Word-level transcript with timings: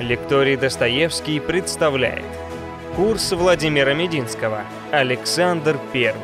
Лекторий 0.00 0.56
Достоевский 0.56 1.40
представляет. 1.40 2.24
Курс 2.94 3.32
Владимира 3.32 3.94
Мединского. 3.94 4.64
Александр 4.92 5.76
I 5.92 6.14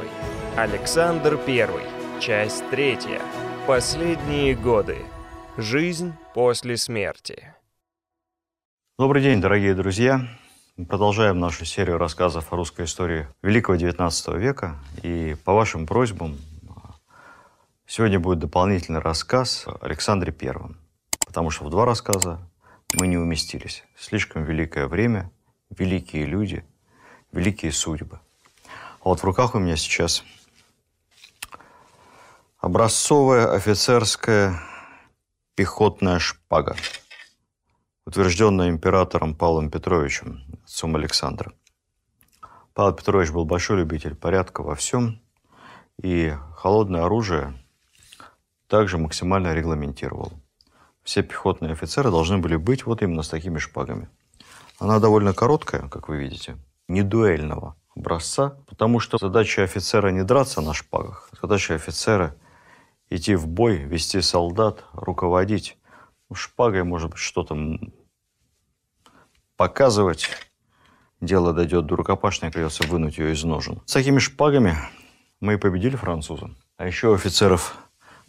Александр 0.57 1.41
I 1.45 2.21
Часть 2.21 2.63
третья. 2.71 3.21
Последние 3.67 4.55
годы. 4.55 4.99
Жизнь 5.57 6.13
после 6.35 6.77
смерти. 6.77 7.53
Добрый 8.97 9.21
день, 9.21 9.41
дорогие 9.41 9.75
друзья! 9.75 10.21
Мы 10.77 10.87
продолжаем 10.87 11.41
нашу 11.41 11.65
серию 11.65 11.99
рассказов 11.99 12.53
о 12.53 12.57
русской 12.57 12.85
истории 12.85 13.27
Великого 13.43 13.77
XIX 13.77 14.39
века. 14.39 14.77
И 15.03 15.35
по 15.45 15.53
вашим 15.53 15.85
просьбам 15.89 16.39
сегодня 17.89 18.21
будет 18.21 18.39
дополнительный 18.39 19.01
рассказ 19.01 19.67
о 19.67 19.85
Александре 19.85 20.31
Первом. 20.31 20.77
Потому 21.27 21.51
что 21.51 21.65
в 21.65 21.71
два 21.71 21.85
рассказа 21.85 22.39
мы 22.93 23.07
не 23.07 23.17
уместились. 23.17 23.85
Слишком 23.97 24.45
великое 24.45 24.87
время, 24.87 25.31
великие 25.71 26.27
люди, 26.27 26.65
великие 27.33 27.73
судьбы. 27.73 28.21
А 29.01 29.09
вот 29.09 29.21
в 29.21 29.25
руках 29.25 29.55
у 29.55 29.59
меня 29.59 29.77
сейчас 29.77 30.25
образцовая 32.59 33.53
офицерская 33.53 34.61
пехотная 35.55 36.19
шпага, 36.19 36.77
утвержденная 38.07 38.71
императором 38.71 39.35
Павлом 39.35 39.71
Петровичем, 39.71 40.45
отцом 40.65 40.97
Александра. 40.97 41.53
Павел 42.73 42.93
Петрович 42.93 43.31
был 43.31 43.45
большой 43.45 43.79
любитель 43.79 44.15
порядка 44.15 44.63
во 44.63 44.75
всем, 44.75 45.21
и 46.03 46.35
холодное 46.57 47.05
оружие 47.05 47.55
также 48.67 48.99
максимально 48.99 49.55
регламентировал 49.55 50.33
все 51.05 51.23
пехотные 51.23 51.73
офицеры 51.73 52.11
должны 52.11 52.39
были 52.39 52.57
быть 52.57 52.87
вот 52.87 53.03
именно 53.03 53.23
с 53.23 53.29
такими 53.29 53.59
шпагами. 53.59 54.09
Она 54.79 54.99
довольно 54.99 55.33
короткая, 55.33 55.89
как 55.89 56.09
вы 56.09 56.17
видите, 56.17 56.57
не 56.89 57.03
дуэльного 57.03 57.77
образца, 57.95 58.57
потому 58.67 58.99
что 59.01 59.19
задача 59.19 59.63
офицера 59.63 60.09
не 60.09 60.25
драться 60.25 60.61
на 60.61 60.75
шпагах, 60.75 61.31
задача 61.41 61.75
офицера 61.75 62.35
идти 63.11 63.35
в 63.35 63.47
бой, 63.47 63.77
вести 63.77 64.21
солдат, 64.21 64.85
руководить. 64.93 65.79
Ну, 66.29 66.35
шпагой, 66.35 66.85
может 66.85 67.11
быть, 67.11 67.19
что-то 67.19 67.57
показывать. 69.57 70.31
Дело 71.21 71.53
дойдет 71.53 71.87
до 71.87 71.97
рукопашной, 71.97 72.51
придется 72.51 72.87
вынуть 72.87 73.19
ее 73.19 73.33
из 73.33 73.45
ножен. 73.45 73.81
С 73.87 73.93
такими 73.93 74.19
шпагами 74.19 74.77
мы 75.41 75.55
и 75.55 75.59
победили 75.59 75.97
француза. 75.97 76.51
А 76.77 76.87
еще 76.87 77.09
у 77.09 77.15
офицеров 77.15 77.77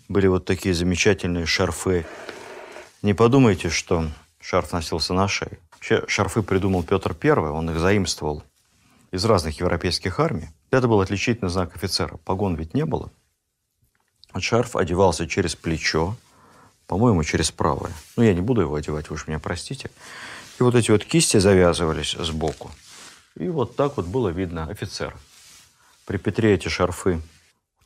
были 0.08 0.28
вот 0.28 0.46
такие 0.46 0.76
замечательные 0.76 1.46
шарфы 1.46 2.06
не 3.02 3.14
подумайте, 3.14 3.70
что 3.70 4.10
шарф 4.40 4.72
носился 4.74 5.14
на 5.14 5.28
шее. 5.28 5.60
Вообще 5.72 6.04
шарфы 6.08 6.42
придумал 6.42 6.84
Петр 6.84 7.16
I, 7.22 7.32
он 7.32 7.70
их 7.70 7.80
заимствовал 7.80 8.44
из 9.12 9.24
разных 9.26 9.60
европейских 9.60 10.20
армий. 10.20 10.50
Это 10.72 10.88
был 10.88 11.02
отличительный 11.02 11.50
знак 11.50 11.76
офицера. 11.76 12.18
Погон 12.26 12.56
ведь 12.56 12.74
не 12.74 12.86
было. 12.86 13.12
Шарф 14.38 14.76
одевался 14.76 15.28
через 15.28 15.56
плечо, 15.56 16.16
по-моему, 16.88 17.24
через 17.24 17.52
правое. 17.52 17.94
Ну, 18.16 18.24
я 18.24 18.34
не 18.34 18.42
буду 18.42 18.62
его 18.62 18.76
одевать, 18.76 19.10
вы 19.10 19.16
уж 19.16 19.28
меня 19.28 19.40
простите. 19.40 19.90
И 20.60 20.64
вот 20.64 20.76
эти 20.76 20.92
вот 20.92 21.06
кисти 21.06 21.38
завязывались 21.38 22.14
сбоку. 22.14 22.72
И 23.36 23.48
вот 23.48 23.76
так 23.76 23.98
вот 23.98 24.06
было 24.06 24.30
видно 24.30 24.68
офицера. 24.68 25.18
При 26.06 26.18
Петре 26.18 26.54
эти 26.54 26.68
шарфы 26.68 27.22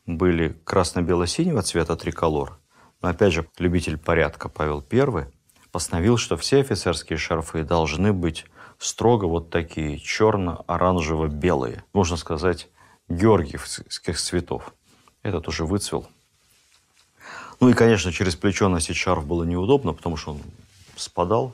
были 0.05 0.55
красно-бело-синего 0.63 1.61
цвета 1.61 1.95
триколор. 1.95 2.57
Но 3.01 3.09
опять 3.09 3.33
же, 3.33 3.47
любитель 3.57 3.97
порядка 3.97 4.49
Павел 4.49 4.83
I 4.91 5.27
постановил, 5.71 6.17
что 6.17 6.37
все 6.37 6.59
офицерские 6.59 7.17
шарфы 7.17 7.63
должны 7.63 8.11
быть 8.11 8.45
строго 8.77 9.25
вот 9.25 9.49
такие 9.49 9.99
черно-оранжево-белые. 9.99 11.83
Можно 11.93 12.17
сказать, 12.17 12.67
георгиевских 13.07 14.19
цветов. 14.19 14.73
Этот 15.23 15.47
уже 15.47 15.65
выцвел. 15.65 16.07
Ну 17.59 17.69
и, 17.69 17.73
конечно, 17.73 18.11
через 18.11 18.35
плечо 18.35 18.69
носить 18.69 18.95
шарф 18.95 19.25
было 19.25 19.43
неудобно, 19.43 19.93
потому 19.93 20.15
что 20.15 20.31
он 20.31 20.41
спадал 20.95 21.53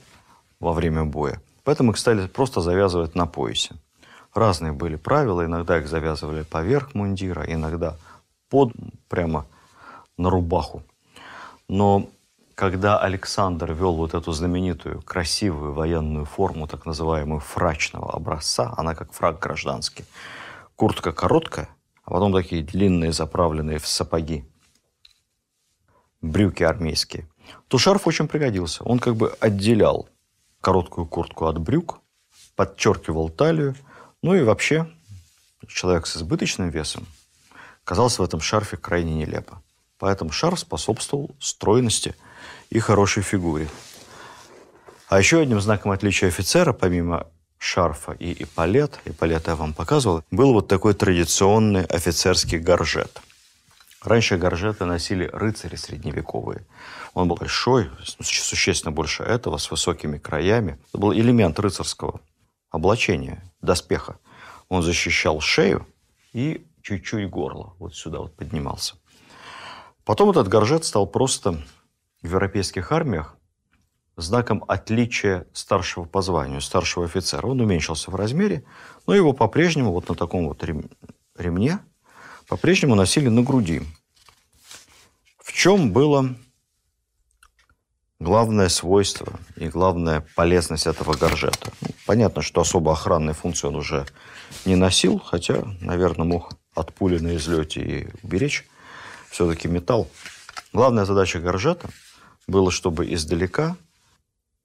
во 0.59 0.73
время 0.73 1.03
боя. 1.03 1.41
Поэтому 1.63 1.91
их 1.91 1.97
стали 1.97 2.28
просто 2.28 2.61
завязывать 2.61 3.16
на 3.16 3.25
поясе. 3.25 3.75
Разные 4.34 4.72
были 4.72 4.97
правила. 4.97 5.45
Иногда 5.45 5.79
их 5.79 5.88
завязывали 5.88 6.44
поверх 6.44 6.94
мундира, 6.94 7.44
иногда 7.47 7.97
под, 8.50 8.73
прямо 9.09 9.47
на 10.17 10.29
рубаху. 10.29 10.84
Но 11.68 12.09
когда 12.56 13.00
Александр 13.00 13.74
вел 13.74 13.96
вот 13.96 14.14
эту 14.14 14.31
знаменитую 14.31 15.02
красивую 15.02 15.74
военную 15.74 16.26
форму, 16.26 16.68
так 16.68 16.86
называемую 16.86 17.42
фрачного 17.42 18.14
образца, 18.14 18.74
она 18.78 18.96
как 18.96 19.12
фраг 19.12 19.40
гражданский, 19.40 20.06
куртка 20.76 21.12
короткая, 21.12 21.70
а 22.03 22.12
потом 22.12 22.34
такие 22.34 22.64
длинные, 22.64 23.12
заправленные 23.12 23.80
в 23.80 23.88
сапоги, 23.88 24.46
брюки 26.22 26.64
армейские, 26.64 27.28
то 27.68 27.78
шарф 27.78 28.08
очень 28.08 28.28
пригодился. 28.28 28.84
Он 28.84 29.00
как 29.00 29.16
бы 29.16 29.36
отделял 29.40 30.08
короткую 30.62 31.08
куртку 31.08 31.46
от 31.46 31.59
брюк, 31.59 32.00
подчеркивал 32.56 33.30
талию, 33.30 33.76
ну 34.22 34.34
и 34.34 34.44
вообще 34.44 34.90
человек 35.68 36.08
с 36.08 36.18
избыточным 36.18 36.70
весом 36.70 37.06
казался 37.84 38.22
в 38.22 38.26
этом 38.26 38.40
шарфе 38.40 38.78
крайне 38.78 39.14
нелепо. 39.14 39.62
Поэтому 40.00 40.31
шарф 40.31 40.59
способствовал 40.59 41.35
стройности 41.39 42.16
и 42.69 42.79
хорошей 42.79 43.23
фигуре. 43.23 43.69
А 45.07 45.19
еще 45.19 45.39
одним 45.39 45.61
знаком 45.61 45.91
отличия 45.91 46.28
офицера, 46.28 46.73
помимо 46.73 47.28
шарфа 47.57 48.11
и 48.13 48.44
эполет, 48.44 49.00
эполет 49.05 49.47
я 49.47 49.55
вам 49.55 49.73
показывал, 49.73 50.23
был 50.31 50.53
вот 50.53 50.67
такой 50.67 50.94
традиционный 50.94 51.85
офицерский 51.85 52.59
горжет. 52.59 53.22
Раньше 54.01 54.38
горжеты 54.38 54.85
носили 54.85 55.29
рыцари 55.34 55.75
средневековые. 55.75 56.66
Он 57.16 57.28
был 57.28 57.38
большой, 57.38 57.89
существенно 58.22 58.91
больше 58.91 59.23
этого, 59.23 59.57
с 59.57 59.72
высокими 59.72 60.19
краями. 60.19 60.78
Это 60.89 60.97
был 61.00 61.13
элемент 61.13 61.59
рыцарского 61.59 62.22
облачения, 62.69 63.41
доспеха. 63.61 64.19
Он 64.69 64.84
защищал 64.84 65.39
шею 65.39 65.88
и 66.34 66.67
чуть-чуть 66.84 67.29
горло. 67.29 67.73
Вот 67.79 67.95
сюда 67.95 68.19
вот 68.19 68.35
поднимался. 68.35 68.95
Потом 70.05 70.29
этот 70.29 70.47
горжет 70.47 70.85
стал 70.85 71.07
просто 71.07 71.59
в 72.21 72.27
европейских 72.27 72.91
армиях 72.91 73.35
знаком 74.16 74.63
отличия 74.67 75.47
старшего 75.51 76.05
по 76.05 76.21
званию, 76.21 76.61
старшего 76.61 77.05
офицера. 77.05 77.47
Он 77.47 77.59
уменьшился 77.59 78.11
в 78.11 78.16
размере, 78.16 78.63
но 79.07 79.16
его 79.16 79.33
по-прежнему 79.33 79.91
вот 79.91 80.07
на 80.07 80.16
таком 80.16 80.47
вот 80.47 80.63
ремне 81.35 81.79
по-прежнему 82.47 82.95
носили 82.95 83.27
на 83.27 83.41
груди. 83.41 83.81
В 85.39 85.51
чем 85.51 85.91
было 85.91 86.35
главное 88.19 88.69
свойство 88.69 89.39
и 89.55 89.67
главная 89.67 90.25
полезность 90.35 90.85
этого 90.85 91.16
горжета? 91.16 91.72
Ну, 91.81 91.87
понятно, 92.05 92.43
что 92.43 92.61
особо 92.61 92.91
охранной 92.91 93.33
функции 93.33 93.67
он 93.67 93.75
уже 93.75 94.05
не 94.66 94.75
носил, 94.75 95.19
хотя, 95.19 95.63
наверное, 95.81 96.25
мог 96.25 96.53
от 96.75 96.93
пули 96.93 97.17
на 97.17 97.35
излете 97.35 97.81
и 97.81 98.07
уберечь 98.22 98.67
все-таки 99.35 99.68
металл. 99.68 100.07
Главная 100.72 101.03
задача 101.03 101.40
горжета 101.40 101.90
было, 102.47 102.72
чтобы 102.72 103.13
издалека 103.13 103.75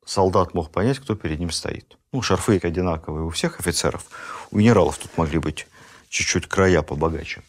солдат 0.06 0.54
мог 0.54 0.70
понять, 0.70 1.00
кто 1.00 1.16
перед 1.16 1.40
ним 1.40 1.50
стоит. 1.50 1.98
Ну, 2.12 2.22
шарфы 2.22 2.60
одинаковые 2.62 3.24
у 3.24 3.30
всех 3.30 3.58
офицеров. 3.58 4.06
У 4.52 4.58
генералов 4.60 4.98
тут 4.98 5.18
могли 5.18 5.40
быть 5.40 5.66
чуть-чуть 6.08 6.46
края 6.46 6.82
побогаче. 6.82 7.42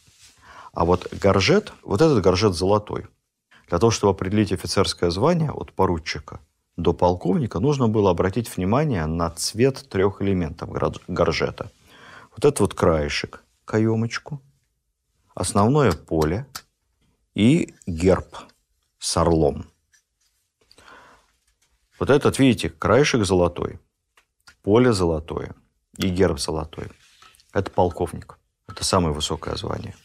А 0.74 0.84
вот 0.84 1.14
горжет, 1.14 1.74
вот 1.84 2.02
этот 2.02 2.24
горжет 2.24 2.56
золотой. 2.56 3.06
Для 3.70 3.78
того, 3.78 3.92
чтобы 3.92 4.14
определить 4.14 4.52
офицерское 4.52 5.12
звание 5.12 5.52
от 5.52 5.74
поручика 5.74 6.40
до 6.76 6.92
полковника, 6.92 7.60
нужно 7.60 7.88
было 7.88 8.10
обратить 8.10 8.56
внимание 8.56 9.06
на 9.06 9.30
цвет 9.30 9.88
трех 9.90 10.24
элементов 10.24 10.70
горжета. 11.08 11.70
Вот 12.32 12.46
этот 12.46 12.62
вот 12.62 12.74
краешек, 12.74 13.44
каемочку, 13.66 14.42
основное 15.36 15.92
поле– 15.92 16.48
и 17.34 17.74
герб 17.86 18.38
с 19.00 19.18
орлом. 19.18 19.66
Вот 22.00 22.10
этот, 22.10 22.40
видите, 22.40 22.70
краешек 22.70 23.26
золотой, 23.26 23.80
поле 24.64 24.92
золотое 24.92 25.56
и 25.98 26.10
герб 26.10 26.40
золотой. 26.40 26.88
Это 27.54 27.70
полковник. 27.72 28.38
Это 28.68 28.84
самое 28.84 29.14
высокое 29.14 29.56
звание. 29.56 29.96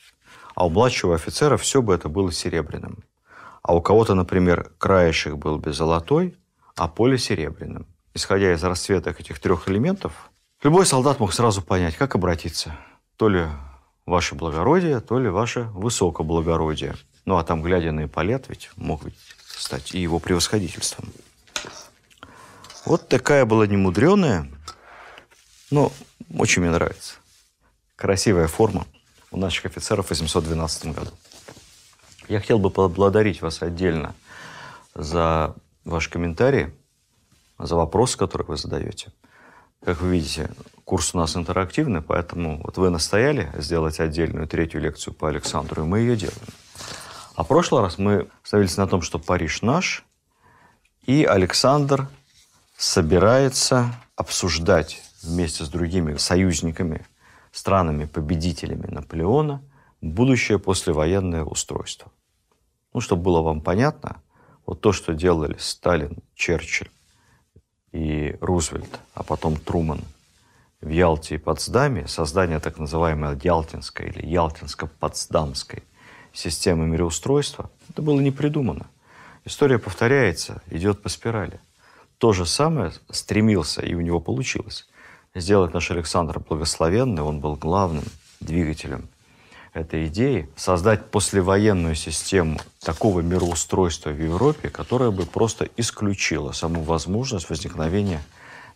А 0.55 0.67
у 0.67 0.71
младшего 0.71 1.15
офицера 1.15 1.57
все 1.57 1.83
бы 1.83 1.95
это 1.95 2.09
было 2.09 2.33
серебряным. 2.33 3.05
А 3.63 3.75
у 3.75 3.81
кого-то, 3.81 4.15
например, 4.15 4.73
краешек 4.79 5.35
был 5.35 5.59
бы 5.59 5.73
золотой, 5.73 6.37
а 6.77 6.89
поле 6.89 7.19
серебряным. 7.19 7.87
Исходя 8.15 8.53
из 8.53 8.63
расцветок 8.65 9.21
этих 9.21 9.39
трех 9.41 9.69
элементов, 9.69 10.31
любой 10.63 10.87
солдат 10.87 11.21
мог 11.21 11.33
сразу 11.33 11.63
понять, 11.63 11.97
как 11.97 12.15
обратиться. 12.15 12.77
То 13.17 13.29
ли 13.29 13.47
ваше 14.07 14.35
благородие, 14.35 15.01
то 15.01 15.19
ли 15.19 15.29
ваше 15.29 15.65
высокоблагородие. 15.73 16.95
Ну, 17.27 17.37
а 17.37 17.45
там, 17.45 17.61
глядя 17.61 17.91
на 17.93 18.05
Ипполет, 18.05 18.49
ведь 18.49 18.71
мог 18.77 19.03
быть 19.03 19.19
стать 19.47 19.95
и 19.95 19.99
его 19.99 20.21
превосходительством. 20.21 21.13
Вот 22.85 23.09
такая 23.09 23.45
была 23.45 23.67
немудреная, 23.67 24.49
но 25.73 25.93
очень 26.33 26.63
мне 26.63 26.71
нравится. 26.71 27.15
Красивая 27.97 28.47
форма 28.47 28.87
у 29.33 29.39
наших 29.39 29.67
офицеров 29.67 30.07
в 30.07 30.11
812 30.11 30.95
году. 30.95 31.11
Я 32.29 32.41
хотел 32.41 32.61
бы 32.61 32.71
поблагодарить 32.71 33.43
вас 33.43 33.61
отдельно 33.61 34.15
за 34.95 35.55
ваши 35.85 36.11
комментарии, 36.11 36.73
за 37.59 37.75
вопросы, 37.75 38.17
которые 38.17 38.47
вы 38.47 38.57
задаете. 38.57 39.13
Как 39.85 40.01
вы 40.01 40.13
видите, 40.13 40.51
курс 40.85 41.13
у 41.15 41.19
нас 41.19 41.37
интерактивный, 41.37 42.03
поэтому 42.03 42.61
вот 42.63 42.77
вы 42.77 42.91
настояли 42.91 43.51
сделать 43.59 43.99
отдельную 43.99 44.47
третью 44.47 44.81
лекцию 44.81 45.15
по 45.15 45.29
Александру, 45.29 45.83
и 45.83 45.87
мы 45.87 46.01
ее 46.01 46.17
делаем. 46.17 46.47
А 47.37 47.45
в 47.45 47.49
прошлый 47.49 47.83
раз 47.83 47.99
мы 47.99 48.29
остановились 48.43 48.79
на 48.79 48.87
том, 48.87 49.03
что 49.03 49.19
Париж 49.19 49.61
наш, 49.61 50.05
и 51.05 51.23
Александр 51.25 52.09
собирается 52.79 53.95
обсуждать 54.17 55.03
вместе 55.23 55.65
с 55.65 55.69
другими 55.69 56.17
союзниками, 56.17 57.07
странами-победителями 57.53 58.87
Наполеона 58.87 59.63
будущее 60.01 60.59
послевоенное 60.59 61.45
устройство. 61.45 62.11
Ну, 62.95 63.01
чтобы 63.01 63.25
было 63.25 63.43
вам 63.43 63.61
понятно, 63.61 64.23
вот 64.65 64.81
то, 64.81 64.93
что 64.93 65.13
делали 65.13 65.57
Сталин, 65.59 66.19
Черчилль 66.35 66.91
и 67.93 68.37
Рузвельт, 68.41 68.99
а 69.13 69.23
потом 69.23 69.57
Труман 69.57 70.01
в 70.81 70.89
Ялте 70.89 71.35
и 71.35 71.39
Потсдаме, 71.39 72.09
создание 72.09 72.61
так 72.61 72.79
называемой 72.79 73.39
Ялтинской 73.43 74.09
или 74.09 74.25
Ялтинско-Потсдамской 74.25 75.83
системы 76.37 76.87
мироустройства, 76.87 77.71
это 77.91 78.03
было 78.03 78.21
не 78.21 78.31
придумано. 78.31 78.87
История 79.45 79.79
повторяется, 79.79 80.63
идет 80.71 81.03
по 81.03 81.09
спирали. 81.09 81.61
То 82.19 82.33
же 82.33 82.47
самое 82.47 82.93
стремился, 83.11 83.83
и 83.83 83.95
у 83.95 84.01
него 84.01 84.21
получилось, 84.21 84.87
сделать 85.35 85.73
наш 85.73 85.91
Александр 85.91 86.41
Благословенный. 86.41 87.23
Он 87.23 87.41
был 87.41 87.57
главным 87.57 88.05
двигателем 88.41 89.09
этой 89.73 90.07
идеи, 90.07 90.49
создать 90.57 91.11
послевоенную 91.11 91.95
систему 91.95 92.59
такого 92.81 93.21
мироустройства 93.21 94.11
в 94.11 94.23
Европе, 94.23 94.71
которая 94.71 95.11
бы 95.11 95.27
просто 95.27 95.69
исключила 95.77 96.53
саму 96.53 96.83
возможность 96.83 97.51
возникновения 97.51 98.23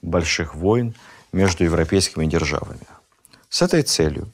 больших 0.02 0.54
войн 0.54 0.94
между 1.32 1.64
европейскими 1.64 2.26
державами. 2.26 2.80
С 3.48 3.62
этой 3.62 3.82
целью 3.82 4.30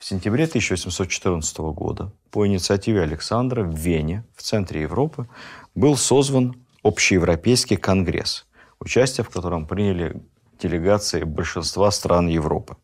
в 0.00 0.04
сентябре 0.06 0.44
1814 0.44 1.58
года 1.58 2.10
по 2.30 2.46
инициативе 2.46 3.02
Александра 3.02 3.62
в 3.62 3.74
Вене, 3.76 4.24
в 4.34 4.42
центре 4.42 4.80
Европы, 4.80 5.28
был 5.74 5.94
созван 5.96 6.56
Общеевропейский 6.82 7.76
конгресс, 7.76 8.46
участие 8.80 9.24
в 9.24 9.28
котором 9.28 9.66
приняли 9.66 10.22
делегации 10.58 11.24
большинства 11.24 11.90
стран 11.90 12.28
Европы. 12.28 12.78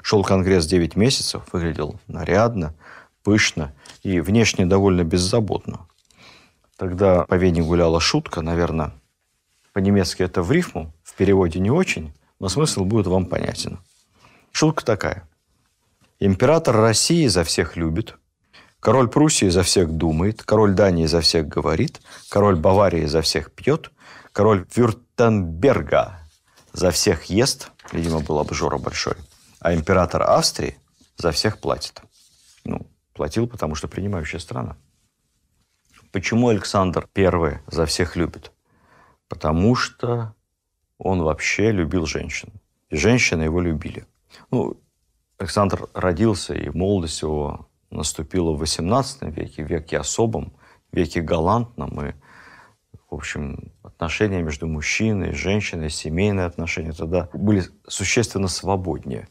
Шел 0.00 0.24
конгресс 0.24 0.66
9 0.66 0.96
месяцев, 0.96 1.42
выглядел 1.52 2.00
нарядно, 2.06 2.74
пышно 3.22 3.74
и 4.02 4.18
внешне 4.20 4.64
довольно 4.64 5.04
беззаботно. 5.04 5.86
Тогда 6.78 7.24
по 7.24 7.34
Вене 7.34 7.62
гуляла 7.62 8.00
шутка, 8.00 8.40
наверное, 8.40 8.94
по-немецки 9.74 10.22
это 10.22 10.42
в 10.42 10.50
рифму, 10.50 10.94
в 11.02 11.14
переводе 11.14 11.60
не 11.60 11.70
очень, 11.70 12.14
но 12.40 12.48
смысл 12.48 12.86
будет 12.86 13.06
вам 13.06 13.26
понятен. 13.26 13.80
Шутка 14.50 14.82
такая. 14.82 15.28
Император 16.20 16.76
России 16.76 17.28
за 17.28 17.44
всех 17.44 17.76
любит, 17.76 18.16
король 18.80 19.08
Пруссии 19.08 19.48
за 19.48 19.62
всех 19.62 19.92
думает, 19.92 20.42
король 20.42 20.74
Дании 20.74 21.06
за 21.06 21.20
всех 21.20 21.46
говорит, 21.46 22.00
король 22.28 22.56
Баварии 22.56 23.06
за 23.06 23.22
всех 23.22 23.52
пьет, 23.52 23.92
король 24.32 24.66
Вюртемберга 24.74 26.18
за 26.72 26.90
всех 26.90 27.26
ест, 27.26 27.70
видимо, 27.92 28.18
был 28.18 28.40
обжора 28.40 28.78
большой, 28.78 29.14
а 29.60 29.72
император 29.72 30.22
Австрии 30.22 30.76
за 31.16 31.30
всех 31.30 31.60
платит. 31.60 32.02
Ну, 32.64 32.90
платил, 33.12 33.46
потому 33.46 33.76
что 33.76 33.86
принимающая 33.86 34.40
страна. 34.40 34.76
Почему 36.10 36.48
Александр 36.48 37.08
I 37.14 37.60
за 37.68 37.86
всех 37.86 38.16
любит? 38.16 38.50
Потому 39.28 39.76
что 39.76 40.34
он 40.98 41.22
вообще 41.22 41.70
любил 41.70 42.06
женщин. 42.06 42.52
И 42.90 42.96
женщины 42.96 43.42
его 43.42 43.60
любили. 43.60 44.04
Ну, 44.50 44.80
Александр 45.38 45.88
родился, 45.94 46.54
и 46.54 46.68
молодость 46.68 47.22
его 47.22 47.68
наступила 47.90 48.52
в 48.52 48.62
XVIII 48.62 49.30
веке, 49.30 49.62
веке 49.62 49.98
особом, 49.98 50.52
веке 50.92 51.20
галантном. 51.20 52.06
И, 52.06 52.12
в 53.08 53.14
общем, 53.14 53.72
отношения 53.82 54.42
между 54.42 54.66
мужчиной 54.66 55.30
и 55.30 55.34
женщиной, 55.34 55.90
семейные 55.90 56.46
отношения 56.46 56.92
тогда 56.92 57.28
были 57.32 57.64
существенно 57.86 58.48
свободнее 58.48 59.28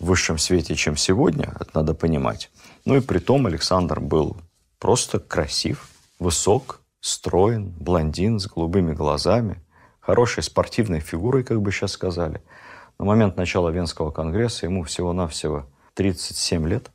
в 0.00 0.06
высшем 0.06 0.38
свете, 0.38 0.74
чем 0.74 0.96
сегодня, 0.96 1.54
это 1.60 1.70
надо 1.74 1.94
понимать. 1.94 2.50
Ну 2.84 2.96
и 2.96 3.00
при 3.00 3.18
том 3.18 3.46
Александр 3.46 4.00
был 4.00 4.36
просто 4.80 5.20
красив, 5.20 5.88
высок, 6.18 6.80
строен, 7.00 7.70
блондин 7.78 8.40
с 8.40 8.46
голубыми 8.46 8.92
глазами, 8.92 9.62
хорошей 10.00 10.42
спортивной 10.42 11.00
фигурой, 11.00 11.44
как 11.44 11.62
бы 11.62 11.70
сейчас 11.70 11.92
сказали. 11.92 12.42
На 12.98 13.04
момент 13.04 13.36
начала 13.36 13.70
Венского 13.70 14.10
конгресса 14.10 14.66
ему 14.66 14.84
всего-навсего 14.84 15.66
37 15.94 16.68
лет. 16.68 16.90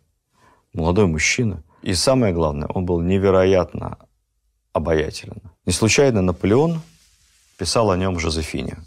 Молодой 0.73 1.07
мужчина. 1.07 1.63
И 1.81 1.93
самое 1.93 2.33
главное, 2.33 2.67
он 2.67 2.85
был 2.85 3.01
невероятно 3.01 3.97
обаятелен. 4.73 5.41
Не 5.65 5.73
случайно 5.73 6.21
Наполеон 6.21 6.81
писал 7.57 7.91
о 7.91 7.97
нем 7.97 8.19
Жозефине. 8.19 8.77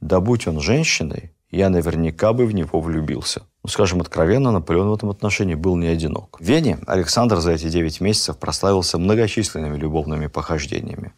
«Да 0.00 0.20
будь 0.20 0.48
он 0.48 0.60
женщиной, 0.60 1.32
я 1.50 1.70
наверняка 1.70 2.32
бы 2.32 2.46
в 2.46 2.54
него 2.54 2.80
влюбился». 2.80 3.42
Ну, 3.62 3.68
скажем 3.68 4.00
откровенно, 4.00 4.50
Наполеон 4.50 4.90
в 4.90 4.94
этом 4.94 5.10
отношении 5.10 5.54
был 5.54 5.76
не 5.76 5.86
одинок. 5.86 6.38
В 6.40 6.44
Вене 6.44 6.78
Александр 6.86 7.38
за 7.38 7.52
эти 7.52 7.68
9 7.68 8.00
месяцев 8.00 8.38
прославился 8.38 8.98
многочисленными 8.98 9.76
любовными 9.76 10.26
похождениями 10.26 11.12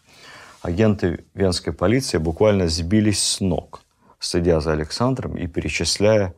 агенты 0.65 1.27
венской 1.35 1.75
полиции 1.75 2.17
буквально 2.17 2.69
сбились 2.69 3.23
с 3.23 3.41
ног, 3.41 3.83
следя 4.25 4.61
за 4.61 4.73
Александром 4.73 5.37
и 5.37 5.47
перечисляя, 5.47 6.35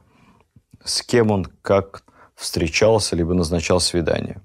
с 0.85 1.03
кем 1.03 1.31
он 1.31 1.45
как 1.63 2.05
встречался 2.35 3.17
либо 3.17 3.35
назначал 3.35 3.81
свидание. 3.81 4.41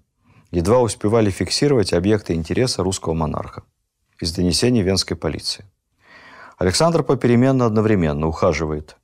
Едва 0.52 0.80
успевали 0.80 1.30
фиксировать 1.30 1.94
объекты 1.94 2.34
интереса 2.34 2.84
русского 2.84 3.14
монарха 3.14 3.64
из 4.20 4.34
донесений 4.34 4.82
венской 4.82 5.18
полиции. 5.18 5.66
Александр 6.58 7.04
попеременно 7.04 7.66
одновременно 7.66 8.28
ухаживает, 8.28 8.98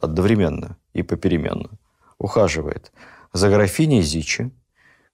одновременно 0.00 0.76
и 0.92 1.02
попеременно, 1.02 1.70
ухаживает 2.18 2.92
за 3.32 3.48
графиней 3.48 4.02
Зичи, 4.02 4.50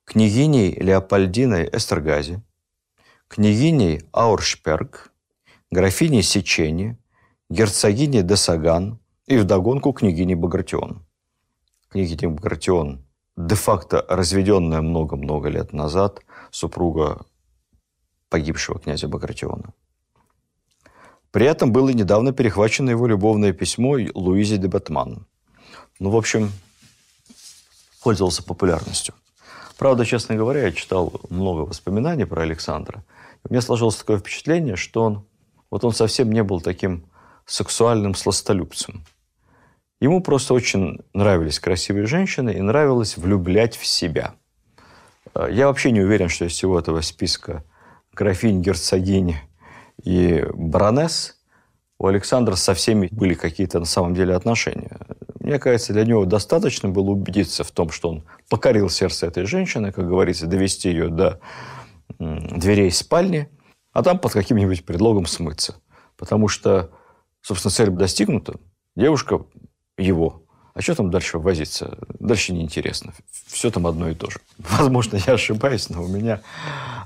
княгиней 0.03 0.71
Леопольдиной 0.71 1.69
Эстергази, 1.71 2.41
княгиней 3.27 4.01
Ауршперг, 4.11 5.13
графиней 5.71 6.23
Сечени, 6.23 6.97
герцогиней 7.49 8.21
Десаган 8.21 8.99
и 9.27 9.37
вдогонку 9.37 9.93
княгиней 9.93 10.35
Багратион. 10.35 11.05
Княгиня 11.89 12.29
Багратион, 12.29 13.05
де-факто 13.37 14.05
разведенная 14.09 14.81
много-много 14.81 15.49
лет 15.49 15.73
назад, 15.73 16.21
супруга 16.51 17.25
погибшего 18.29 18.79
князя 18.79 19.07
Багратиона. 19.07 19.73
При 21.31 21.45
этом 21.45 21.71
было 21.71 21.89
недавно 21.89 22.31
перехвачено 22.31 22.89
его 22.89 23.07
любовное 23.07 23.53
письмо 23.53 23.97
Луизе 24.13 24.57
де 24.57 24.67
Батман. 24.67 25.25
Ну, 25.99 26.09
в 26.09 26.15
общем, 26.15 26.51
пользовался 28.01 28.43
популярностью. 28.43 29.13
Правда, 29.77 30.05
честно 30.05 30.35
говоря, 30.35 30.61
я 30.61 30.71
читал 30.71 31.13
много 31.29 31.61
воспоминаний 31.61 32.25
про 32.25 32.43
Александра– 32.43 33.03
у 33.47 33.53
меня 33.53 33.61
сложилось 33.61 33.95
такое 33.95 34.17
впечатление, 34.17 34.75
что 34.75 35.03
он, 35.03 35.25
вот 35.69 35.83
он 35.83 35.93
совсем 35.93 36.31
не 36.31 36.41
был 36.41 36.61
таким 36.61 37.05
сексуальным 37.45 38.15
сластолюбцем. 38.15 39.05
Ему 39.99 40.21
просто 40.21 40.53
очень 40.53 40.99
нравились 41.13 41.59
красивые 41.59 42.05
женщины 42.05 42.51
и 42.51 42.61
нравилось 42.61 43.17
влюблять 43.17 43.77
в 43.77 43.85
себя. 43.85 44.35
Э, 45.33 45.47
я 45.51 45.67
вообще 45.67 45.91
не 45.91 46.01
уверен, 46.01 46.29
что 46.29 46.45
из 46.45 46.51
всего 46.51 46.79
этого 46.79 47.01
списка 47.01 47.63
графинь, 48.13 48.61
герцогинь 48.61 49.35
и 50.03 50.45
баронесс 50.53 51.35
у 51.97 52.07
Александра 52.07 52.55
со 52.55 52.73
всеми 52.73 53.07
были 53.11 53.33
какие-то 53.33 53.79
на 53.79 53.85
самом 53.85 54.13
деле 54.13 54.35
отношения. 54.35 54.97
Мне 55.39 55.59
кажется, 55.59 55.93
для 55.93 56.05
него 56.05 56.25
достаточно 56.25 56.89
было 56.89 57.11
убедиться 57.11 57.63
в 57.63 57.71
том, 57.71 57.89
что 57.91 58.09
он 58.09 58.23
покорил 58.49 58.89
сердце 58.89 59.27
этой 59.27 59.45
женщины, 59.45 59.91
как 59.91 60.07
говорится, 60.07 60.47
довести 60.47 60.89
ее 60.89 61.09
до 61.09 61.39
дверей 62.19 62.91
спальни, 62.91 63.49
а 63.93 64.03
там 64.03 64.19
под 64.19 64.33
каким-нибудь 64.33 64.85
предлогом 64.85 65.25
смыться. 65.25 65.75
Потому 66.17 66.47
что, 66.47 66.91
собственно, 67.45 67.71
цель 67.71 67.89
достигнута. 67.91 68.55
Девушка 68.95 69.45
его. 69.97 70.41
А 70.73 70.81
что 70.81 70.95
там 70.95 71.11
дальше 71.11 71.37
возиться? 71.37 71.97
Дальше 72.19 72.53
неинтересно. 72.53 73.13
Все 73.47 73.69
там 73.71 73.87
одно 73.87 74.09
и 74.09 74.15
то 74.15 74.29
же. 74.29 74.39
Возможно, 74.57 75.17
я 75.25 75.33
ошибаюсь, 75.33 75.89
но 75.89 76.03
у 76.03 76.07
меня 76.07 76.41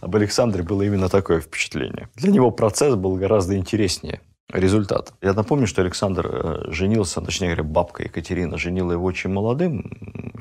об 0.01 0.15
Александре 0.15 0.63
было 0.63 0.81
именно 0.81 1.09
такое 1.09 1.41
впечатление. 1.41 2.09
Для 2.15 2.31
него 2.31 2.51
процесс 2.51 2.95
был 2.95 3.15
гораздо 3.15 3.57
интереснее. 3.57 4.21
результата. 4.51 5.13
Я 5.21 5.33
напомню, 5.33 5.67
что 5.67 5.81
Александр 5.81 6.27
э, 6.27 6.71
женился, 6.71 7.21
точнее 7.21 7.49
говоря, 7.49 7.63
бабка 7.63 8.03
Екатерина 8.03 8.57
женила 8.57 8.93
его 8.93 9.05
очень 9.05 9.29
молодым, 9.29 10.33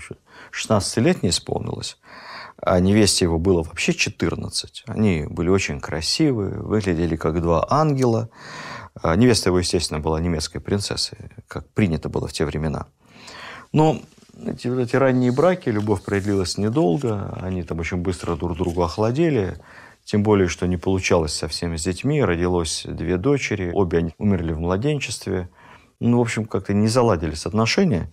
16 0.50 0.96
лет 0.98 1.22
не 1.22 1.28
исполнилось, 1.28 1.98
а 2.62 2.80
невесте 2.80 3.26
его 3.26 3.38
было 3.38 3.62
вообще 3.62 3.92
14. 3.92 4.84
Они 4.86 5.26
были 5.28 5.50
очень 5.50 5.80
красивые, 5.80 6.60
выглядели 6.60 7.16
как 7.16 7.42
два 7.42 7.66
ангела. 7.68 8.30
А 9.02 9.14
невеста 9.16 9.50
его, 9.50 9.58
естественно, 9.58 10.00
была 10.00 10.20
немецкой 10.20 10.60
принцессой, 10.60 11.18
как 11.46 11.68
принято 11.70 12.08
было 12.08 12.28
в 12.28 12.32
те 12.32 12.44
времена. 12.44 12.86
Но 13.72 14.00
эти, 14.46 14.68
эти 14.80 14.96
ранние 14.96 15.32
браки, 15.32 15.68
любовь 15.68 16.02
продлилась 16.02 16.58
недолго, 16.58 17.38
они 17.42 17.62
там 17.62 17.80
очень 17.80 17.98
быстро 17.98 18.36
друг 18.36 18.56
другу 18.56 18.82
охладели, 18.82 19.58
тем 20.04 20.22
более, 20.22 20.48
что 20.48 20.66
не 20.66 20.76
получалось 20.76 21.34
совсем 21.34 21.76
с 21.76 21.84
детьми, 21.84 22.22
родилось 22.22 22.84
две 22.88 23.18
дочери, 23.18 23.70
обе 23.74 23.98
они 23.98 24.14
умерли 24.16 24.52
в 24.52 24.60
младенчестве. 24.60 25.50
Ну, 26.00 26.18
в 26.18 26.22
общем, 26.22 26.46
как-то 26.46 26.72
не 26.72 26.88
заладились 26.88 27.44
отношения. 27.44 28.10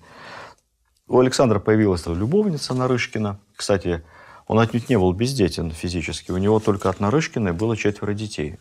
У 1.07 1.19
Александра 1.19 1.59
появилась 1.59 2.05
любовница 2.07 2.73
Нарышкина. 2.73 3.39
Кстати, 3.55 4.03
он 4.47 4.59
отнюдь 4.59 4.89
не 4.89 4.97
был 4.97 5.13
бездетен 5.13 5.71
физически. 5.71 6.31
У 6.31 6.37
него 6.37 6.59
только 6.59 6.89
от 6.89 6.99
Нарышкиной 6.99 7.53
было 7.53 7.77
четверо 7.77 8.13
детей, 8.13 8.57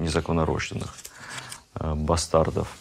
незаконнорожденных, 0.00 0.94
бастардов. 1.80 2.76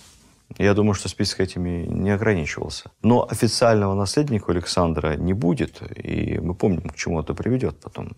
Я 0.57 0.73
думаю, 0.73 0.93
что 0.93 1.09
список 1.09 1.41
этими 1.41 1.85
не 1.87 2.11
ограничивался. 2.11 2.91
Но 3.01 3.27
официального 3.29 3.95
наследника 3.95 4.51
Александра 4.51 5.15
не 5.15 5.33
будет, 5.33 5.81
и 5.97 6.39
мы 6.39 6.53
помним, 6.53 6.89
к 6.89 6.95
чему 6.95 7.19
это 7.19 7.33
приведет 7.33 7.79
потом, 7.79 8.15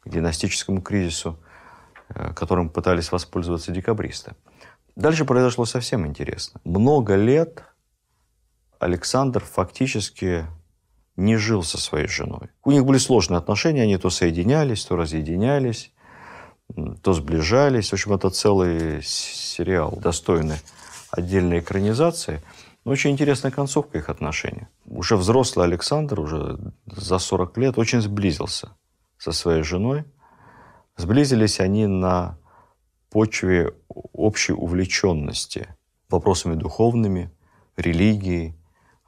к 0.00 0.08
династическому 0.08 0.80
кризису, 0.80 1.38
э, 2.08 2.32
которым 2.34 2.70
пытались 2.70 3.12
воспользоваться 3.12 3.72
декабристы. 3.72 4.34
Дальше 4.96 5.24
произошло 5.24 5.64
совсем 5.64 6.06
интересно. 6.06 6.60
Много 6.64 7.16
лет 7.16 7.64
Александр 8.78 9.44
фактически 9.44 10.46
не 11.16 11.36
жил 11.36 11.62
со 11.62 11.78
своей 11.78 12.06
женой. 12.06 12.48
У 12.64 12.70
них 12.70 12.84
были 12.84 12.98
сложные 12.98 13.38
отношения, 13.38 13.82
они 13.82 13.98
то 13.98 14.08
соединялись, 14.10 14.84
то 14.84 14.96
разъединялись, 14.96 15.92
то 17.02 17.12
сближались. 17.12 17.90
В 17.90 17.92
общем, 17.94 18.12
это 18.12 18.30
целый 18.30 19.02
сериал, 19.02 19.96
достойный 19.96 20.56
отдельной 21.10 21.60
экранизации. 21.60 22.42
Но 22.84 22.92
очень 22.92 23.10
интересная 23.10 23.50
концовка 23.50 23.98
их 23.98 24.08
отношений. 24.08 24.66
Уже 24.86 25.16
взрослый 25.16 25.66
Александр, 25.66 26.20
уже 26.20 26.58
за 26.86 27.18
40 27.18 27.56
лет, 27.58 27.78
очень 27.78 28.00
сблизился 28.00 28.70
со 29.18 29.32
своей 29.32 29.62
женой. 29.62 30.04
Сблизились 30.96 31.60
они 31.60 31.86
на 31.86 32.38
почве 33.10 33.74
общей 33.88 34.52
увлеченности 34.52 35.68
вопросами 36.08 36.54
духовными, 36.54 37.30
религией, 37.76 38.54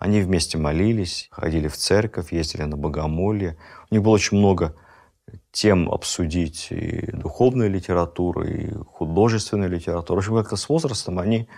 они 0.02 0.20
вместе 0.20 0.58
молились, 0.58 1.28
ходили 1.30 1.68
в 1.68 1.76
церковь, 1.76 2.32
ездили 2.32 2.64
на 2.64 2.76
богомолье. 2.76 3.56
У 3.88 3.94
них 3.94 4.02
было 4.02 4.14
очень 4.14 4.36
много 4.36 4.74
тем 5.50 5.90
обсудить 5.90 6.68
и 6.70 7.10
духовную 7.12 7.70
литературу, 7.70 8.44
и 8.44 8.72
художественную 8.92 9.70
литературу. 9.70 10.20
В 10.20 10.24
общем, 10.24 10.36
как-то 10.36 10.56
с 10.56 10.68
возрастом 10.68 11.18
они 11.18 11.48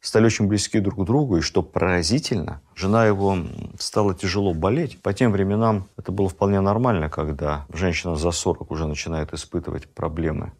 стали 0.00 0.26
очень 0.26 0.46
близки 0.46 0.80
друг 0.80 1.02
к 1.02 1.06
другу, 1.06 1.38
и 1.38 1.40
что 1.40 1.62
поразительно, 1.62 2.60
жена 2.74 3.06
его 3.06 3.38
стала 3.78 4.14
тяжело 4.14 4.54
болеть. 4.54 5.00
По 5.02 5.12
тем 5.12 5.32
временам 5.32 5.88
это 5.96 6.12
было 6.12 6.28
вполне 6.28 6.60
нормально, 6.60 7.08
когда 7.08 7.66
женщина 7.72 8.16
за 8.16 8.30
40 8.30 8.70
уже 8.70 8.86
начинает 8.86 9.32
испытывать 9.32 9.88
проблемы 9.88 10.52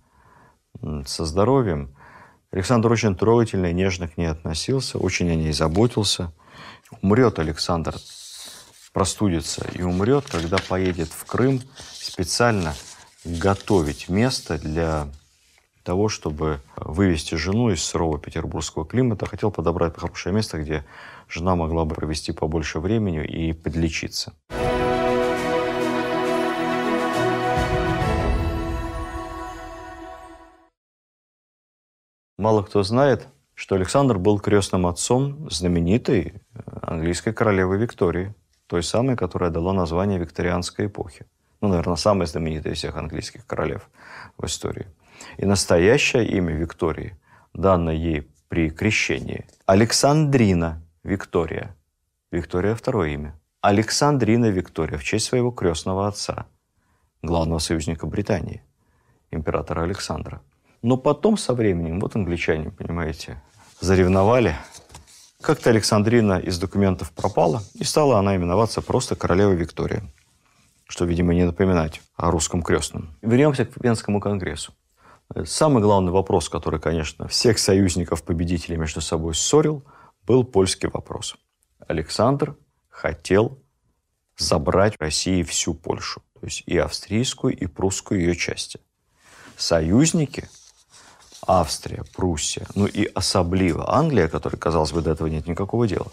со 1.05 1.25
здоровьем. 1.25 1.95
Александр 2.53 2.93
очень 2.93 3.17
трогательно 3.17 3.67
и 3.67 3.75
нежно 3.75 4.09
к 4.09 4.17
ней 4.17 4.27
относился, 4.27 4.99
очень 4.99 5.31
о 5.31 5.35
ней 5.35 5.53
заботился– 5.53 6.33
Умрет 7.03 7.39
Александр, 7.39 7.97
простудится 8.97 9.69
и 9.75 9.83
умрет, 9.83 10.25
когда 10.25 10.57
поедет 10.57 11.09
в 11.09 11.27
Крым 11.27 11.61
специально 11.77 12.73
готовить 13.27 14.09
место 14.09 14.57
для 14.57 15.09
того, 15.83 16.09
чтобы 16.09 16.61
вывести 16.77 17.35
жену 17.35 17.69
из 17.69 17.85
сырого 17.85 18.19
петербургского 18.19 18.87
климата. 18.87 19.27
Хотел 19.27 19.51
подобрать 19.51 19.99
хорошее 19.99 20.35
место, 20.35 20.57
где 20.63 20.87
жена 21.29 21.57
могла 21.57 21.85
бы 21.85 21.95
провести 21.95 22.33
побольше 22.33 22.81
времени 22.81 23.23
и 23.23 23.53
подлечиться. 23.53 24.33
Мало 32.39 32.63
кто 32.63 32.83
знает, 32.83 33.29
что 33.53 33.75
Александр 33.75 34.17
был 34.17 34.39
крестным 34.41 34.87
отцом 34.87 35.51
знаменитой 35.51 36.41
английской 36.81 37.35
королевы 37.35 37.77
Виктории, 37.77 38.35
той 38.67 38.83
самой, 38.83 39.17
которая 39.17 39.51
дала 39.51 39.73
название 39.73 40.19
викторианской 40.19 40.87
эпохи. 40.87 41.27
Ну, 41.61 41.69
наверное, 41.69 41.97
самая 41.97 42.27
знаменитая 42.27 42.75
из 42.75 42.79
всех 42.79 42.97
английских 42.97 43.47
королев 43.47 43.89
в 44.39 44.45
истории. 44.47 44.87
И 45.39 45.47
настоящее 45.47 46.27
имя 46.27 46.55
Виктории, 46.55 47.17
данное 47.55 47.95
ей 47.95 48.29
при 48.49 48.71
крещении, 48.71 49.47
Александрина 49.65 50.83
Виктория. 51.03 51.75
Виктория– 52.31 52.75
второе 52.77 53.11
имя. 53.11 53.35
Александрина 53.61 54.47
Виктория 54.47 54.99
в 54.99 55.05
честь 55.05 55.27
своего 55.27 55.51
крестного 55.51 56.07
отца, 56.07 56.47
главного 57.23 57.59
союзника 57.59 58.07
Британии, 58.07 58.63
императора 59.31 59.83
Александра– 59.83 60.43
но 60.87 60.97
потом, 60.97 61.37
со 61.37 61.53
временем, 61.53 61.99
вот 61.99 62.15
англичане, 62.15 62.71
понимаете, 62.71 63.43
заревновали. 63.81 64.55
Как-то 65.47 65.71
Александрина 65.71 66.41
из 66.41 66.59
документов 66.59 67.13
пропала, 67.13 67.63
и 67.75 67.85
стала 67.85 68.19
она 68.19 68.35
именоваться 68.35 68.83
просто 68.83 69.15
королева 69.15 69.53
Виктория. 69.53 70.03
Что, 70.89 71.05
видимо, 71.05 71.35
не 71.35 71.45
напоминать 71.45 72.03
о 72.17 72.33
русском 72.33 72.65
крестном. 72.65 73.17
Вернемся 73.23 73.65
к 73.65 73.81
Венскому 73.81 74.21
конгрессу. 74.21 74.75
Самый 75.45 75.85
главный 75.85 76.11
вопрос, 76.11 76.49
который, 76.49 76.81
конечно, 76.81 77.29
всех 77.29 77.61
союзников-победителей 77.61 78.77
между 78.77 79.01
собой 79.01 79.37
ссорил, 79.37 79.85
был 80.27 80.43
польский 80.43 80.89
вопрос. 80.89 81.37
Александр 81.87 82.57
хотел 82.89 83.57
забрать 84.37 84.97
России 84.99 85.45
всю 85.45 85.75
Польшу, 85.75 86.23
то 86.41 86.45
есть 86.45 86.65
и 86.67 86.77
австрийскую, 86.77 87.57
и 87.57 87.67
прусскую 87.67 88.19
ее 88.19 88.35
части. 88.35 88.81
Союзники 89.57 90.49
Австрия, 91.47 92.05
Пруссия, 92.15 92.67
ну 92.75 92.87
и 92.87 93.05
особливо 93.07 93.95
Англия, 93.95 94.29
которой, 94.29 94.57
казалось 94.57 94.93
бы, 94.93 95.03
до 95.03 95.11
этого 95.11 95.29
нет 95.29 95.47
никакого 95.47 95.87
дела, 95.87 96.11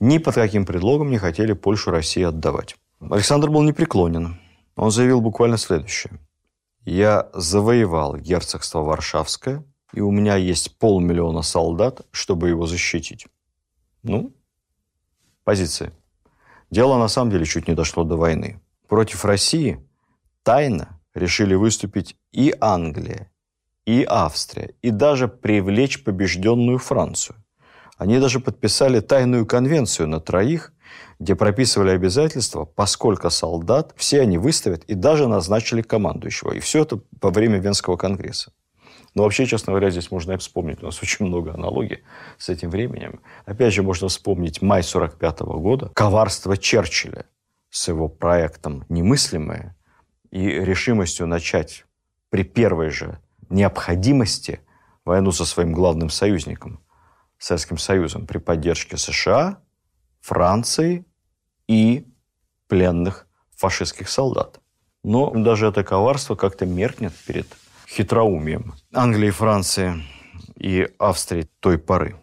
ни 0.00 0.18
под 0.18 0.34
каким 0.34 0.66
предлогом 0.66 1.10
не 1.10 1.18
хотели 1.18 1.52
Польшу 1.52 1.90
России 1.90 2.22
отдавать. 2.22 2.76
Александр 3.00 3.50
был 3.50 3.62
непреклонен. 3.62 4.38
Он 4.76 4.90
заявил 4.90 5.20
буквально 5.20 5.56
следующее. 5.56 6.18
«Я 6.84 7.28
завоевал 7.32 8.16
герцогство 8.16 8.80
Варшавское, 8.80 9.64
и 9.92 10.00
у 10.00 10.10
меня 10.10 10.36
есть 10.36 10.78
полмиллиона 10.78 11.42
солдат, 11.42 12.02
чтобы 12.10 12.48
его 12.48 12.66
защитить». 12.66 13.26
Ну, 14.02 14.32
позиции. 15.44 15.92
Дело 16.70 16.98
на 16.98 17.08
самом 17.08 17.30
деле 17.30 17.44
чуть 17.44 17.68
не 17.68 17.74
дошло 17.74 18.04
до 18.04 18.16
войны. 18.16 18.60
Против 18.88 19.24
России 19.24 19.84
тайно 20.42 21.00
решили 21.14 21.54
выступить 21.54 22.16
и 22.32 22.54
Англия, 22.60 23.30
и 23.86 24.04
Австрия, 24.08 24.74
и 24.82 24.90
даже 24.90 25.28
привлечь 25.28 26.04
побежденную 26.04 26.78
Францию. 26.78 27.36
Они 27.96 28.18
даже 28.18 28.40
подписали 28.40 29.00
тайную 29.00 29.46
конвенцию 29.46 30.08
на 30.08 30.20
троих, 30.20 30.72
где 31.18 31.34
прописывали 31.34 31.90
обязательства, 31.90 32.64
поскольку 32.64 33.30
солдат, 33.30 33.94
все 33.96 34.20
они 34.20 34.36
выставят 34.36 34.84
и 34.84 34.94
даже 34.94 35.28
назначили 35.28 35.80
командующего. 35.80 36.52
И 36.52 36.60
все 36.60 36.82
это 36.82 37.00
во 37.22 37.30
время 37.30 37.58
Венского 37.58 37.96
конгресса. 37.96 38.52
Но 39.14 39.22
вообще, 39.22 39.46
честно 39.46 39.72
говоря, 39.72 39.88
здесь 39.88 40.10
можно 40.10 40.36
вспомнить. 40.36 40.82
У 40.82 40.86
нас 40.86 41.02
очень 41.02 41.24
много 41.24 41.54
аналогий 41.54 42.00
с 42.36 42.50
этим 42.50 42.68
временем. 42.68 43.20
Опять 43.46 43.72
же, 43.72 43.82
можно 43.82 44.08
вспомнить 44.08 44.60
май 44.60 44.82
45 44.82 45.40
года, 45.40 45.90
коварство 45.94 46.56
Черчилля 46.58 47.24
с 47.70 47.88
его 47.88 48.08
проектом 48.08 48.84
«Немыслимое» 48.90 49.74
и 50.30 50.46
решимостью 50.46 51.26
начать 51.26 51.86
при 52.28 52.42
первой 52.42 52.90
же 52.90 53.18
необходимости 53.48 54.60
войну 55.04 55.32
со 55.32 55.44
своим 55.44 55.72
главным 55.72 56.10
союзником, 56.10 56.80
Советским 57.38 57.78
Союзом, 57.78 58.26
при 58.26 58.38
поддержке 58.38 58.96
США, 58.96 59.60
Франции 60.20 61.04
и 61.68 62.06
пленных 62.66 63.26
фашистских 63.54 64.08
солдат. 64.08 64.60
Но 65.04 65.30
даже 65.30 65.66
это 65.66 65.84
коварство 65.84 66.34
как-то 66.34 66.66
меркнет 66.66 67.12
перед 67.26 67.46
хитроумием 67.88 68.74
Англии, 68.92 69.30
Франции 69.30 70.02
и 70.56 70.88
Австрии 70.98 71.48
той 71.60 71.78
поры. 71.78 72.16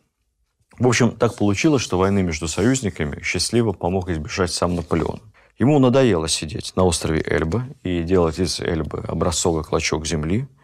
В 0.77 0.87
общем, 0.87 1.11
так 1.11 1.37
получилось, 1.37 1.81
что 1.81 1.97
войны 1.97 2.23
между 2.23 2.47
союзниками 2.47 3.21
счастливо 3.21 3.71
помог 3.71 4.09
избежать 4.09 4.51
сам 4.51 4.75
Наполеон. 4.75 5.21
Ему 5.59 5.77
надоело 5.79 6.27
сидеть 6.27 6.75
на 6.75 6.83
острове 6.83 7.23
Эльба 7.25 7.63
и 7.83 8.01
делать 8.01 8.39
из 8.39 8.59
Эльбы 8.59 9.05
образцовый 9.07 9.63
клочок 9.63 10.05
земли– 10.05 10.47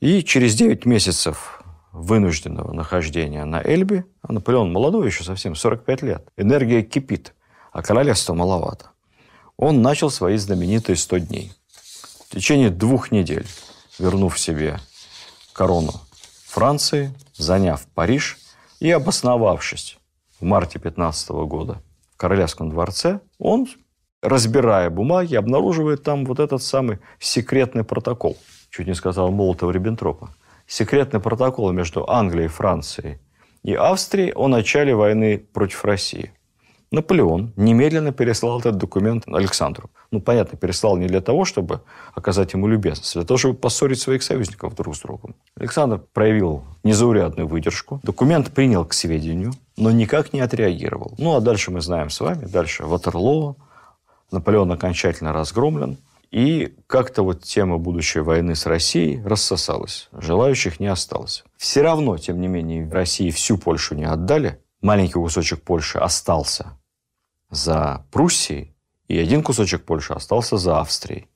и 0.00 0.22
через 0.22 0.54
9 0.54 0.86
месяцев 0.86 1.62
вынужденного 1.92 2.72
нахождения 2.72 3.44
на 3.44 3.60
Эльбе, 3.62 4.04
а 4.22 4.32
Наполеон 4.32 4.72
молодой 4.72 5.06
еще 5.06 5.24
совсем, 5.24 5.54
45 5.54 6.02
лет, 6.02 6.28
энергия 6.36 6.82
кипит, 6.82 7.34
а 7.72 7.82
королевства 7.82 8.34
маловато, 8.34 8.90
он 9.56 9.82
начал 9.82 10.10
свои 10.10 10.36
знаменитые 10.36 10.96
100 10.96 11.18
дней. 11.18 11.52
В 12.28 12.34
течение 12.34 12.70
двух 12.70 13.10
недель, 13.10 13.46
вернув 13.98 14.38
себе 14.38 14.78
корону 15.52 15.92
Франции, 16.46 17.12
заняв 17.36 17.86
Париж 17.94 18.38
и 18.80 18.90
обосновавшись 18.90 19.98
в 20.38 20.44
марте 20.44 20.78
15 20.78 21.30
года 21.30 21.82
в 22.14 22.16
Королевском 22.16 22.70
дворце, 22.70 23.20
он, 23.38 23.66
разбирая 24.22 24.90
бумаги, 24.90 25.34
обнаруживает 25.34 26.04
там 26.04 26.24
вот 26.24 26.38
этот 26.38 26.62
самый 26.62 27.00
секретный 27.18 27.82
протокол. 27.82 28.36
Чуть 28.70 28.86
не 28.86 28.94
сказал 28.94 29.30
Молотова-Риббентропа 29.30 30.30
секретный 30.68 31.18
протокол 31.18 31.72
между 31.72 32.08
Англией, 32.08 32.48
Францией 32.48 33.18
и 33.64 33.74
Австрией 33.74 34.32
о 34.32 34.46
начале 34.48 34.94
войны 34.94 35.38
против 35.38 35.84
России. 35.84 36.32
Наполеон 36.90 37.52
немедленно 37.56 38.12
переслал 38.12 38.60
этот 38.60 38.78
документ 38.78 39.24
Александру. 39.26 39.90
Ну, 40.10 40.22
понятно, 40.22 40.56
переслал 40.56 40.96
не 40.96 41.06
для 41.06 41.20
того, 41.20 41.44
чтобы 41.44 41.82
оказать 42.14 42.54
ему 42.54 42.66
любезность, 42.66 43.14
а 43.14 43.18
для 43.18 43.26
того, 43.26 43.36
чтобы 43.36 43.54
поссорить 43.58 44.00
своих 44.00 44.22
союзников 44.22 44.74
друг 44.74 44.96
с 44.96 45.00
другом. 45.00 45.34
Александр 45.56 46.00
проявил 46.14 46.64
незаурядную 46.84 47.46
выдержку, 47.46 48.00
документ 48.02 48.52
принял 48.52 48.86
к 48.86 48.94
сведению, 48.94 49.52
но 49.76 49.90
никак 49.90 50.32
не 50.32 50.40
отреагировал. 50.40 51.12
Ну, 51.18 51.36
а 51.36 51.40
дальше 51.40 51.70
мы 51.70 51.82
знаем 51.82 52.08
с 52.08 52.20
вами, 52.20 52.46
дальше 52.46 52.86
Ватерлоо, 52.86 53.56
Наполеон 54.30 54.72
окончательно 54.72 55.34
разгромлен, 55.34 55.98
и 56.30 56.76
как-то 56.86 57.22
вот 57.22 57.42
тема 57.42 57.78
будущей 57.78 58.20
войны 58.20 58.54
с 58.54 58.66
Россией 58.66 59.22
рассосалась. 59.22 60.08
Желающих 60.12 60.78
не 60.78 60.86
осталось. 60.86 61.44
Все 61.56 61.82
равно, 61.82 62.18
тем 62.18 62.40
не 62.40 62.48
менее, 62.48 62.88
России 62.90 63.30
всю 63.30 63.56
Польшу 63.56 63.94
не 63.94 64.04
отдали. 64.04 64.62
Маленький 64.82 65.14
кусочек 65.14 65.62
Польши 65.62 65.98
остался 65.98 66.78
за 67.50 68.06
Пруссией, 68.12 68.76
и 69.08 69.18
один 69.18 69.42
кусочек 69.42 69.84
Польши 69.84 70.12
остался 70.12 70.58
за 70.58 70.80
Австрией, 70.80 71.28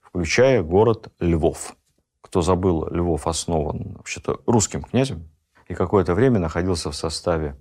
включая 0.00 0.62
город 0.62 1.12
Львов. 1.20 1.76
Кто 2.20 2.42
забыл, 2.42 2.88
Львов 2.88 3.26
основан 3.26 3.94
вообще-то 3.96 4.40
русским 4.46 4.82
князем 4.82 5.30
и 5.68 5.74
какое-то 5.74 6.14
время 6.14 6.40
находился 6.40 6.90
в 6.90 6.96
составе, 6.96 7.56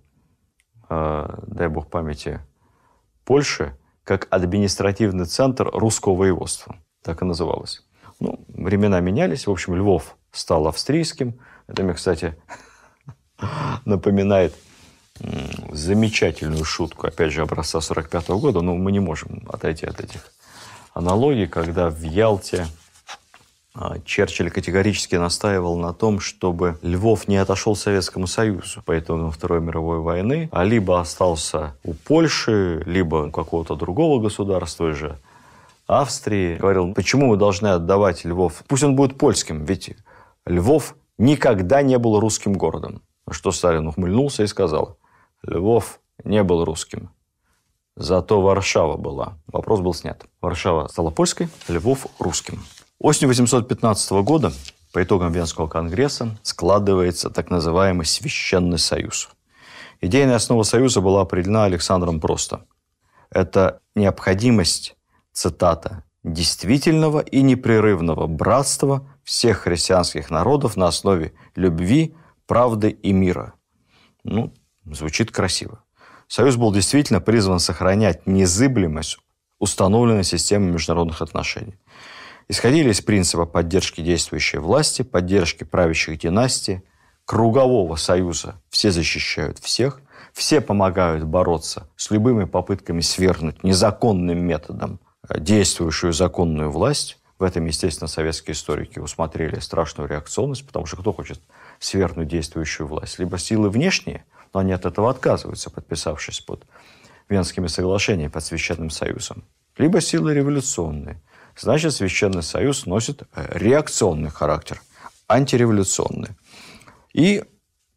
э, 0.89 1.39
дай 1.47 1.67
бог 1.67 1.89
памяти, 1.89 2.41
Польши, 3.23 3.77
как 4.03 4.27
административный 4.29 5.25
центр 5.25 5.69
русского 5.71 6.15
воеводства. 6.15 6.77
Так 7.03 7.21
и 7.21 7.25
называлось. 7.25 7.83
Ну, 8.19 8.45
времена 8.47 8.99
менялись. 8.99 9.47
В 9.47 9.51
общем, 9.51 9.75
Львов 9.75 10.15
стал 10.31 10.67
австрийским. 10.67 11.39
Это 11.67 11.83
мне, 11.83 11.93
кстати, 11.93 12.35
напоминает 13.85 14.53
замечательную 15.71 16.63
шутку, 16.65 17.07
опять 17.07 17.31
же, 17.31 17.41
образца 17.41 17.81
45 17.81 18.29
-го 18.29 18.39
года, 18.39 18.61
но 18.61 18.75
мы 18.75 18.91
не 18.91 18.99
можем 18.99 19.43
отойти 19.49 19.85
от 19.85 19.99
этих 19.99 20.31
аналогий, 20.93 21.47
когда 21.47 21.89
в 21.89 22.01
Ялте 22.01 22.67
Черчилль 24.03 24.51
категорически 24.51 25.15
настаивал 25.15 25.77
на 25.77 25.93
том, 25.93 26.19
чтобы 26.19 26.77
Львов 26.81 27.29
не 27.29 27.37
отошел 27.37 27.75
Советскому 27.75 28.27
Союзу 28.27 28.81
по 28.85 28.99
итогам 28.99 29.31
Второй 29.31 29.61
мировой 29.61 29.99
войны, 29.99 30.49
а 30.51 30.65
либо 30.65 30.99
остался 30.99 31.77
у 31.83 31.93
Польши, 31.93 32.83
либо 32.85 33.27
у 33.27 33.31
какого-то 33.31 33.75
другого 33.75 34.21
государства 34.21 34.91
же, 34.91 35.17
Австрии. 35.87 36.57
Говорил, 36.57 36.93
почему 36.93 37.27
мы 37.27 37.37
должны 37.37 37.67
отдавать 37.67 38.25
Львов? 38.25 38.63
Пусть 38.67 38.83
он 38.83 38.95
будет 38.95 39.17
польским, 39.17 39.63
ведь 39.63 39.95
Львов 40.45 40.95
никогда 41.17 41.81
не 41.81 41.97
был 41.97 42.19
русским 42.19 42.53
городом. 42.53 43.01
Что 43.29 43.51
Сталин 43.51 43.87
ухмыльнулся 43.87 44.43
и 44.43 44.47
сказал, 44.47 44.97
Львов 45.43 46.01
не 46.25 46.43
был 46.43 46.65
русским. 46.65 47.09
Зато 47.95 48.41
Варшава 48.41 48.97
была. 48.97 49.37
Вопрос 49.47 49.79
был 49.79 49.93
снят. 49.93 50.25
Варшава 50.41 50.87
стала 50.87 51.09
польской, 51.09 51.49
Львов– 51.67 52.07
русским. 52.19 52.63
Осенью 53.03 53.29
815 53.29 54.11
года 54.21 54.53
по 54.93 55.01
итогам 55.01 55.31
Венского 55.31 55.67
конгресса 55.67 56.37
складывается 56.43 57.31
так 57.31 57.49
называемый 57.49 58.05
Священный 58.05 58.77
Союз. 58.77 59.29
Идейная 60.01 60.35
основа 60.35 60.61
Союза 60.61 61.01
была 61.01 61.21
определена 61.21 61.65
Александром 61.65 62.19
просто. 62.19 62.63
Это 63.31 63.79
необходимость, 63.95 64.95
цитата, 65.33 66.03
действительного 66.23 67.21
и 67.21 67.41
непрерывного 67.41 68.27
братства 68.27 69.09
всех 69.23 69.61
христианских 69.61 70.29
народов 70.29 70.77
на 70.77 70.85
основе 70.85 71.33
любви, 71.55 72.13
правды 72.45 72.91
и 72.91 73.13
мира. 73.13 73.55
Ну, 74.23 74.53
звучит 74.85 75.31
красиво. 75.31 75.83
Союз 76.27 76.55
был 76.55 76.71
действительно 76.71 77.19
призван 77.19 77.57
сохранять 77.57 78.27
незыблемость 78.27 79.17
установленной 79.57 80.23
системы 80.23 80.71
международных 80.71 81.23
отношений– 81.23 81.79
исходили 82.47 82.91
из 82.91 83.01
принципа 83.01 83.45
поддержки 83.45 84.01
действующей 84.01 84.59
власти, 84.59 85.01
поддержки 85.01 85.63
правящих 85.63 86.19
династий, 86.19 86.81
кругового 87.25 87.95
союза. 87.95 88.55
Все 88.69 88.91
защищают 88.91 89.59
всех, 89.59 90.01
все 90.33 90.61
помогают 90.61 91.23
бороться 91.23 91.89
с 91.95 92.11
любыми 92.11 92.45
попытками 92.45 93.01
свергнуть 93.01 93.63
незаконным 93.63 94.39
методом 94.39 94.99
э, 95.29 95.39
действующую 95.39 96.13
законную 96.13 96.71
власть. 96.71 97.17
В 97.39 97.43
этом, 97.43 97.65
естественно, 97.65 98.07
советские 98.07 98.53
историки 98.53 98.99
усмотрели 98.99 99.59
страшную 99.59 100.09
реакционность, 100.09 100.65
потому 100.67 100.85
что 100.85 100.97
кто 100.97 101.11
хочет 101.11 101.39
свергнуть 101.79 102.27
действующую 102.27 102.87
власть? 102.87 103.17
Либо 103.17 103.37
силы 103.37 103.69
внешние, 103.69 104.25
но 104.53 104.59
они 104.59 104.73
от 104.73 104.85
этого 104.85 105.09
отказываются, 105.09 105.69
подписавшись 105.69 106.41
под 106.41 106.65
Венскими 107.29 107.67
соглашениями, 107.67 108.29
под 108.29 108.43
Священным 108.43 108.89
Союзом. 108.89 109.43
Либо 109.77 110.01
силы 110.01 110.33
революционные– 110.33 111.21
значит, 111.57 111.93
Священный 111.93 112.43
Союз 112.43 112.85
носит 112.85 113.23
э, 113.35 113.57
реакционный 113.57 114.29
характер, 114.29 114.81
антиреволюционный. 115.27 116.29
И 117.13 117.43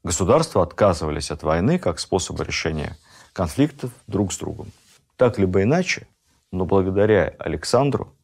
государства 0.02 0.62
отказывались 0.62 1.30
от 1.30 1.42
войны 1.42 1.78
как 1.78 1.98
способа 1.98 2.44
решения 2.44 2.96
конфликтов 3.32 3.90
друг 4.06 4.32
с 4.32 4.38
другом. 4.38 4.68
Так 5.16 5.38
либо 5.38 5.62
иначе, 5.62 6.06
но 6.50 6.64
благодаря 6.64 7.34
Александру 7.38 8.14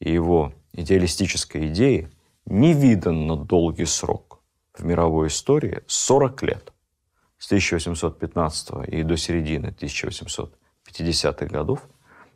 и 0.00 0.12
его 0.12 0.52
идеалистической 0.72 1.68
идее 1.68 2.10
невиданно 2.46 3.36
долгий 3.36 3.86
срок 3.86 4.40
в 4.74 4.84
мировой 4.84 5.28
истории 5.28 5.82
40 5.86 6.42
лет. 6.42 6.72
С 7.38 7.46
1815 7.46 8.88
и 8.88 9.02
до 9.02 9.16
середины 9.16 9.74
1850-х 9.78 11.46
годов, 11.46 11.80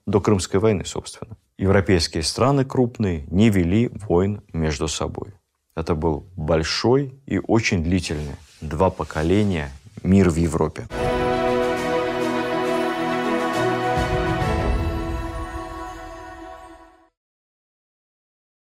до 0.06 0.20
Крымской 0.20 0.60
войны, 0.60 0.84
собственно 0.84 1.36
европейские 1.58 2.22
страны 2.22 2.64
крупные 2.64 3.26
не 3.30 3.50
вели 3.50 3.88
войн 3.88 4.42
между 4.52 4.88
собой. 4.88 5.34
Это 5.76 5.94
был 5.94 6.26
большой 6.36 7.20
и 7.26 7.38
очень 7.38 7.82
длительный, 7.82 8.36
два 8.60 8.90
поколения 8.90 9.72
мир 10.02 10.30
в 10.30 10.36
Европе. 10.36 10.86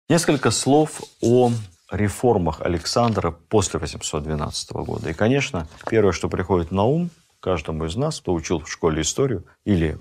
Несколько 0.08 0.50
слов 0.50 1.02
о 1.20 1.50
реформах 1.90 2.60
Александра 2.60 3.30
после 3.30 3.80
812 3.80 4.72
года. 4.72 5.10
И, 5.10 5.14
конечно, 5.14 5.66
первое, 5.88 6.12
что 6.12 6.28
приходит 6.28 6.70
на 6.70 6.84
ум 6.84 7.10
каждому 7.40 7.86
из 7.86 7.96
нас, 7.96 8.20
кто 8.20 8.32
учил 8.32 8.60
в 8.60 8.70
школе 8.70 9.02
историю 9.02 9.44
или 9.64 9.98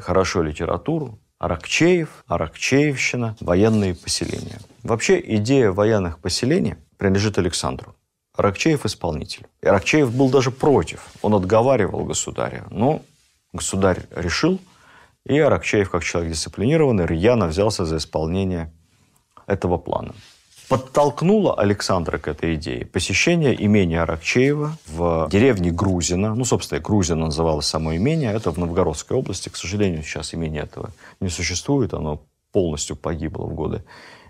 хорошо 0.00 0.42
литературу, 0.42 1.18
Аракчеев, 1.38 2.24
Аракчеевщина, 2.26 3.36
военные 3.40 3.94
поселения. 3.94 4.58
Вообще 4.82 5.22
идея 5.36 5.70
военных 5.70 6.18
поселений 6.18 6.74
принадлежит 6.96 7.38
Александру. 7.38 7.94
Аракчеев– 8.34 8.84
исполнитель. 8.86 9.46
И 9.62 9.66
Аракчеев 9.66 10.12
был 10.14 10.30
даже 10.30 10.50
против. 10.50 11.06
Он 11.22 11.34
отговаривал 11.34 12.04
государя. 12.04 12.64
Но 12.70 13.02
государь 13.52 14.06
решил, 14.14 14.60
и 15.26 15.38
Аракчеев, 15.38 15.90
как 15.90 16.02
человек 16.02 16.32
дисциплинированный, 16.32 17.06
рьяно 17.06 17.46
взялся 17.46 17.84
за 17.84 17.98
исполнение 17.98 18.72
этого 19.46 19.78
плана 19.78 20.14
подтолкнуло 20.68 21.54
Александра 21.54 22.18
к 22.18 22.28
этой 22.28 22.54
идее 22.54 22.84
посещение 22.84 23.54
имения 23.64 24.02
Аракчеева 24.02 24.76
в 24.86 25.28
деревне 25.30 25.70
Грузина. 25.70 26.34
Ну, 26.34 26.44
собственно, 26.44 26.80
Грузина 26.80 27.26
называлось 27.26 27.66
само 27.66 27.96
имение. 27.96 28.32
Это 28.32 28.50
в 28.50 28.58
Новгородской 28.58 29.16
области. 29.16 29.48
К 29.48 29.56
сожалению, 29.56 30.02
сейчас 30.02 30.34
имение 30.34 30.62
этого 30.62 30.90
не 31.20 31.28
существует. 31.28 31.94
Оно 31.94 32.22
полностью 32.52 32.96
погибло 32.96 33.46
в 33.46 33.54
годы 33.54 33.84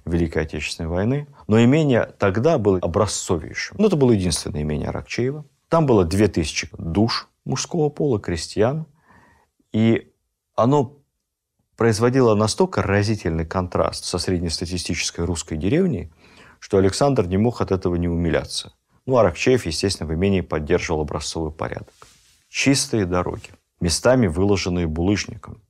Великой 0.05 0.45
Отечественной 0.45 0.89
войны. 0.89 1.27
Но 1.49 1.63
имение 1.63 2.07
тогда 2.19 2.59
было 2.59 2.79
образцовейшим. 2.79 3.77
Ну, 3.79 3.87
это 3.89 3.97
было 3.97 4.13
единственное 4.13 4.63
имение 4.63 4.89
Аракчеева. 4.89 5.45
Там 5.69 5.87
было 5.87 6.05
2000 6.05 6.71
душ 6.79 7.29
мужского 7.45 7.89
пола, 7.89 8.21
крестьян. 8.21 8.87
И 9.73 10.13
оно 10.55 10.99
производило 11.77 12.35
настолько 12.35 12.83
разительный 12.83 13.47
контраст 13.47 14.05
со 14.05 14.19
среднестатистической 14.19 15.25
русской 15.25 15.57
деревней, 15.57 16.11
что 16.61 16.79
Александр 16.79 17.27
не 17.27 17.37
мог 17.37 17.61
от 17.61 17.73
этого 17.73 17.97
не 17.97 18.09
умиляться. 18.09 18.73
Ну, 19.07 19.17
Аракчеев, 19.17 19.67
естественно, 19.67 20.09
в 20.09 20.15
имении 20.15 20.43
поддерживал 20.43 21.01
образцовый 21.01 21.53
порядок. 21.53 21.95
Чистые 22.49 23.07
дороги, 23.07 23.51
местами 23.81 24.27
выложенные 24.27 24.87
булыжником, 24.87 25.63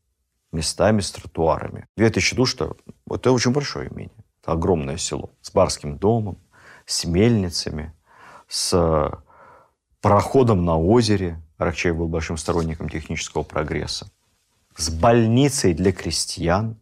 местами 0.52 1.00
с 1.00 1.10
тротуарами. 1.10 1.86
2000 1.96 2.34
душ– 2.34 2.56
это 3.10 3.32
очень 3.32 3.52
большое 3.52 3.88
имение. 3.90 4.24
Это 4.42 4.52
огромное 4.52 4.96
село 4.96 5.30
с 5.40 5.52
барским 5.52 5.98
домом, 5.98 6.38
с 6.86 7.04
мельницами, 7.04 7.92
с 8.48 9.10
пароходом 10.00 10.64
на 10.64 10.78
озере. 10.78 11.42
Аракчеев 11.58 11.96
был 11.96 12.08
большим 12.08 12.36
сторонником 12.36 12.88
технического 12.88 13.42
прогресса. 13.42 14.10
С 14.76 14.90
больницей 14.90 15.74
для 15.74 15.92
крестьян, 15.92 16.78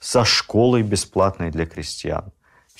со 0.00 0.24
школой 0.24 0.82
бесплатной 0.82 1.50
для 1.50 1.66
крестьян. 1.66 2.32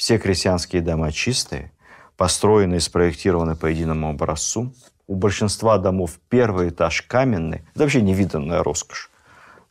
Все 0.02 0.18
крестьянские 0.18 0.82
дома 0.82 1.12
чистые, 1.12 1.70
построены 2.16 2.74
и 2.74 2.80
спроектированы 2.80 3.54
по 3.54 3.66
единому 3.66 4.10
образцу. 4.10 4.74
У 5.06 5.14
большинства 5.14 5.78
домов 5.78 6.18
первый 6.28 6.70
этаж 6.70 7.02
каменный. 7.02 7.62
Это 7.72 7.84
вообще 7.84 8.02
невиданная 8.02 8.64
роскошь 8.64 9.12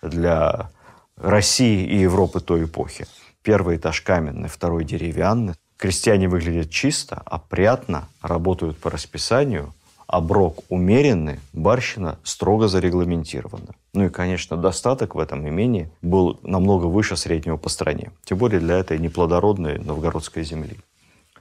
для 0.02 0.72
России 1.18 1.86
и 1.86 1.98
Европы 1.98 2.40
той 2.40 2.64
эпохи. 2.64 3.08
Первый 3.42 3.76
этаж 3.76 4.00
каменный, 4.00 4.48
второй 4.48 4.86
деревянный. 4.86 5.56
Крестьяне 5.76 6.30
выглядят 6.30 6.70
чисто, 6.70 7.22
опрятно, 7.26 8.08
работают 8.22 8.78
по 8.78 8.90
расписанию, 8.90 9.74
оброк 10.12 10.64
умеренный, 10.70 11.40
барщина 11.54 12.20
строго 12.24 12.68
зарегламентирована. 12.68 13.76
Ну 13.94 14.06
и, 14.06 14.10
конечно, 14.10 14.58
достаток 14.58 15.16
в 15.16 15.20
этом 15.20 15.48
имении 15.48 15.90
был 16.02 16.40
намного 16.44 16.86
выше 16.86 17.16
среднего 17.16 17.58
по 17.58 17.70
стране. 17.70 18.12
Тем 18.26 18.38
более 18.38 18.60
для 18.60 18.78
этой 18.78 19.00
неплодородной 19.00 19.80
новгородской 19.80 20.44
земли. 20.44 20.78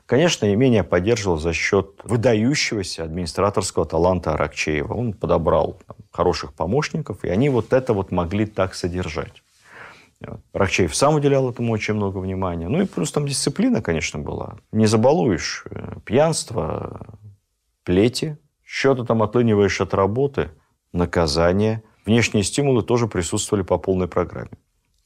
Конечно, 0.07 0.53
имение 0.53 0.83
поддерживал 0.83 1.39
за 1.39 1.53
счет 1.53 2.01
выдающегося 2.05 3.05
администраторского 3.05 3.87
таланта 3.87 4.35
Аракчеева. 4.35 4.93
Он 4.93 5.13
подобрал 5.13 5.79
там, 5.87 5.97
хороших 6.11 6.53
помощников, 6.53 7.25
и 7.25 7.29
они 7.29 7.49
вот 7.49 7.73
это 7.73 7.93
вот 7.93 8.11
могли 8.11 8.47
так 8.47 8.75
содержать. 8.75 9.43
Аракчеев 10.53 10.95
сам 10.95 11.15
уделял 11.15 11.49
этому 11.51 11.73
очень 11.73 11.95
много 11.95 12.19
внимания. 12.19 12.69
Ну 12.69 12.83
и 12.83 12.87
плюс 12.87 13.11
там 13.13 13.27
дисциплина, 13.27 13.81
конечно, 13.81 14.19
была. 14.19 14.57
Не 14.73 14.87
забалуешь. 14.87 15.65
Э, 15.71 15.95
пьянство, 16.05 17.07
плети, 17.85 18.37
что-то 18.73 19.05
там 19.05 19.21
отлыниваешь 19.21 19.81
от 19.81 19.95
работы, 19.95 20.51
наказание. 20.93 21.83
Внешние 22.07 22.45
стимулы 22.45 22.85
тоже 22.85 23.09
присутствовали 23.09 23.65
по 23.65 23.79
полной 23.79 24.07
программе. 24.07 24.53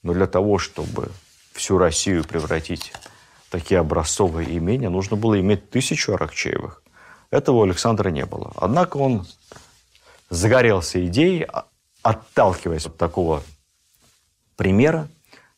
Но 0.03 0.13
для 0.13 0.27
того, 0.27 0.59
чтобы 0.59 1.11
всю 1.55 1.79
Россию 1.79 2.25
превратить 2.25 2.93
такие 3.49 3.81
образцовые 3.81 4.59
имения, 4.59 4.91
нужно 4.91 5.17
было 5.17 5.41
иметь 5.41 5.71
тысячу 5.71 6.13
Аракчеевых. 6.13 6.83
Этого 7.31 7.57
у 7.57 7.63
Александра 7.63 8.11
не 8.11 8.27
было. 8.27 8.53
Однако 8.57 8.99
он 8.99 9.27
загорелся 10.29 11.05
идеей, 11.07 11.45
а, 11.45 11.65
отталкиваясь 12.03 12.85
от 12.85 12.99
такого 12.99 13.43
примера, 14.57 15.09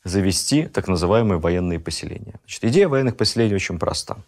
завести 0.04 0.66
так 0.66 0.86
называемые 0.86 1.40
военные 1.40 1.80
поселения. 1.80 2.38
Значит, 2.44 2.64
идея 2.66 2.88
военных 2.88 3.16
поселений 3.16 3.56
очень 3.56 3.80
проста. 3.80 4.18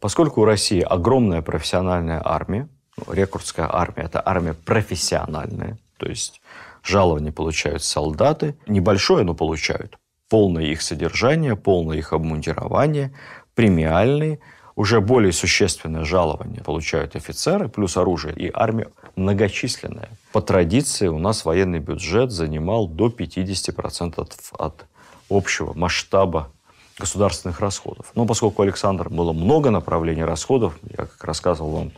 Поскольку 0.00 0.40
у 0.40 0.44
России 0.44 0.80
огромная 0.80 1.40
профессиональная 1.40 2.20
армия, 2.24 2.68
рекрутская 3.08 3.68
армия– 3.70 4.02
это 4.04 4.22
армия 4.24 4.54
профессиональная, 4.54 5.78
то 5.96 6.08
есть 6.08 6.40
жалования 6.82 7.32
получают 7.32 7.82
солдаты, 7.82 8.56
небольшое, 8.66 9.24
но 9.24 9.34
получают 9.34 9.98
полное 10.28 10.64
их 10.64 10.82
содержание, 10.82 11.56
полное 11.56 11.98
их 11.98 12.12
обмундирование, 12.12 13.12
премиальные, 13.54 14.40
уже 14.74 15.00
более 15.00 15.32
существенное 15.32 16.04
жалование 16.04 16.62
получают 16.62 17.14
офицеры, 17.16 17.68
плюс 17.68 17.96
оружие, 17.96 18.34
и 18.34 18.50
армия 18.52 18.88
многочисленная. 19.16 20.08
По 20.32 20.40
традиции 20.40 21.08
у 21.08 21.18
нас 21.18 21.44
военный 21.44 21.78
бюджет 21.78 22.30
занимал 22.30 22.88
до 22.88 23.08
50% 23.08 24.14
от, 24.16 24.36
от 24.58 24.86
общего 25.28 25.74
масштаба 25.74 26.50
государственных 26.98 27.60
расходов. 27.60 28.12
Но 28.14 28.24
поскольку 28.24 28.62
у 28.62 28.64
Александра 28.64 29.08
было 29.10 29.32
много 29.32 29.70
направлений 29.70 30.24
расходов, 30.24 30.78
я 30.90 31.04
как 31.04 31.22
рассказывал 31.24 31.70
вам 31.72 31.92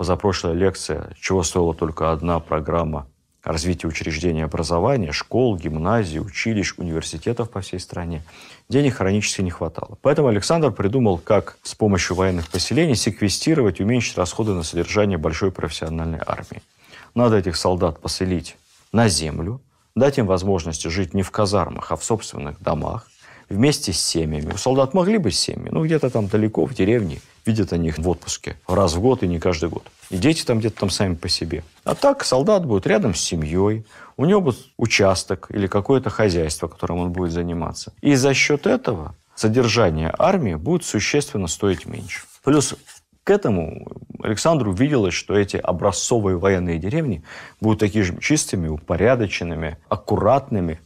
позапрошлая 0.00 0.54
лекция, 0.54 1.14
чего 1.20 1.42
стоила 1.42 1.74
только 1.74 2.10
одна 2.10 2.40
программа 2.40 3.06
развития 3.44 3.86
учреждений 3.86 4.42
образования, 4.42 5.12
школ, 5.12 5.58
гимназий, 5.58 6.20
училищ, 6.20 6.72
университетов 6.78 7.50
по 7.50 7.60
всей 7.60 7.80
стране. 7.80 8.22
Денег 8.70 8.94
хронически 8.94 9.42
не 9.42 9.50
хватало. 9.50 9.98
Поэтому 10.00 10.28
Александр 10.28 10.72
придумал, 10.72 11.18
как 11.18 11.58
с 11.62 11.74
помощью 11.74 12.16
военных 12.16 12.48
поселений 12.48 12.94
секвестировать, 12.94 13.78
уменьшить 13.78 14.16
расходы 14.16 14.52
на 14.52 14.62
содержание 14.62 15.18
большой 15.18 15.52
профессиональной 15.52 16.20
армии. 16.26 16.62
Надо 17.14 17.36
этих 17.36 17.56
солдат 17.56 18.00
поселить 18.00 18.56
на 18.92 19.06
землю, 19.06 19.60
дать 19.94 20.16
им 20.16 20.24
возможность 20.24 20.88
жить 20.88 21.12
не 21.12 21.22
в 21.22 21.30
казармах, 21.30 21.92
а 21.92 21.96
в 21.96 22.04
собственных 22.04 22.58
домах, 22.62 23.09
вместе 23.50 23.92
с 23.92 24.00
семьями. 24.00 24.52
У 24.52 24.56
солдат 24.56 24.94
могли 24.94 25.18
быть 25.18 25.34
семьи, 25.34 25.68
но 25.70 25.84
где-то 25.84 26.08
там 26.08 26.28
далеко, 26.28 26.64
в 26.64 26.74
деревне, 26.74 27.20
видят 27.44 27.72
они 27.72 27.88
их 27.88 27.98
в 27.98 28.08
отпуске 28.08 28.56
раз 28.66 28.94
в 28.94 29.00
год 29.00 29.22
и 29.22 29.28
не 29.28 29.38
каждый 29.38 29.68
год. 29.68 29.82
И 30.08 30.16
дети 30.16 30.44
там 30.44 30.60
где-то 30.60 30.80
там 30.80 30.90
сами 30.90 31.14
по 31.14 31.28
себе. 31.28 31.64
А 31.84 31.94
так 31.94 32.24
солдат 32.24 32.64
будет 32.64 32.86
рядом 32.86 33.14
с 33.14 33.20
семьей, 33.20 33.84
у 34.16 34.24
него 34.24 34.40
будет 34.40 34.58
участок 34.76 35.48
или 35.50 35.66
какое-то 35.66 36.10
хозяйство, 36.10 36.68
которым 36.68 36.98
он 36.98 37.12
будет 37.12 37.32
заниматься. 37.32 37.92
И 38.00 38.14
за 38.14 38.34
счет 38.34 38.66
этого 38.66 39.14
содержание 39.34 40.14
армии 40.18 40.54
будет 40.54 40.84
существенно 40.84 41.48
стоить 41.48 41.86
меньше. 41.86 42.22
Плюс 42.44 42.74
к 43.24 43.30
этому 43.30 43.86
Александру 44.22 44.72
виделось, 44.72 45.14
что 45.14 45.34
эти 45.34 45.56
образцовые 45.56 46.36
военные 46.36 46.78
деревни 46.78 47.22
будут 47.60 47.80
такими 47.80 48.02
же 48.02 48.18
чистыми, 48.20 48.68
упорядоченными, 48.68 49.78
аккуратными, 49.88 50.80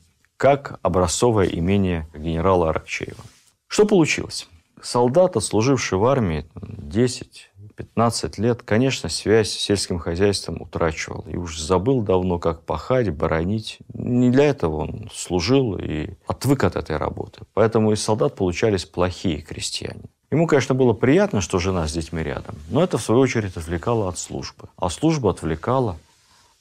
как 0.44 0.78
образцовое 0.82 1.46
имение 1.46 2.06
генерала 2.12 2.68
Аракчеева. 2.68 3.24
Что 3.66 3.86
получилось? 3.86 4.46
Солдат, 4.82 5.38
отслуживший 5.38 5.96
в 5.96 6.04
армии 6.04 6.44
10 6.54 7.50
15 7.76 8.36
лет, 8.36 8.62
конечно, 8.62 9.08
связь 9.08 9.48
с 9.48 9.58
сельским 9.58 9.98
хозяйством 9.98 10.60
утрачивал. 10.60 11.24
И 11.26 11.36
уж 11.36 11.58
забыл 11.58 12.02
давно, 12.02 12.38
как 12.38 12.60
пахать, 12.60 13.08
боронить. 13.08 13.78
Не 13.94 14.28
для 14.28 14.44
этого 14.44 14.82
он 14.82 15.10
служил 15.14 15.78
и 15.78 16.10
отвык 16.26 16.62
от 16.64 16.76
этой 16.76 16.98
работы. 16.98 17.40
Поэтому 17.54 17.92
из 17.92 18.02
солдат 18.02 18.34
получались 18.34 18.84
плохие 18.84 19.40
крестьяне. 19.40 20.02
Ему, 20.30 20.46
конечно, 20.46 20.74
было 20.74 20.92
приятно, 20.92 21.40
что 21.40 21.58
жена 21.58 21.88
с 21.88 21.92
детьми 21.92 22.22
рядом, 22.22 22.56
но 22.68 22.84
это, 22.84 22.98
в 22.98 23.02
свою 23.02 23.22
очередь, 23.22 23.56
отвлекало 23.56 24.10
от 24.10 24.18
службы. 24.18 24.68
А 24.76 24.90
служба 24.90 25.30
отвлекала 25.30 25.96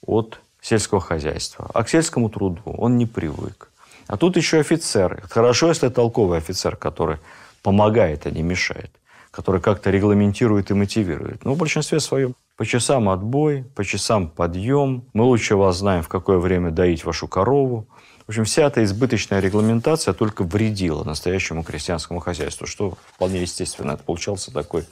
от 0.06 0.39
сельского 0.62 1.02
хозяйства. 1.02 1.69
А 1.74 1.84
к 1.84 1.89
сельскому 1.89 2.30
труду 2.30 2.62
он 2.65 2.98
не 2.98 3.06
привык. 3.06 3.72
А 4.08 4.18
тут 4.18 4.38
еще 4.38 4.60
офицеры. 4.60 5.24
Хорошо, 5.30 5.70
если 5.70 5.89
толковый 5.89 6.38
офицер, 6.38 6.76
который 6.76 7.18
помогает, 7.62 8.26
а 8.26 8.32
не 8.32 8.42
мешает 8.42 8.92
который 9.34 9.62
как-то 9.62 9.89
регламентирует 9.89 10.70
и 10.70 10.76
мотивирует. 10.76 11.44
Но 11.44 11.56
в 11.56 11.58
большинстве 11.58 12.00
своем 12.00 12.36
по 12.56 12.68
часам 12.68 13.10
отбой, 13.10 13.63
по 13.76 13.84
часам 13.84 14.30
подъем. 14.30 15.06
Мы 15.13 15.24
лучше 15.24 15.56
вас 15.56 15.78
знаем, 15.78 16.04
в 16.04 16.08
какое 16.08 16.38
время 16.38 16.70
доить 16.70 17.04
вашу 17.04 17.28
корову. 17.28 17.88
В 18.28 18.30
общем, 18.30 18.46
вся 18.46 18.68
эта 18.68 18.84
избыточная 18.84 19.39
регламентация 19.39 20.13
только 20.13 20.44
вредила 20.44 21.04
настоящему 21.04 21.63
крестьянскому 21.63 22.20
хозяйству, 22.20 22.68
что 22.68 22.96
вполне 23.16 23.42
естественно. 23.42 23.94
Это 23.94 24.04
получался 24.04 24.54
такой 24.54 24.86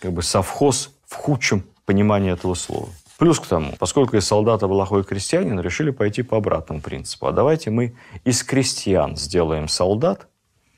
как 0.00 0.12
бы 0.12 0.22
совхоз 0.22 0.90
в 1.06 1.14
худшем 1.14 1.64
понимании 1.86 2.30
этого 2.30 2.52
слова. 2.52 2.90
Плюс 3.22 3.38
к 3.38 3.46
тому, 3.46 3.76
поскольку 3.78 4.16
из 4.16 4.26
солдата 4.26 4.66
плохой 4.66 5.04
крестьянин, 5.04 5.60
решили 5.60 5.92
пойти 5.92 6.22
по 6.22 6.38
обратному 6.38 6.80
принципу. 6.80 7.28
А 7.28 7.30
давайте 7.30 7.70
мы 7.70 7.94
из 8.24 8.42
крестьян 8.42 9.16
сделаем 9.16 9.68
солдат, 9.68 10.26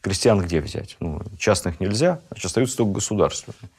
Крестьян 0.03 0.39
где 0.43 0.61
взять? 0.61 0.99
Ну, 1.01 1.23
частных 1.39 1.81
нельзя, 1.81 2.21
значит, 2.29 2.45
остаются 2.45 2.77
только 2.77 2.97
государственные. 2.97 3.71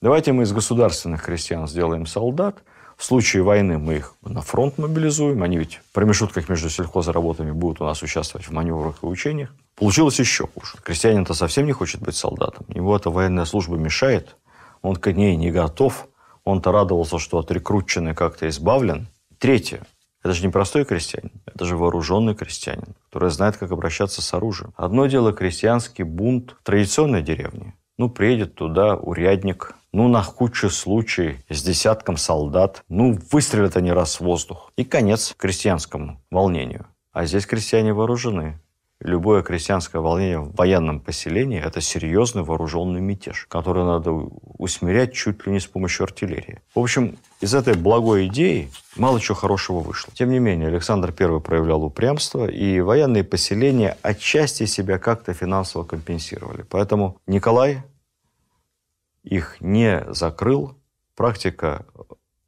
Давайте 0.00 0.30
мы 0.30 0.44
из 0.44 0.52
государственных 0.52 1.24
крестьян 1.24 1.66
сделаем 1.66 2.06
солдат. 2.06 2.58
В 2.96 3.04
случае 3.04 3.42
войны 3.42 3.78
мы 3.78 3.96
их 3.96 4.14
на 4.22 4.42
фронт 4.42 4.78
мобилизуем. 4.78 5.42
Они 5.42 5.58
ведь 5.58 5.80
в 5.90 5.92
промежутках 5.92 6.48
между 6.48 6.70
сельхозработами 6.70 7.50
будут 7.50 7.80
у 7.80 7.84
нас 7.84 8.00
участвовать 8.00 8.46
в 8.46 8.52
маневрах 8.52 9.02
и 9.02 9.06
учениях. 9.06 9.52
Получилось 9.74 10.20
еще 10.20 10.46
хуже. 10.46 10.76
Крестьянин-то 10.84 11.34
совсем 11.34 11.66
не 11.66 11.72
хочет 11.72 12.00
быть 12.00 12.14
солдатом. 12.14 12.64
Ему 12.68 12.94
эта 12.94 13.10
военная 13.10 13.44
служба 13.44 13.74
мешает. 13.74 14.36
Он 14.82 14.94
к 14.94 15.10
ней 15.10 15.34
не 15.34 15.50
готов. 15.50 16.06
Он-то 16.44 16.72
радовался, 16.72 17.18
что 17.18 17.38
от 17.38 17.50
рекрутчины 17.50 18.14
как-то 18.14 18.48
избавлен. 18.48 19.08
Третье. 19.38 19.86
Это 20.22 20.32
же 20.32 20.42
не 20.42 20.50
простой 20.50 20.86
крестьянин, 20.86 21.32
это 21.44 21.66
же 21.66 21.76
вооруженный 21.76 22.34
крестьянин, 22.34 22.94
который 23.10 23.30
знает, 23.30 23.58
как 23.58 23.72
обращаться 23.72 24.22
с 24.22 24.32
оружием. 24.32 24.72
Одно 24.74 25.04
дело 25.04 25.34
крестьянский 25.34 26.02
бунт 26.02 26.56
в 26.58 26.62
традиционной 26.64 27.20
деревне. 27.20 27.74
Ну, 27.98 28.08
приедет 28.08 28.54
туда 28.54 28.96
урядник, 28.96 29.74
ну, 29.92 30.08
на 30.08 30.22
худший 30.22 30.70
случай 30.70 31.44
с 31.50 31.62
десятком 31.62 32.16
солдат, 32.16 32.82
ну, 32.88 33.18
выстрелят 33.30 33.76
они 33.76 33.92
раз 33.92 34.16
в 34.16 34.22
воздух. 34.22 34.72
И 34.76 34.84
конец 34.84 35.34
крестьянскому 35.36 36.20
волнению. 36.30 36.86
А 37.12 37.26
здесь 37.26 37.46
крестьяне 37.46 37.92
вооружены. 37.92 38.58
Любое 39.00 39.42
крестьянское 39.42 40.00
волнение 40.00 40.38
в 40.40 40.54
военном 40.54 41.00
поселении– 41.00 41.60
это 41.64 41.80
серьезный 41.80 42.42
вооруженный 42.42 43.00
мятеж, 43.00 43.46
который 43.48 43.84
надо 43.84 44.10
усмирять 44.12 45.12
чуть 45.12 45.46
ли 45.46 45.52
не 45.52 45.60
с 45.60 45.66
помощью 45.66 46.04
артиллерии. 46.04 46.60
В 46.74 46.80
общем, 46.80 47.16
из 47.40 47.54
этой 47.54 47.74
благой 47.74 48.26
идеи 48.26 48.70
мало 48.96 49.20
чего 49.20 49.34
хорошего 49.34 49.80
вышло. 49.80 50.12
Тем 50.14 50.30
не 50.30 50.38
менее, 50.38 50.68
Александр 50.68 51.14
I 51.18 51.40
проявлял 51.40 51.84
упрямство, 51.84 52.46
и 52.46 52.80
военные 52.80 53.24
поселения 53.24 53.96
отчасти 54.02 54.64
себя 54.66 54.98
как-то 54.98 55.34
финансово 55.34 55.84
компенсировали. 55.84 56.62
Поэтому 56.62 57.18
Николай 57.26 57.82
их 59.22 59.56
не 59.60 60.04
закрыл. 60.08 60.76
Практика 61.16 61.86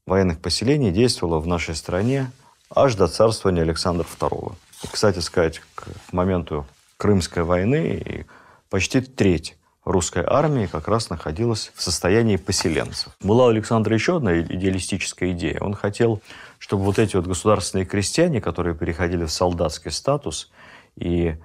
военных 0.07 0.41
поселений 0.41 0.91
действовала 0.91 1.41
в 1.41 1.47
нашей 1.47 1.75
стране 1.75 2.31
аж 2.75 2.95
до 2.95 3.07
царствования 3.07 3.63
Александра 3.63 4.07
II. 4.19 4.55
Кстати 4.91 5.21
сказать, 5.21 5.63
к 5.75 5.87
моменту 6.13 6.67
Крымской 6.97 7.43
войны 7.43 8.27
почти 8.71 9.01
треть 9.01 9.57
русской 9.85 10.25
армии 10.27 10.67
как 10.67 10.89
раз 10.89 11.11
находилась 11.11 11.71
в 11.75 11.83
состоянии 11.83 12.37
поселенцев. 12.37 13.13
Была 13.21 13.47
у 13.47 13.49
Александра 13.49 13.95
еще 13.95 14.17
одна 14.17 14.41
идеалистическая 14.41 15.33
идея. 15.33 15.61
Он 15.61 15.75
хотел, 15.75 16.21
чтобы 16.59 16.85
вот 16.85 16.99
эти 16.99 17.17
вот 17.17 17.27
государственные 17.27 17.87
крестьяне, 17.87 18.41
которые 18.41 18.75
переходили 18.75 19.25
в 19.25 19.31
солдатский 19.31 19.93
статус 19.93 20.51
и 20.97 21.37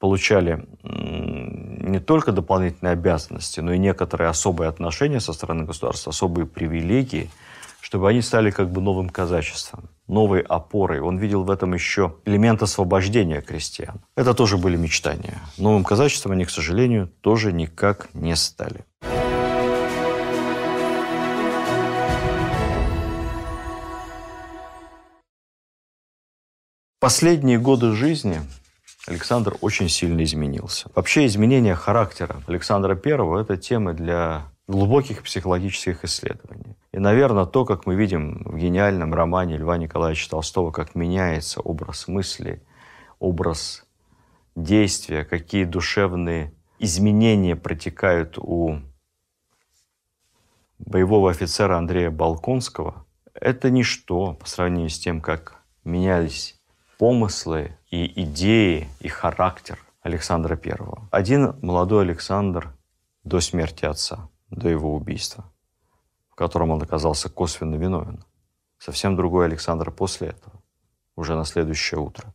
получали 0.00 0.66
не 0.82 2.00
только 2.00 2.32
дополнительные 2.32 2.92
обязанности, 2.92 3.60
но 3.60 3.72
и 3.72 3.78
некоторые 3.78 4.28
особые 4.28 4.68
отношения 4.68 5.20
со 5.20 5.32
стороны 5.32 5.64
государства, 5.64 6.10
особые 6.10 6.46
привилегии, 6.46 7.30
чтобы 7.80 8.08
они 8.08 8.20
стали 8.20 8.50
как 8.50 8.70
бы 8.70 8.80
новым 8.80 9.08
казачеством 9.08 9.88
новой 10.06 10.40
опорой. 10.40 11.00
Он 11.00 11.18
видел 11.18 11.44
в 11.44 11.50
этом 11.50 11.74
еще 11.74 12.16
элемент 12.24 12.62
освобождения 12.62 13.40
крестьян. 13.40 14.00
Это 14.16 14.34
тоже 14.34 14.56
были 14.56 14.76
мечтания. 14.76 15.40
Новым 15.58 15.84
казачеством 15.84 16.32
они, 16.32 16.44
к 16.44 16.50
сожалению, 16.50 17.08
тоже 17.20 17.52
никак 17.52 18.08
не 18.14 18.36
стали. 18.36 18.84
Последние 27.00 27.58
годы 27.58 27.92
жизни 27.92 28.40
Александр 29.06 29.56
очень 29.60 29.90
сильно 29.90 30.24
изменился. 30.24 30.88
Вообще 30.94 31.26
изменение 31.26 31.74
характера 31.74 32.42
Александра 32.46 32.98
I– 33.04 33.40
это 33.42 33.58
тема 33.58 33.92
для 33.92 34.46
глубоких 34.66 35.22
психологических 35.22 36.04
исследований. 36.04 36.76
И, 36.92 36.98
наверное, 36.98 37.44
то, 37.44 37.64
как 37.64 37.86
мы 37.86 37.96
видим 37.96 38.42
в 38.44 38.56
гениальном 38.56 39.12
романе 39.12 39.56
Льва 39.56 39.76
Николаевича 39.76 40.30
Толстого, 40.30 40.70
как 40.70 40.94
меняется 40.94 41.60
образ 41.60 42.08
мысли, 42.08 42.62
образ 43.18 43.84
действия, 44.56 45.24
какие 45.24 45.64
душевные 45.64 46.52
изменения 46.78 47.56
протекают 47.56 48.38
у 48.38 48.80
боевого 50.78 51.30
офицера 51.30 51.76
Андрея 51.76 52.10
Балконского, 52.10 53.04
это 53.34 53.70
ничто 53.70 54.34
по 54.34 54.46
сравнению 54.46 54.90
с 54.90 54.98
тем, 54.98 55.20
как 55.20 55.62
менялись 55.84 56.60
помыслы 56.98 57.76
и 57.90 58.22
идеи, 58.22 58.88
и 59.00 59.08
характер 59.08 59.78
Александра 60.02 60.58
I. 60.62 60.76
Один 61.10 61.56
молодой 61.60 62.04
Александр 62.04 62.72
до 63.24 63.40
смерти 63.40 63.84
отца, 63.84 64.28
до 64.54 64.68
его 64.68 64.94
убийства, 64.94 65.44
в 66.30 66.34
котором 66.34 66.70
он 66.70 66.82
оказался 66.82 67.28
косвенно 67.28 67.76
виновен. 67.76 68.24
Совсем 68.78 69.16
другой 69.16 69.46
Александр 69.46 69.90
после 69.90 70.28
этого, 70.28 70.62
уже 71.16 71.34
на 71.34 71.44
следующее 71.44 72.00
утро. 72.00 72.32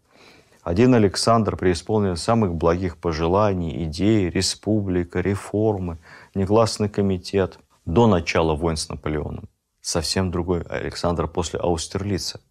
Один 0.63 0.93
Александр 0.93 1.55
преисполнен 1.55 2.15
самых 2.15 2.53
благих 2.53 2.97
пожеланий, 2.97 3.86
идей, 3.86 4.29
республика, 4.29 5.21
реформы, 5.21 5.97
негласный 6.36 6.89
комитет 6.89 7.60
до 7.86 8.08
начала 8.08 8.55
войн 8.55 8.77
с 8.77 8.89
Наполеоном. 8.89 9.49
Совсем 9.82 10.32
другой 10.32 10.62
Александр 10.63 11.27
после 11.27 11.60
Аустерлица. 11.60 12.41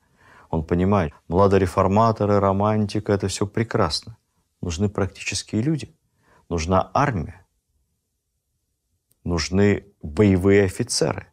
Он 0.50 0.64
понимает, 0.64 1.12
младореформаторы, 1.28 2.40
романтика– 2.40 3.12
это 3.14 3.28
все 3.28 3.46
прекрасно. 3.46 4.16
Нужны 4.62 4.88
практические 4.88 5.60
люди. 5.60 5.94
Нужна 6.48 6.90
армия 6.94 7.46
нужны 9.28 9.84
боевые 10.02 10.64
офицеры. 10.64 11.26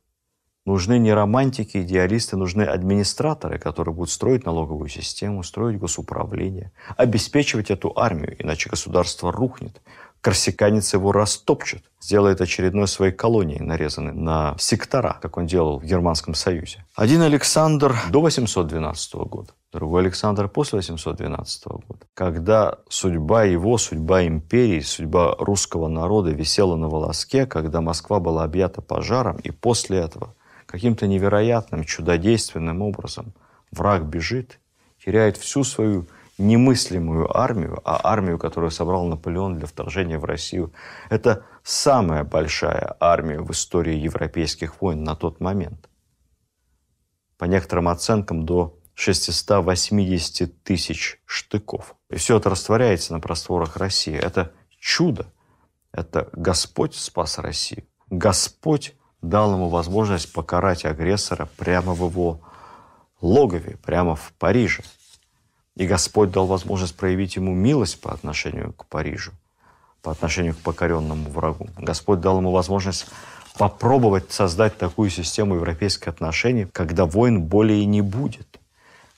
Нужны 0.65 0.97
не 0.97 1.13
романтики, 1.13 1.77
идеалисты, 1.77 2.37
нужны 2.37 2.63
администраторы, 2.63 3.59
которые 3.59 3.93
будут 3.93 4.09
строить 4.09 4.45
налоговую 4.45 4.89
систему, 4.89 5.43
строить 5.43 5.79
госуправление, 5.79 6.71
обеспечивать 6.97 7.69
эту 7.69 7.93
армию, 7.95 8.35
иначе 8.39 8.69
государство 8.69 9.31
рухнет 9.31 9.81
корсиканец 10.25 10.91
его 10.95 11.11
растопчет, 11.11 11.83
сделает 12.01 12.41
очередной 12.41 12.87
своей 12.87 13.11
колонией, 13.11 13.61
нарезанной 13.61 14.13
на 14.13 14.55
сектора, 14.57 15.19
как 15.21 15.37
он 15.37 15.45
делал 15.45 15.77
в 15.77 15.85
Германском 15.85 16.33
Союзе. 16.33 16.83
Один 16.95 17.21
Александр 17.21 17.95
до 18.09 18.21
812 18.21 19.13
года, 19.13 19.51
другой 19.71 20.01
Александр 20.01 20.49
после 20.49 20.77
812 20.77 21.65
года. 21.67 22.07
Когда 22.15 22.79
судьба 22.89 23.43
его, 23.43 23.77
судьба 23.77 24.25
империи, 24.25 24.79
судьба 24.79 25.35
русского 25.37 25.87
народа 25.89 26.31
висела 26.31 26.75
на 26.75 26.89
волоске, 26.89 27.45
когда 27.45 27.81
Москва 27.81 28.19
была 28.19 28.45
объята 28.45 28.81
пожаром, 28.81 29.37
и 29.37 29.51
после 29.51 29.99
этого 29.99 30.33
каким-то 30.65 31.05
невероятным, 31.05 31.83
чудодейственным 31.83 32.81
образом 32.81 33.35
враг 33.71 34.05
бежит, 34.05 34.59
теряет 35.05 35.37
всю 35.37 35.63
свою 35.63 36.07
немыслимую 36.37 37.35
армию, 37.35 37.81
а 37.85 38.01
армию, 38.03 38.37
которую 38.37 38.71
собрал 38.71 39.05
Наполеон 39.05 39.57
для 39.57 39.67
вторжения 39.67 40.19
в 40.19 40.25
Россию, 40.25 40.73
это 41.09 41.45
самая 41.63 42.23
большая 42.23 42.95
армия 42.99 43.39
в 43.39 43.51
истории 43.51 43.95
европейских 43.95 44.81
войн 44.81 45.03
на 45.03 45.15
тот 45.15 45.39
момент. 45.39 45.89
По 47.37 47.45
некоторым 47.45 47.87
оценкам, 47.87 48.45
до 48.45 48.77
680 48.95 50.63
тысяч 50.63 51.19
штыков. 51.25 51.95
И 52.09 52.15
все 52.15 52.37
это 52.37 52.49
растворяется 52.49 53.13
на 53.13 53.19
просторах 53.19 53.75
России. 53.77 54.15
Это 54.15 54.53
чудо. 54.79 55.27
Это 55.91 56.29
Господь 56.31 56.95
спас 56.95 57.37
Россию. 57.37 57.85
Господь 58.09 58.95
дал 59.21 59.53
ему 59.53 59.69
возможность 59.69 60.31
покарать 60.31 60.85
агрессора 60.85 61.49
прямо 61.57 61.93
в 61.93 62.05
его 62.05 62.41
логове, 63.21 63.77
прямо 63.83 64.15
в 64.15 64.33
Париже. 64.39 64.83
И 65.75 65.85
Господь 65.85 66.31
дал 66.31 66.45
возможность 66.45 66.95
проявить 66.95 67.35
ему 67.35 67.53
милость 67.53 67.99
по 67.99 68.13
отношению 68.13 68.73
к 68.73 68.85
Парижу, 68.85 69.31
по 70.01 70.11
отношению 70.11 70.55
к 70.55 70.59
покоренному 70.59 71.29
врагу. 71.29 71.67
Господь 71.77 72.21
дал 72.21 72.37
ему 72.37 72.51
возможность 72.51 73.07
попробовать 73.57 74.31
создать 74.31 74.77
такую 74.77 75.09
систему 75.09 75.55
европейских 75.55 76.07
отношений, 76.07 76.65
когда 76.65 77.05
войн 77.05 77.41
более 77.41 77.85
не 77.85 78.01
будет. 78.01 78.59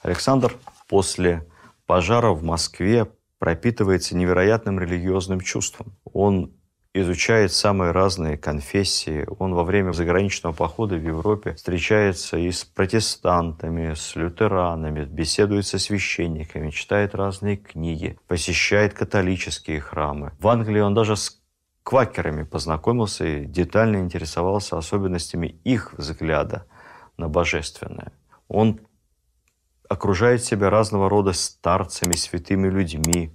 Александр 0.02 0.56
после 0.88 1.46
пожара 1.86 2.32
в 2.32 2.44
Москве 2.44 3.08
пропитывается 3.40 4.16
невероятным 4.16 4.80
религиозным 4.80 5.42
чувством. 5.42 5.94
Он 6.12 6.52
изучает 7.02 7.52
самые 7.52 7.92
разные 7.92 8.38
конфессии. 8.38 9.28
Он 9.40 9.54
во 9.54 9.64
время 9.64 9.92
заграничного 9.92 10.54
похода 10.54 10.96
в 10.96 11.04
Европе 11.04 11.54
встречается 11.54 12.38
и 12.38 12.52
с 12.52 12.64
протестантами, 12.64 13.94
с 13.94 14.16
лютеранами, 14.16 15.06
беседует 15.06 15.66
со 15.66 15.80
священниками, 15.80 16.70
читает 16.72 17.16
разные 17.16 17.58
книги, 17.58 18.18
посещает 18.28 18.94
католические 18.94 19.80
храмы. 19.80 20.34
В 20.40 20.48
Англии 20.48 20.80
он 20.80 20.94
даже 20.94 21.16
с 21.16 21.40
квакерами 21.84 22.44
познакомился 22.44 23.26
и 23.26 23.46
детально 23.46 23.98
интересовался 23.98 24.78
особенностями 24.78 25.60
их 25.64 25.94
взгляда 25.98 26.66
на 27.18 27.30
божественное. 27.30 28.12
Он 28.48 28.80
окружает 29.90 30.44
себя 30.44 30.70
разного 30.70 31.10
рода 31.10 31.34
старцами, 31.34 32.14
святыми 32.14 32.68
людьми, 32.70 33.34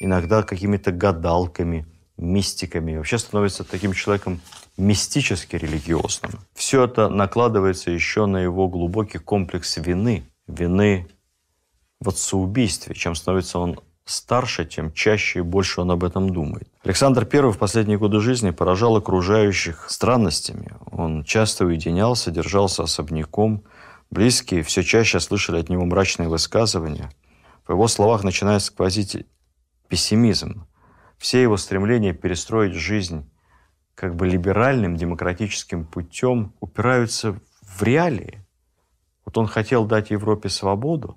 иногда 0.00 0.42
какими-то 0.42 0.92
гадалками– 0.92 1.86
мистиками, 2.16 2.96
вообще 2.96 3.18
становится 3.18 3.64
таким 3.64 3.92
человеком 3.92 4.40
мистически 4.76 5.56
религиозным. 5.56 6.32
Все 6.54 6.84
это 6.84 7.08
накладывается 7.08 7.90
еще 7.90 8.26
на 8.26 8.38
его 8.38 8.68
глубокий 8.68 9.18
комплекс 9.18 9.76
вины, 9.76 10.24
вины 10.46 11.08
в 12.00 12.08
отцеубийстве. 12.08 12.94
Чем 12.94 13.14
становится 13.14 13.58
он 13.58 13.78
старше, 14.04 14.64
тем 14.64 14.92
чаще 14.92 15.40
и 15.40 15.42
больше 15.42 15.80
он 15.80 15.90
об 15.90 16.04
этом 16.04 16.30
думает. 16.30 16.68
Александр 16.82 17.28
I 17.30 17.50
в 17.50 17.58
последние 17.58 17.98
годы 17.98 18.20
жизни 18.20 18.50
поражал 18.50 18.96
окружающих 18.96 19.86
странностями. 19.90 20.72
Он 20.90 21.24
часто 21.24 21.66
уединялся, 21.66 22.30
держался 22.30 22.82
особняком. 22.82 23.64
Близкие 24.10 24.62
все 24.62 24.82
чаще 24.82 25.20
слышали 25.20 25.60
от 25.60 25.68
него 25.68 25.84
мрачные 25.84 26.28
высказывания. 26.28 27.10
В 27.66 27.70
его 27.70 27.86
словах 27.88 28.24
начинает 28.24 28.62
сквозить 28.62 29.24
пессимизм 29.88 30.66
все 31.22 31.40
его 31.40 31.56
стремления 31.56 32.12
перестроить 32.12 32.74
жизнь 32.74 33.30
как 33.94 34.16
бы 34.16 34.26
либеральным 34.26 34.96
демократическим 34.96 35.84
путем 35.84 36.52
упираются 36.58 37.38
в 37.62 37.80
реалии. 37.84 38.44
Вот 39.24 39.38
он 39.38 39.46
хотел 39.46 39.84
дать 39.84 40.10
Европе 40.10 40.48
свободу, 40.48 41.16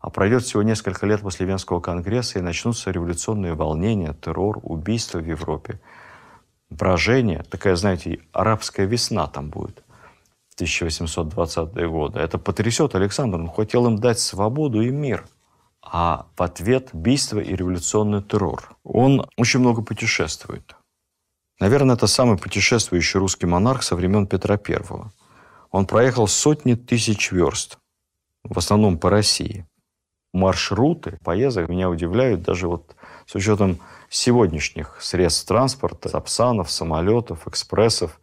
А 0.00 0.10
пройдет 0.10 0.42
всего 0.42 0.64
несколько 0.64 1.06
лет 1.06 1.20
после 1.20 1.46
Венского 1.46 1.78
конгресса, 1.78 2.40
и 2.40 2.42
начнутся 2.42 2.90
революционные 2.90 3.54
волнения, 3.54 4.12
террор, 4.20 4.58
убийства 4.64 5.18
в 5.20 5.26
Европе, 5.26 5.80
брожение. 6.68 7.44
Такая, 7.48 7.76
знаете, 7.76 8.18
арабская 8.32 8.86
весна 8.86 9.28
там 9.28 9.50
будет 9.50 9.84
в 10.48 10.60
1820-е 10.60 11.88
годы. 11.88 12.18
Это 12.18 12.38
потрясет 12.38 12.96
Александр. 12.96 13.38
Он 13.38 13.48
хотел 13.48 13.86
им 13.86 13.98
дать 13.98 14.18
свободу 14.18 14.82
и 14.82 14.90
мир. 14.90 15.24
А 15.86 16.26
в 16.36 16.42
ответ 16.42 16.90
убийство 16.92 17.38
и 17.38 17.54
революционный 17.54 18.22
террор. 18.22 18.76
Он 18.84 19.28
очень 19.36 19.60
много 19.60 19.82
путешествует. 19.82 20.74
Наверное, 21.60 21.94
это 21.94 22.06
самый 22.06 22.36
путешествующий 22.36 23.18
русский 23.20 23.46
монарх 23.46 23.82
со 23.82 23.94
времен 23.94 24.26
Петра 24.26 24.58
I. 24.66 24.80
Он 25.70 25.86
проехал 25.86 26.26
сотни 26.26 26.74
тысяч 26.74 27.30
верст, 27.30 27.78
в 28.42 28.58
основном 28.58 28.98
по 28.98 29.10
России. 29.10 29.66
Маршруты 30.32 31.18
поездок 31.22 31.68
меня 31.68 31.88
удивляют 31.88 32.42
даже 32.42 32.66
вот 32.66 32.96
с 33.26 33.34
учетом 33.36 33.78
сегодняшних 34.08 35.00
средств 35.00 35.46
транспорта, 35.46 36.08
сапсанов, 36.08 36.70
самолетов, 36.70 37.46
экспрессов 37.46 38.20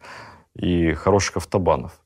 и 0.54 0.92
хороших 0.92 1.38
автобанов. 1.38 2.01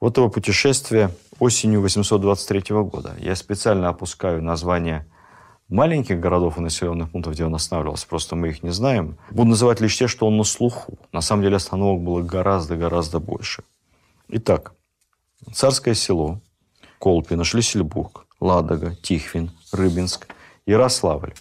Вот 0.00 0.16
его 0.16 0.28
путешествие 0.28 1.10
осенью 1.40 1.80
823 1.80 2.62
года. 2.82 3.16
Я 3.18 3.34
специально 3.34 3.88
опускаю 3.88 4.42
название 4.42 5.06
маленьких 5.68 6.20
городов 6.20 6.56
и 6.56 6.60
населенных 6.60 7.10
пунктов, 7.10 7.34
где 7.34 7.44
он 7.44 7.54
останавливался, 7.54 8.06
просто 8.06 8.36
мы 8.36 8.48
их 8.48 8.62
не 8.62 8.70
знаем. 8.70 9.18
Буду 9.30 9.50
называть 9.50 9.80
лишь 9.80 9.96
те, 9.96 10.06
что 10.06 10.26
он 10.26 10.36
на 10.36 10.44
слуху. 10.44 10.98
На 11.12 11.20
самом 11.20 11.42
деле 11.42 11.56
остановок 11.56 12.02
было 12.02 12.22
гораздо-гораздо 12.22 13.18
больше. 13.18 13.64
Итак, 14.28 14.72
Царское 15.52 15.94
село, 15.94 16.40
Колпино, 16.98 17.44
Шлиссельбург, 17.44 18.26
Ладога, 18.40 18.94
Тихвин, 18.94 19.50
Рыбинск, 19.72 20.28
Ярославль, 20.66 21.34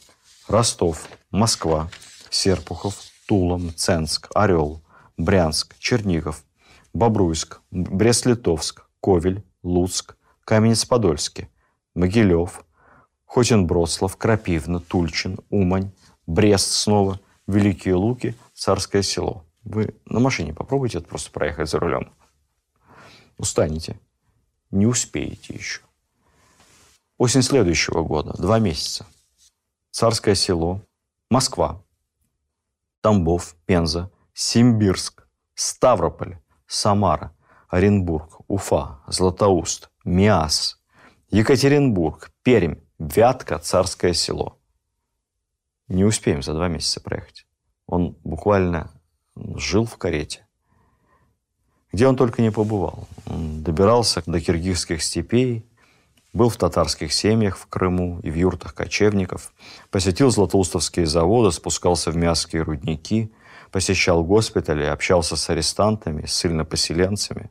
Ростов, 0.48 1.08
Москва, 1.32 1.90
Серпухов, 2.30 2.96
Тула, 3.28 3.60
Ценск, 3.76 4.30
Орел, 4.34 4.82
Брянск, 5.18 5.76
Чернигов, 5.80 6.44
Бобруйск, 6.98 7.62
Брест-Литовск, 7.70 8.88
Ковель, 9.02 9.44
Луцк, 9.62 10.18
Каменец-Подольский, 10.46 11.48
Могилев, 11.94 12.66
Хотин-Броцлав, 13.28 14.18
Крапивна, 14.18 14.80
Тульчин, 14.80 15.38
Умань, 15.52 15.92
Брест 16.26 16.72
снова, 16.72 17.20
Великие 17.46 17.94
Луки, 17.94 18.36
Царское 18.56 19.04
село. 19.04 19.46
Вы 19.64 19.94
на 20.06 20.20
машине 20.20 20.56
попробуйте 20.56 20.98
это 20.98 21.08
просто 21.08 21.30
проехать 21.30 21.70
за 21.70 21.78
рулем. 21.78 22.12
Устанете. 23.38 24.00
Не 24.72 24.88
успеете 24.88 25.54
еще. 25.54 25.82
Осень 27.20 27.44
следующего 27.44 28.02
года, 28.02 28.34
два 28.42 28.58
месяца. 28.58 29.06
Царское 29.92 30.34
село, 30.34 30.82
Москва, 31.30 31.84
Тамбов, 33.02 33.56
Пенза, 33.68 34.10
Симбирск, 34.34 35.28
Ставрополь, 35.54 36.40
Самара, 36.68 37.34
Оренбург, 37.70 38.42
Уфа, 38.48 39.00
Златоуст, 39.08 39.90
Миас, 40.06 40.80
Екатеринбург, 41.30 42.32
Пермь, 42.44 42.76
Вятка, 43.00 43.60
Царское 43.60 44.14
село. 44.14 44.60
Не 45.88 46.04
успеем 46.04 46.42
за 46.42 46.54
два 46.54 46.68
месяца 46.68 47.02
проехать. 47.02 47.46
Он 47.86 48.18
буквально 48.24 48.92
жил 49.36 49.86
в 49.86 49.98
карете. 49.98 50.46
Где 51.94 52.08
он 52.08 52.16
только 52.16 52.42
не 52.42 52.52
побывал. 52.52 53.08
Он 53.26 53.64
добирался 53.64 54.22
до 54.26 54.42
киргизских 54.42 55.02
степей, 55.02 55.66
был 56.34 56.50
в 56.50 56.58
татарских 56.58 57.14
семьях 57.14 57.58
в 57.58 57.68
Крыму 57.68 58.20
и 58.22 58.30
в 58.30 58.36
юртах 58.36 58.76
кочевников, 58.76 59.54
посетил 59.90 60.30
златоустовские 60.30 61.06
заводы, 61.06 61.52
спускался 61.52 62.12
в 62.12 62.18
мясские 62.18 62.64
рудники, 62.64 63.32
посещал 63.72 64.24
госпитали, 64.24 64.84
общался 64.84 65.36
с 65.36 65.50
арестантами, 65.50 66.26
с 66.26 66.34
ссыльнопоселенцами. 66.34 67.50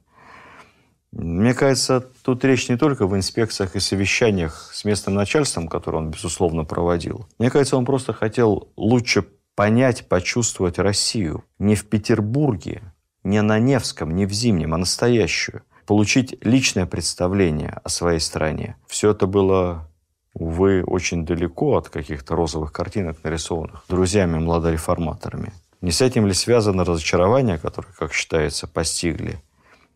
Мне 1.12 1.54
кажется, 1.54 2.04
тут 2.22 2.44
речь 2.44 2.68
не 2.68 2.76
только 2.76 3.06
в 3.06 3.16
инспекциях 3.16 3.74
и 3.74 3.80
совещаниях 3.80 4.70
с 4.74 4.84
местным 4.84 5.14
начальством, 5.14 5.68
которые 5.68 6.02
он, 6.02 6.10
безусловно, 6.10 6.64
проводил. 6.64 7.26
Мне 7.38 7.50
кажется, 7.50 7.76
он 7.76 7.86
просто 7.86 8.12
хотел 8.12 8.68
лучше 8.76 9.24
понять, 9.54 10.08
почувствовать 10.08 10.78
Россию. 10.78 11.44
Не 11.58 11.74
в 11.74 11.88
Петербурге, 11.88 12.82
не 13.24 13.40
на 13.40 13.58
Невском, 13.58 14.14
не 14.14 14.26
в 14.26 14.32
Зимнем, 14.32 14.74
а 14.74 14.78
настоящую. 14.78 15.62
Получить 15.86 16.36
личное 16.44 16.84
представление 16.84 17.80
о 17.82 17.88
своей 17.88 18.20
стране. 18.20 18.76
Все 18.86 19.12
это 19.12 19.26
было, 19.26 19.88
увы, 20.34 20.84
очень 20.84 21.24
далеко 21.24 21.76
от 21.76 21.88
каких-то 21.88 22.36
розовых 22.36 22.72
картинок, 22.72 23.24
нарисованных 23.24 23.84
друзьями-младореформаторами. 23.88 25.52
Не 25.86 25.92
с 25.92 26.00
этим 26.00 26.26
ли 26.26 26.34
связано 26.34 26.84
разочарование, 26.84 27.58
которое, 27.58 27.92
как 27.96 28.12
считается, 28.12 28.66
постигли 28.66 29.40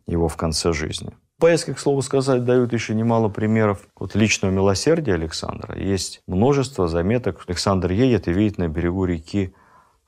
его 0.06 0.28
в 0.28 0.36
конце 0.36 0.72
жизни? 0.72 1.10
Поездки, 1.40 1.72
к 1.72 1.80
слову 1.80 2.00
сказать, 2.00 2.44
дают 2.44 2.72
еще 2.72 2.94
немало 2.94 3.28
примеров 3.28 3.80
вот 3.98 4.14
личного 4.14 4.52
милосердия 4.52 5.14
Александра. 5.14 5.76
Есть 5.76 6.22
множество 6.28 6.86
заметок. 6.86 7.42
Александр 7.48 7.90
едет 7.90 8.28
и 8.28 8.32
видит 8.32 8.58
на 8.58 8.68
берегу 8.68 9.04
реки 9.04 9.52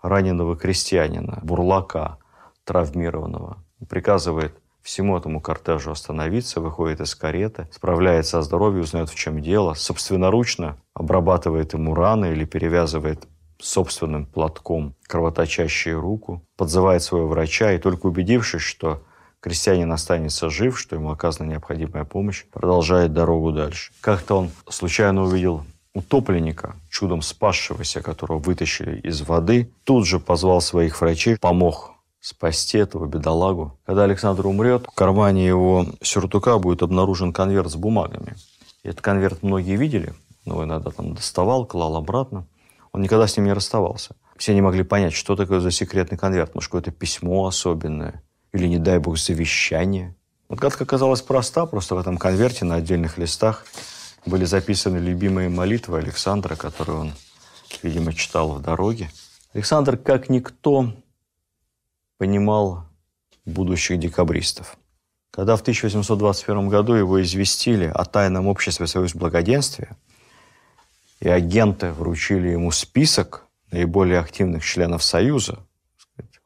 раненого 0.01 0.57
крестьянина, 0.57 1.41
бурлака, 1.43 2.19
травмированного. 2.63 3.57
Приказывает 3.89 4.55
всему 4.83 5.19
этому 5.19 5.41
кортежу 5.41 5.91
остановиться, 5.91 6.61
выходит 6.61 7.01
из 7.01 7.17
кареты, 7.17 7.67
справляется 7.73 8.39
о 8.39 8.43
здоровье, 8.43 8.83
узнает, 8.83 9.11
в 9.11 9.17
чем 9.17 9.43
дело, 9.43 9.75
собственноручно 9.75 10.77
обрабатывает 10.95 11.73
ему 11.73 11.97
раны 11.97 12.31
или 12.31 12.45
перевязывает 12.45 13.27
собственным 13.63 14.27
платком 14.27 14.95
кровоточащую 15.07 16.01
руку, 16.01 16.43
подзывает 16.57 17.03
своего 17.03 17.29
врача 17.29 17.73
и 17.73 17.79
только 17.79 18.07
убедившись, 18.07 18.63
что 18.63 19.03
крестьянин 19.41 19.91
останется 19.93 20.51
жив, 20.51 20.79
что 20.79 20.97
ему 20.97 21.11
оказана 21.11 21.49
необходимая 21.49 22.05
помощь, 22.05 22.45
продолжает 22.51 23.13
дорогу 23.13 23.53
дальше. 23.53 23.93
Как-то 24.01 24.37
он 24.37 24.51
случайно 24.69 25.23
увидел 25.23 25.65
утопленника, 25.95 26.77
чудом 26.91 27.23
спасшегося, 27.23 28.03
которого 28.03 28.39
вытащили 28.39 29.01
из 29.01 29.23
воды, 29.23 29.71
тут 29.85 30.07
же 30.07 30.19
позвал 30.19 30.61
своих 30.61 31.01
врачей, 31.01 31.37
помог 31.39 31.93
спасти 32.21 32.79
этого 32.79 33.07
бедолагу. 33.07 33.79
Когда 33.85 34.05
Александр 34.05 34.47
умрет, 34.47 34.87
в 34.87 34.95
кармане 34.95 35.47
его 35.47 35.87
сюртука 36.01 36.59
будет 36.59 36.83
обнаружен 36.83 37.33
конверт 37.33 37.71
с 37.71 37.77
бумагами. 37.77 38.37
Этот 38.85 39.01
конверт 39.01 39.43
многие 39.43 39.77
видели, 39.77 40.15
но 40.45 40.65
иногда 40.65 40.91
там 40.91 41.15
доставал, 41.15 41.67
клал 41.67 41.97
обратно. 41.97 42.47
Он 42.93 43.03
никогда 43.03 43.27
с 43.27 43.37
ним 43.37 43.47
не 43.47 43.53
расставался. 43.53 44.17
Все 44.37 44.55
не 44.55 44.61
могли 44.61 44.83
понять, 44.83 45.15
что 45.15 45.37
такое 45.37 45.61
за 45.61 45.71
секретный 45.71 46.19
конверт. 46.19 46.55
Может, 46.55 46.69
какое-то 46.69 46.91
письмо 46.91 47.47
особенное. 47.47 48.23
Или, 48.53 48.67
не 48.67 48.79
дай 48.79 48.99
бог, 48.99 49.19
завещание. 49.19 50.15
Вот 50.49 50.59
гадка 50.59 50.85
оказалась 50.85 51.23
проста. 51.23 51.65
Просто 51.65 51.95
в 51.95 51.99
этом 51.99 52.19
конверте 52.19 52.65
на 52.65 52.77
отдельных 52.77 53.17
листах 53.17 53.67
были 54.27 54.45
записаны 54.45 54.99
любимые 54.99 55.49
молитвы 55.49 55.99
Александра, 55.99 56.55
которые 56.55 56.99
он, 56.99 57.13
видимо, 57.83 58.13
читал 58.13 58.53
в 58.53 58.61
дороге. 58.61 59.11
Александр, 59.55 59.97
как 59.97 60.29
никто, 60.29 60.93
понимал 62.19 62.85
будущих 63.45 63.99
декабристов. 63.99 64.77
Когда 65.31 65.57
в 65.57 65.63
1821 65.63 66.69
году 66.69 66.93
его 66.93 67.23
известили 67.23 67.87
о 67.87 68.05
тайном 68.05 68.47
обществе 68.47 68.87
«Союз 68.87 69.15
благоденствия», 69.15 69.97
и 71.23 71.29
агенты 71.29 71.93
вручили 71.93 72.49
ему 72.49 72.73
список 72.73 73.47
наиболее 73.71 74.19
активных 74.19 74.65
членов 74.65 75.05
Союза 75.05 75.61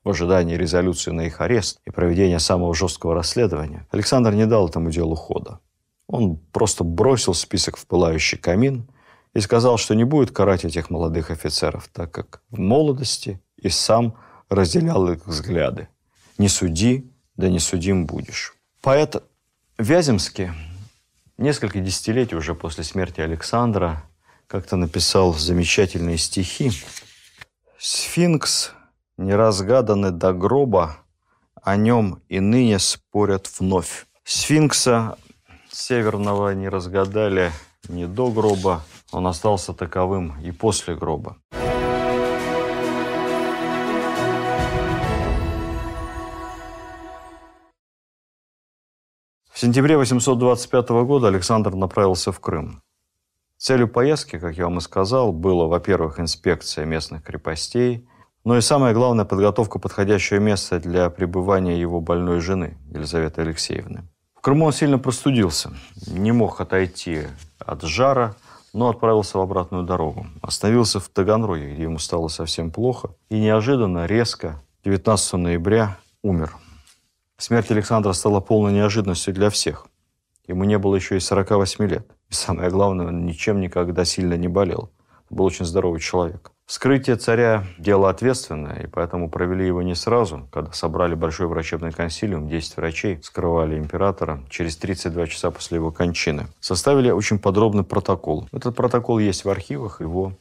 в 0.04 0.10
ожидании 0.10 0.54
резолюции 0.54 1.12
на 1.12 1.22
их 1.22 1.40
арест 1.40 1.80
и 1.86 1.90
проведения 1.90 2.38
самого 2.38 2.74
жесткого 2.74 3.14
расследования, 3.14 3.88
Александр 3.90 4.34
не 4.34 4.46
дал 4.46 4.68
этому 4.68 4.90
делу 4.90 5.14
хода. 5.14 5.60
Он 6.08 6.36
просто 6.36 6.84
бросил 6.84 7.32
список 7.32 7.78
в 7.78 7.86
пылающий 7.86 8.36
камин 8.36 8.86
и 9.32 9.40
сказал, 9.40 9.78
что 9.78 9.94
не 9.94 10.04
будет 10.04 10.30
карать 10.30 10.66
этих 10.66 10.90
молодых 10.90 11.30
офицеров, 11.30 11.88
так 11.90 12.12
как 12.12 12.42
в 12.50 12.58
молодости 12.58 13.40
и 13.56 13.70
сам 13.70 14.14
разделял 14.50 15.10
их 15.10 15.26
взгляды. 15.26 15.88
«Не 16.36 16.48
суди, 16.48 17.10
да 17.36 17.48
не 17.48 17.60
судим 17.60 18.04
будешь». 18.04 18.54
Поэт 18.82 19.24
Вяземский 19.78 20.50
несколько 21.38 21.80
десятилетий 21.80 22.36
уже 22.36 22.54
после 22.54 22.84
смерти 22.84 23.22
Александра 23.22 24.04
как-то 24.46 24.76
написал 24.76 25.34
замечательные 25.34 26.18
стихи. 26.18 26.70
«Сфинкс, 27.78 28.72
неразгаданный 29.16 30.10
до 30.10 30.32
гроба, 30.32 30.98
о 31.62 31.76
нем 31.76 32.22
и 32.28 32.40
ныне 32.40 32.78
спорят 32.78 33.50
вновь. 33.58 34.06
Сфинкса 34.24 35.18
северного 35.70 36.54
не 36.54 36.68
разгадали 36.68 37.52
не 37.88 38.06
до 38.06 38.30
гроба, 38.30 38.82
он 39.12 39.26
остался 39.26 39.72
таковым 39.72 40.40
и 40.40 40.52
после 40.52 40.94
гроба. 40.94 41.36
В 49.52 49.58
сентябре 49.58 49.96
825 49.96 50.88
года 51.04 51.28
Александр 51.28 51.74
направился 51.74 52.30
в 52.30 52.40
Крым. 52.40 52.82
Целью 53.58 53.88
поездки, 53.88 54.38
как 54.38 54.56
я 54.56 54.64
вам 54.64 54.78
и 54.78 54.80
сказал, 54.80 55.32
было, 55.32 55.66
во-первых, 55.66 56.20
инспекция 56.20 56.84
местных 56.84 57.22
крепостей, 57.22 58.06
но 58.44 58.56
и 58.56 58.60
самое 58.60 58.94
главное, 58.94 59.24
подготовка 59.24 59.78
подходящего 59.78 60.38
места 60.38 60.78
для 60.78 61.08
пребывания 61.10 61.80
его 61.80 62.00
больной 62.00 62.40
жены, 62.40 62.76
Елизаветы 62.92 63.40
Алексеевны. 63.40 64.04
В 64.36 64.40
Крыму 64.42 64.66
он 64.66 64.72
сильно 64.72 64.98
простудился, 64.98 65.72
не 66.06 66.32
мог 66.32 66.60
отойти 66.60 67.22
от 67.58 67.82
жара, 67.82 68.36
но 68.72 68.90
отправился 68.90 69.38
в 69.38 69.40
обратную 69.40 69.84
дорогу. 69.84 70.26
Остановился 70.42 71.00
в 71.00 71.08
Таганроге, 71.08 71.72
где 71.72 71.84
ему 71.84 71.98
стало 71.98 72.28
совсем 72.28 72.70
плохо, 72.70 73.16
и 73.30 73.40
неожиданно, 73.40 74.04
резко, 74.04 74.62
19 74.84 75.32
ноября 75.32 75.96
умер. 76.22 76.52
Смерть 77.38 77.70
Александра 77.70 78.12
стала 78.12 78.40
полной 78.40 78.72
неожиданностью 78.72 79.32
для 79.32 79.50
всех. 79.50 79.86
Ему 80.46 80.64
не 80.64 80.78
было 80.78 80.94
еще 80.94 81.16
и 81.16 81.20
48 81.20 81.84
лет. 81.86 82.15
И 82.30 82.34
самое 82.34 82.70
главное, 82.70 83.08
он 83.08 83.24
ничем 83.24 83.60
никогда 83.60 84.04
сильно 84.04 84.34
не 84.34 84.48
болел. 84.48 84.90
Был 85.30 85.44
очень 85.44 85.64
здоровый 85.64 86.00
человек. 86.00 86.52
Вскрытие 86.66 87.14
царя– 87.14 87.64
дело 87.78 88.10
ответственное, 88.10 88.82
и 88.82 88.86
поэтому 88.88 89.30
провели 89.30 89.64
его 89.64 89.82
не 89.82 89.94
сразу. 89.94 90.48
Когда 90.52 90.72
собрали 90.72 91.14
большой 91.14 91.46
врачебный 91.46 91.92
консилиум, 91.92 92.48
10 92.48 92.76
врачей 92.76 93.20
скрывали 93.22 93.78
императора 93.78 94.42
через 94.50 94.76
32 94.76 95.28
часа 95.28 95.52
после 95.52 95.76
его 95.76 95.92
кончины. 95.92 96.48
Составили 96.58 97.10
очень 97.10 97.38
подробный 97.38 97.84
протокол. 97.84 98.48
Этот 98.50 98.74
протокол 98.74 99.20
есть 99.20 99.44
в 99.44 99.48
архивах, 99.48 100.00
его 100.00 100.32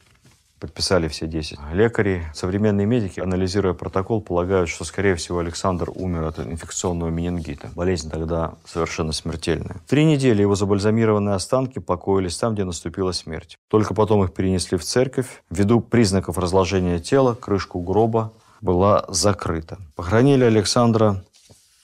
подписали 0.58 1.08
все 1.08 1.26
10. 1.26 1.58
Лекари, 1.72 2.24
современные 2.34 2.86
медики, 2.86 3.20
анализируя 3.20 3.74
протокол, 3.74 4.20
полагают, 4.20 4.68
что, 4.68 4.84
скорее 4.84 5.14
всего, 5.14 5.38
Александр 5.38 5.90
умер 5.94 6.24
от 6.24 6.38
инфекционного 6.38 7.10
менингита. 7.10 7.70
Болезнь 7.74 8.10
тогда 8.10 8.54
совершенно 8.64 9.12
смертельная. 9.12 9.76
Три 9.86 10.04
недели 10.04 10.42
его 10.42 10.54
забальзамированные 10.54 11.34
останки 11.34 11.78
покоились 11.78 12.36
там, 12.38 12.54
где 12.54 12.64
наступила 12.64 13.12
смерть. 13.12 13.58
Только 13.68 13.94
потом 13.94 14.24
их 14.24 14.32
перенесли 14.32 14.78
в 14.78 14.84
церковь. 14.84 15.42
Ввиду 15.50 15.80
признаков 15.80 16.38
разложения 16.38 16.98
тела, 16.98 17.34
крышку 17.34 17.80
гроба 17.80 18.32
была 18.60 19.04
закрыта. 19.08 19.78
Похоронили 19.94 20.44
Александра 20.44 21.22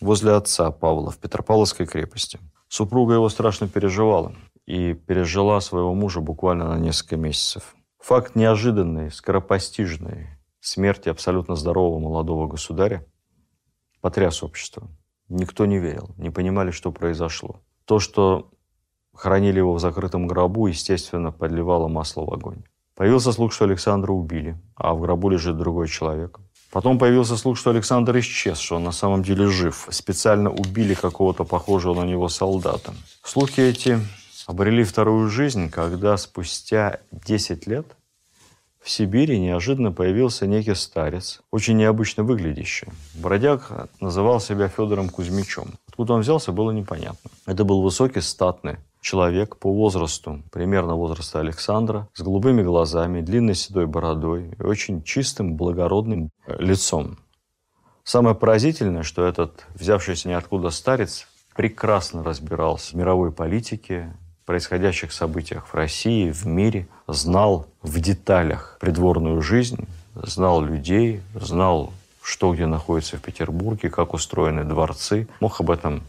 возле 0.01 0.33
отца 0.33 0.71
Павла 0.71 1.11
в 1.11 1.19
Петропавловской 1.19 1.87
крепости. 1.87 2.39
Супруга 2.69 3.15
его 3.15 3.29
страшно 3.29 3.69
переживала 3.69 4.33
и 4.67 4.95
пережила 4.95 5.61
своего 5.61 5.95
мужа 5.95 6.21
буквально 6.21 6.69
на 6.69 6.79
несколько 6.79 7.17
месяцев. 7.17 7.75
Факт 8.03 8.35
неожиданный, 8.35 9.13
скоропостижный 9.13 10.27
смерти 10.61 11.09
абсолютно 11.09 11.55
здорового 11.55 12.01
молодого 12.01 12.49
государя 12.49 13.07
потряс 14.01 14.43
общество. 14.43 14.91
Никто 15.29 15.67
не 15.67 15.79
верил, 15.79 16.11
не 16.17 16.29
понимали, 16.29 16.73
что 16.73 16.91
произошло. 16.91 17.61
То, 17.85 18.01
что 18.01 18.51
хоронили 19.15 19.59
его 19.59 19.75
в 19.75 19.79
закрытом 19.79 20.27
гробу, 20.27 20.67
естественно, 20.67 21.31
подливало 21.31 21.87
масло 21.87 22.25
в 22.25 22.35
огонь. 22.35 22.65
Появился 22.97 23.31
слух, 23.31 23.53
что 23.53 23.67
Александра 23.67 24.11
убили, 24.11 24.61
а 24.75 24.95
в 24.95 25.01
гробу 25.01 25.29
лежит 25.29 25.57
другой 25.57 25.87
человек. 25.87 26.41
Потом 26.73 26.99
появился 26.99 27.37
слух, 27.37 27.57
что 27.57 27.71
Александр 27.71 28.19
исчез, 28.19 28.59
что 28.59 28.77
он 28.77 28.85
на 28.85 28.93
самом 28.93 29.23
деле 29.23 29.47
жив. 29.47 29.87
Специально 29.91 30.51
убили 30.51 30.95
какого-то 30.95 31.45
похожего 31.45 31.95
на 31.95 32.05
него 32.05 32.29
солдата. 32.29 32.95
Слухи 33.23 33.61
эти 33.61 34.01
обрели 34.53 34.85
вторую 34.85 35.29
жизнь, 35.29 35.71
когда 35.71 36.17
спустя 36.19 37.01
10 37.11 37.67
лет 37.67 37.87
в 38.83 38.91
Сибири 38.91 39.39
неожиданно 39.41 39.93
появился 39.93 40.47
некий 40.47 40.75
старец, 40.75 41.41
очень 41.51 41.79
необычно 41.79 42.23
выглядящий. 42.23 42.89
Бродяг 43.15 43.89
называл 44.01 44.41
себя 44.41 44.69
Федором 44.69 45.09
Кузьмичем. 45.09 45.75
Откуда 45.89 46.13
он 46.15 46.21
взялся, 46.21 46.53
было 46.53 46.71
непонятно. 46.71 47.31
Это 47.47 47.65
был 47.65 47.81
высокий, 47.81 48.21
статный 48.21 48.77
человек 49.01 49.57
по 49.57 49.73
возрасту, 49.73 50.43
примерно 50.53 50.97
возраста 50.97 51.41
Александра, 51.41 52.09
с 52.13 52.21
голубыми 52.21 52.63
глазами, 52.63 53.23
длинной 53.23 53.55
седой 53.55 53.87
бородой 53.87 54.55
и 54.59 54.63
очень 54.63 55.03
чистым, 55.03 55.57
благородным 55.57 56.31
э, 56.47 56.57
лицом. 56.59 57.19
Самое 58.05 58.37
поразительное, 58.37 59.03
что 59.03 59.25
этот 59.25 59.65
взявшийся 59.75 60.29
ниоткуда 60.29 60.71
старец 60.71 61.27
прекрасно 61.57 62.23
разбирался 62.23 62.93
в 62.93 62.95
мировой 62.95 63.33
политике, 63.33 64.15
происходящих 64.45 65.13
событиях 65.13 65.67
в 65.67 65.75
России, 65.75 66.31
в 66.31 66.47
мире, 66.47 66.87
знал 67.07 67.67
в 67.83 68.01
деталях 68.01 68.77
придворную 68.81 69.43
жизнь, 69.43 69.87
знал 70.15 70.63
людей, 70.63 71.21
знал, 71.35 71.93
что 72.23 72.53
где 72.55 72.67
находится 72.67 73.17
в 73.17 73.21
Петербурге, 73.21 73.91
как 73.91 74.15
устроены 74.15 74.65
дворцы, 74.65 75.29
мог 75.41 75.61
об 75.61 75.71
этом 75.71 76.03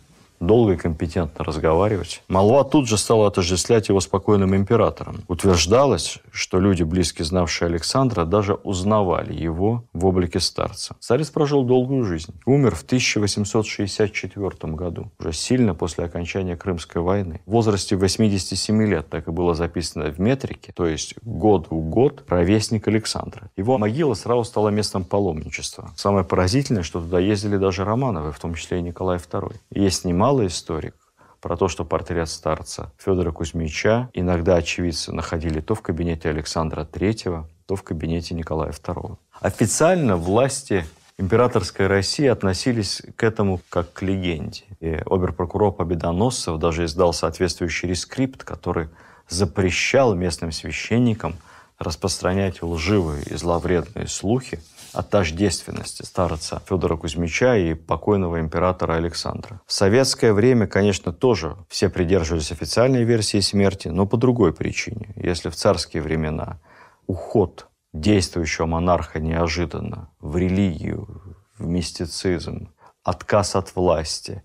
долго 0.45 0.73
и 0.73 0.77
компетентно 0.77 1.45
разговаривать. 1.45 2.21
Молва 2.27 2.63
тут 2.63 2.87
же 2.87 2.97
стала 2.97 3.27
отождествлять 3.27 3.89
его 3.89 3.99
спокойным 3.99 4.55
императором. 4.55 5.23
Утверждалось, 5.27 6.19
что 6.31 6.59
люди, 6.59 6.83
близко 6.83 7.23
знавшие 7.23 7.67
Александра, 7.67 8.25
даже 8.25 8.55
узнавали 8.55 9.33
его 9.33 9.85
в 9.93 10.05
облике 10.05 10.39
старца. 10.39 10.95
Старец 10.99 11.29
прожил 11.29 11.63
долгую 11.63 12.03
жизнь. 12.05 12.33
Умер 12.45 12.75
в 12.75 12.83
1864 12.83 14.73
году, 14.73 15.11
уже 15.19 15.33
сильно 15.33 15.73
после 15.75 16.05
окончания 16.05 16.55
Крымской 16.55 17.01
войны. 17.01 17.41
В 17.45 17.51
возрасте 17.51 17.95
87 17.95 18.83
лет, 18.83 19.09
так 19.09 19.27
и 19.27 19.31
было 19.31 19.55
записано 19.55 20.11
в 20.11 20.19
метрике, 20.19 20.73
то 20.73 20.85
есть 20.85 21.15
год 21.21 21.67
в 21.69 21.75
год, 21.75 22.23
ровесник 22.27 22.87
Александра. 22.87 23.49
Его 23.55 23.77
могила 23.77 24.13
сразу 24.13 24.43
стала 24.43 24.69
местом 24.69 25.03
паломничества. 25.03 25.91
Самое 25.95 26.25
поразительное, 26.25 26.83
что 26.83 26.99
туда 26.99 27.19
ездили 27.19 27.57
даже 27.57 27.83
Романовы, 27.83 28.31
в 28.31 28.39
том 28.39 28.55
числе 28.55 28.79
и 28.79 28.81
Николай 28.81 29.17
II. 29.17 29.55
Есть 29.71 30.05
немало 30.05 30.32
мало 30.33 30.47
историк 30.47 30.95
про 31.41 31.55
то, 31.55 31.67
что 31.67 31.85
портрет 31.85 32.27
старца 32.27 32.91
Федора 32.97 33.31
Кузьмича 33.31 34.09
иногда 34.13 34.55
очевидцы 34.55 35.11
находили 35.11 35.61
то 35.61 35.75
в 35.75 35.81
кабинете 35.83 36.29
Александра 36.29 36.87
III, 36.91 37.45
то 37.67 37.75
в 37.75 37.83
кабинете 37.83 38.33
Николая 38.33 38.71
II. 38.71 39.17
Официально 39.41 40.15
власти 40.15 40.85
императорской 41.19 41.85
России 41.85 42.25
относились 42.25 43.03
к 43.15 43.23
этому 43.23 43.61
как 43.69 43.93
к 43.93 44.01
легенде. 44.01 44.63
И 44.79 44.89
оберпрокурор 45.05 45.71
Победоносцев 45.71 46.57
даже 46.57 46.85
издал 46.85 47.13
соответствующий 47.13 47.89
рескрипт, 47.89 48.43
который 48.43 48.89
запрещал 49.29 50.15
местным 50.15 50.51
священникам 50.51 51.35
распространять 51.77 52.63
лживые 52.63 53.23
и 53.25 53.35
зловредные 53.35 54.07
слухи 54.07 54.59
о 54.93 55.01
тождественности 55.01 56.03
старца 56.03 56.61
Федора 56.69 56.97
Кузьмича 56.97 57.57
и 57.57 57.73
покойного 57.73 58.39
императора 58.39 58.93
Александра. 58.93 59.59
В 59.65 59.73
советское 59.73 60.33
время, 60.33 60.67
конечно, 60.67 61.11
тоже 61.11 61.57
все 61.67 61.89
придерживались 61.89 62.51
официальной 62.51 63.03
версии 63.03 63.39
смерти, 63.39 63.87
но 63.87 64.05
по 64.05 64.17
другой 64.17 64.53
причине. 64.53 65.13
Если 65.15 65.49
в 65.49 65.55
царские 65.55 66.03
времена 66.03 66.59
уход 67.07 67.67
действующего 67.91 68.67
монарха 68.67 69.19
неожиданно 69.19 70.09
в 70.19 70.37
религию, 70.37 71.37
в 71.57 71.65
мистицизм, 71.65 72.69
отказ 73.03 73.55
от 73.55 73.75
власти, 73.75 74.43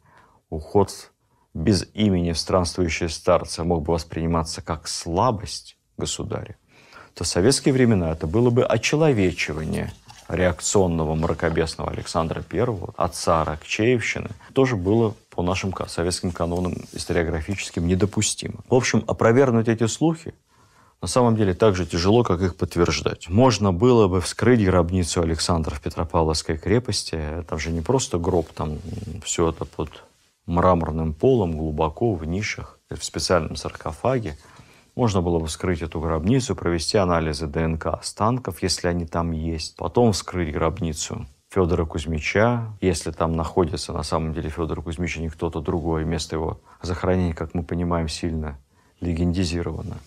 уход 0.48 1.12
без 1.52 1.86
имени 1.92 2.32
в 2.32 2.38
странствующие 2.38 3.10
старцы 3.10 3.64
мог 3.64 3.82
бы 3.82 3.92
восприниматься 3.92 4.62
как 4.62 4.88
слабость 4.88 5.76
государя, 5.98 6.56
то 7.14 7.24
в 7.24 7.26
советские 7.26 7.74
времена 7.74 8.12
это 8.12 8.26
было 8.26 8.48
бы 8.48 8.64
очеловечивание– 8.64 9.92
реакционного 10.28 11.14
мракобесного 11.14 11.90
Александра 11.90 12.44
I, 12.52 12.66
отца 12.96 13.44
Рокчеевщины, 13.44 14.30
тоже 14.52 14.76
было 14.76 15.14
по 15.30 15.42
нашим 15.42 15.74
советским 15.86 16.32
канонам 16.32 16.74
историографическим 16.92 17.86
недопустимо. 17.86 18.60
В 18.68 18.74
общем, 18.74 19.04
опровергнуть 19.06 19.68
эти 19.68 19.86
слухи 19.86 20.34
на 21.00 21.06
самом 21.06 21.36
деле 21.36 21.54
так 21.54 21.76
же 21.76 21.86
тяжело, 21.86 22.24
как 22.24 22.42
их 22.42 22.56
подтверждать. 22.56 23.28
Можно 23.28 23.72
было 23.72 24.08
бы 24.08 24.20
вскрыть 24.20 24.64
гробницу 24.64 25.22
Александра 25.22 25.74
в 25.74 25.80
Петропавловской 25.80 26.58
крепости. 26.58 27.44
Там 27.48 27.58
же 27.58 27.70
не 27.70 27.80
просто 27.80 28.18
гроб, 28.18 28.48
там 28.52 28.78
все 29.22 29.50
это 29.50 29.64
под 29.64 29.90
мраморным 30.46 31.14
полом, 31.14 31.56
глубоко 31.56 32.14
в 32.14 32.24
нишах, 32.24 32.78
в 32.90 33.04
специальном 33.04 33.54
саркофаге. 33.54 34.36
Можно 34.98 35.22
было 35.22 35.38
бы 35.38 35.46
вскрыть 35.46 35.80
эту 35.80 36.00
гробницу, 36.00 36.56
провести 36.56 36.98
анализы 36.98 37.46
ДНК 37.46 37.86
останков, 37.86 38.64
если 38.64 38.88
они 38.88 39.06
там 39.06 39.30
есть. 39.30 39.76
Потом 39.76 40.10
вскрыть 40.10 40.52
гробницу 40.52 41.24
Федора 41.50 41.84
Кузьмича, 41.84 42.76
если 42.80 43.12
там 43.12 43.36
находится 43.36 43.92
на 43.92 44.02
самом 44.02 44.34
деле 44.34 44.50
Федор 44.50 44.82
Кузьмич, 44.82 45.18
а 45.18 45.20
не 45.20 45.28
кто-то 45.28 45.60
другой. 45.60 46.04
Место 46.04 46.34
его 46.34 46.60
захоронения, 46.82 47.32
как 47.32 47.54
мы 47.54 47.62
понимаем, 47.62 48.08
сильно 48.08 48.58
легендизировано. 49.00 49.98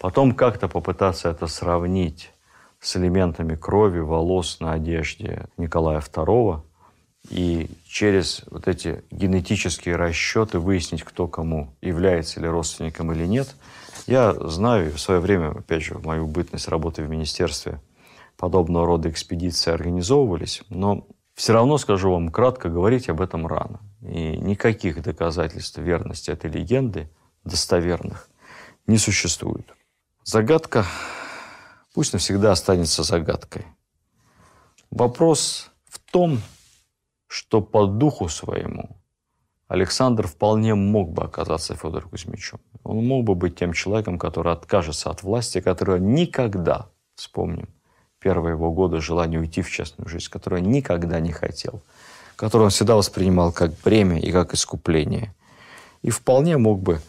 Потом 0.00 0.32
как-то 0.32 0.66
попытаться 0.66 1.30
это 1.30 1.46
сравнить 1.46 2.32
с 2.80 2.96
элементами 2.96 3.54
крови, 3.54 4.00
волос 4.00 4.58
на 4.58 4.72
одежде 4.72 5.44
Николая 5.56 6.00
II 6.00 6.62
и 7.30 7.70
через 7.86 8.42
вот 8.50 8.66
эти 8.66 9.04
генетические 9.12 9.94
расчеты 9.94 10.58
выяснить, 10.58 11.04
кто 11.04 11.28
кому 11.28 11.72
является 11.80 12.40
ли 12.40 12.48
родственником 12.48 13.12
или 13.12 13.24
нет– 13.24 13.54
я 14.08 14.32
знаю, 14.32 14.92
в 14.92 14.98
свое 14.98 15.20
время, 15.20 15.50
опять 15.50 15.82
же, 15.82 15.94
в 15.94 16.04
мою 16.04 16.26
бытность 16.26 16.68
работы 16.68 17.02
в 17.04 17.10
министерстве, 17.10 17.80
подобного 18.38 18.86
рода 18.86 19.10
экспедиции 19.10 19.70
организовывались, 19.70 20.62
но 20.70 21.06
все 21.34 21.52
равно, 21.52 21.76
скажу 21.76 22.10
вам 22.10 22.30
кратко, 22.30 22.70
говорить 22.70 23.08
об 23.08 23.20
этом 23.20 23.46
рано. 23.46 23.80
И 24.00 24.38
никаких 24.38 25.02
доказательств 25.02 25.78
верности 25.78 26.30
этой 26.30 26.50
легенды, 26.50 27.10
достоверных, 27.44 28.30
не 28.86 28.96
существует. 28.96 29.74
Загадка 30.24 30.86
пусть 31.92 32.14
навсегда 32.14 32.52
останется 32.52 33.02
загадкой. 33.02 33.66
Вопрос 34.90 35.70
в 35.84 35.98
том, 36.10 36.40
что 37.26 37.60
по 37.60 37.86
духу 37.86 38.28
своему 38.28 38.97
Александр 39.68 40.26
вполне 40.26 40.74
мог 40.74 41.12
бы 41.12 41.24
оказаться 41.24 41.76
Федором 41.76 42.08
Кузьмичем. 42.08 42.58
Он 42.84 43.06
мог 43.06 43.24
бы 43.24 43.34
быть 43.34 43.56
тем 43.56 43.74
человеком, 43.74 44.18
который 44.18 44.54
откажется 44.54 45.10
от 45.10 45.22
власти, 45.22 45.60
который 45.60 46.00
никогда, 46.00 46.88
вспомним, 47.14 47.68
первые 48.18 48.54
его 48.54 48.72
годы 48.72 49.00
желания 49.00 49.38
уйти 49.38 49.60
в 49.60 49.70
частную 49.70 50.08
жизнь, 50.08 50.30
которую 50.30 50.62
никогда 50.62 51.20
не 51.20 51.32
хотел, 51.32 51.82
которую 52.34 52.66
он 52.66 52.70
всегда 52.70 52.96
воспринимал 52.96 53.52
как 53.52 53.72
бремя 53.84 54.18
и 54.18 54.32
как 54.32 54.54
искупление. 54.54 55.34
И 56.00 56.08
вполне 56.08 56.56
мог 56.56 56.80
бы 56.80 57.00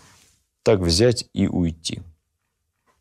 так 0.64 0.80
взять 0.82 1.26
и 1.34 1.48
уйти. 1.48 2.02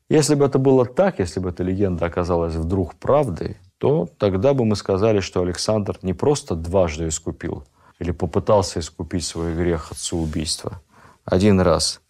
Если 0.08 0.36
бы 0.36 0.44
это 0.44 0.58
было 0.58 0.86
так, 0.86 1.18
если 1.18 1.40
бы 1.40 1.50
эта 1.50 1.64
легенда 1.64 2.06
оказалась 2.06 2.54
вдруг 2.54 2.94
правдой, 2.94 3.56
то 3.78 4.08
тогда 4.18 4.54
бы 4.54 4.64
мы 4.64 4.76
сказали, 4.76 5.18
что 5.18 5.42
Александр 5.42 5.98
не 6.02 6.14
просто 6.14 6.54
дважды 6.54 7.08
искупил 7.08 7.64
или 7.98 8.10
попытался 8.10 8.80
искупить 8.80 9.24
свой 9.24 9.54
грех 9.54 9.92
отцеубийства. 9.92 10.82
Один 11.24 11.60
раз 11.60 12.00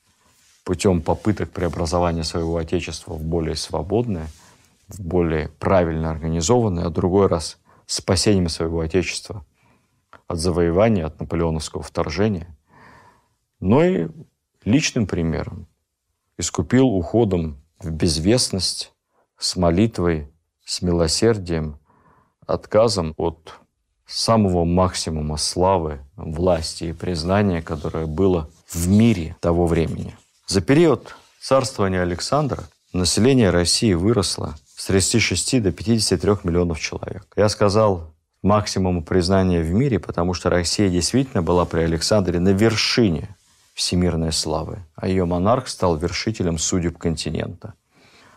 путем 0.65 1.01
попыток 1.01 1.51
преобразования 1.51 2.25
своего 2.25 2.57
отечества 2.59 3.15
в 3.15 3.25
более 3.25 3.57
свободное, 3.57 4.29
в 4.87 5.01
более 5.01 5.49
правильно 5.49 6.11
организованное, 6.11 6.87
а 6.87 6.91
другой 6.91 7.27
раз 7.27 7.59
спасением 7.87 8.49
своего 8.49 8.81
отечества 8.81 9.45
от 10.27 10.39
завоевания, 10.39 11.07
от 11.07 11.21
наполеоновского 11.21 11.83
вторжения, 11.83 12.55
но 13.61 13.83
и 13.83 14.09
личным 14.65 15.07
примером 15.07 15.67
искупил 16.37 16.87
уходом 16.87 17.63
в 17.81 17.91
безвестность 17.91 18.93
с 19.39 19.57
молитвой, 19.57 20.31
с 20.65 20.83
милосердием, 20.83 21.79
отказом 22.47 23.15
от 23.17 23.55
самого 24.09 24.65
максимума 24.65 25.37
славы, 25.37 26.01
власти 26.17 26.85
и 26.85 26.93
признания, 26.93 27.63
которое 27.63 28.07
было 28.07 28.49
в 28.69 28.89
мире 28.89 29.37
того 29.41 29.67
времени. 29.67 30.17
За 30.47 30.63
период 30.63 31.15
царствования 31.41 32.03
Александра 32.03 32.65
население 32.93 33.51
России 33.51 33.93
выросло 33.93 34.57
с 34.77 34.87
36 34.87 35.63
до 35.63 35.73
53 35.73 36.31
миллионов 36.45 36.81
человек. 36.81 37.27
Я 37.37 37.49
сказал 37.51 38.15
максимуму 38.43 39.03
признания 39.03 39.61
в 39.61 39.71
мире, 39.71 39.99
потому 39.99 40.33
что 40.33 40.49
Россия 40.49 40.89
действительно 40.89 41.43
была 41.43 41.67
при 41.67 41.81
Александре 41.81 42.41
на 42.41 42.51
вершине 42.51 43.37
всемирной 43.75 44.33
славы, 44.33 44.79
а 44.97 45.07
ее 45.07 45.25
монарх 45.27 45.69
стал 45.69 45.97
вершителем 45.97 46.59
судеб 46.59 46.97
континента. 46.99 47.75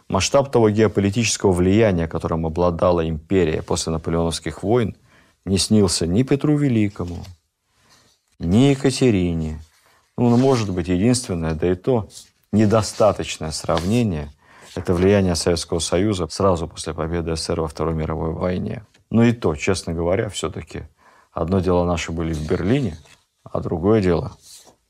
Масштаб 0.09 0.51
того 0.51 0.69
геополитического 0.69 1.53
влияния, 1.53 2.07
которым 2.07 2.45
обладала 2.45 3.07
империя 3.07 3.61
после 3.61 3.93
наполеоновских 3.93 4.61
войн, 4.63 4.97
не 5.45 5.57
снился 5.57 6.07
ни 6.07 6.23
Петру 6.23 6.57
Великому, 6.57 7.23
ни 8.39 8.69
Екатерине. 8.69 9.61
Ну, 10.17 10.35
может 10.37 10.71
быть, 10.71 10.87
единственное, 10.87 11.53
да 11.53 11.71
и 11.71 11.75
то 11.75 12.09
недостаточное 12.51 13.51
сравнение– 13.51 14.31
это 14.75 14.93
влияние 14.93 15.35
Советского 15.35 15.79
Союза 15.79 16.27
сразу 16.29 16.67
после 16.67 16.93
победы 16.93 17.35
СССР 17.35 17.61
во 17.61 17.67
Второй 17.67 17.93
мировой 17.93 18.31
войне. 18.31 18.85
Но 19.09 19.23
и 19.23 19.33
то, 19.33 19.55
честно 19.55 19.93
говоря, 19.93 20.29
все-таки 20.29 20.83
одно 21.31 21.59
дело 21.59 21.85
наши 21.85 22.11
были 22.11 22.33
в 22.33 22.47
Берлине, 22.47 22.97
а 23.43 23.59
другое 23.59 24.01
дело 24.01 24.37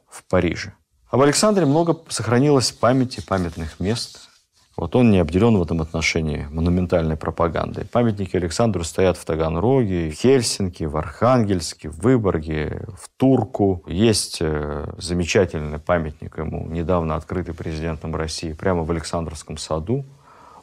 в 0.08 0.24
Париже. 0.26 0.74
Об 1.10 1.22
Александре 1.22 1.66
много 1.66 2.00
сохранилось 2.10 2.72
памяти, 2.72 3.22
памятных 3.22 3.80
мест. 3.80 4.30
Вот 4.78 4.96
он 4.96 5.12
не 5.12 5.20
обделен 5.20 5.58
в 5.58 5.62
этом 5.62 5.82
отношении 5.82 6.48
монументальной 6.50 7.18
пропагандой. 7.18 7.86
Памятники 7.86 8.38
Александру 8.38 8.84
стоят 8.84 9.18
в 9.18 9.26
Таганроге, 9.26 10.10
в 10.10 10.14
Хельсинки, 10.14 10.86
в 10.86 10.96
Архангельске, 10.96 11.90
в 11.90 12.00
Выборге, 12.00 12.88
в 12.98 13.10
Турку. 13.18 13.84
Есть 13.86 14.38
э, 14.40 14.94
замечательный 14.98 15.78
памятник 15.78 16.38
ему, 16.38 16.68
недавно 16.68 17.16
открытый 17.16 17.54
президентом 17.54 18.16
России, 18.16 18.54
прямо 18.54 18.84
в 18.84 18.92
Александровском 18.92 19.58
саду, 19.58 20.06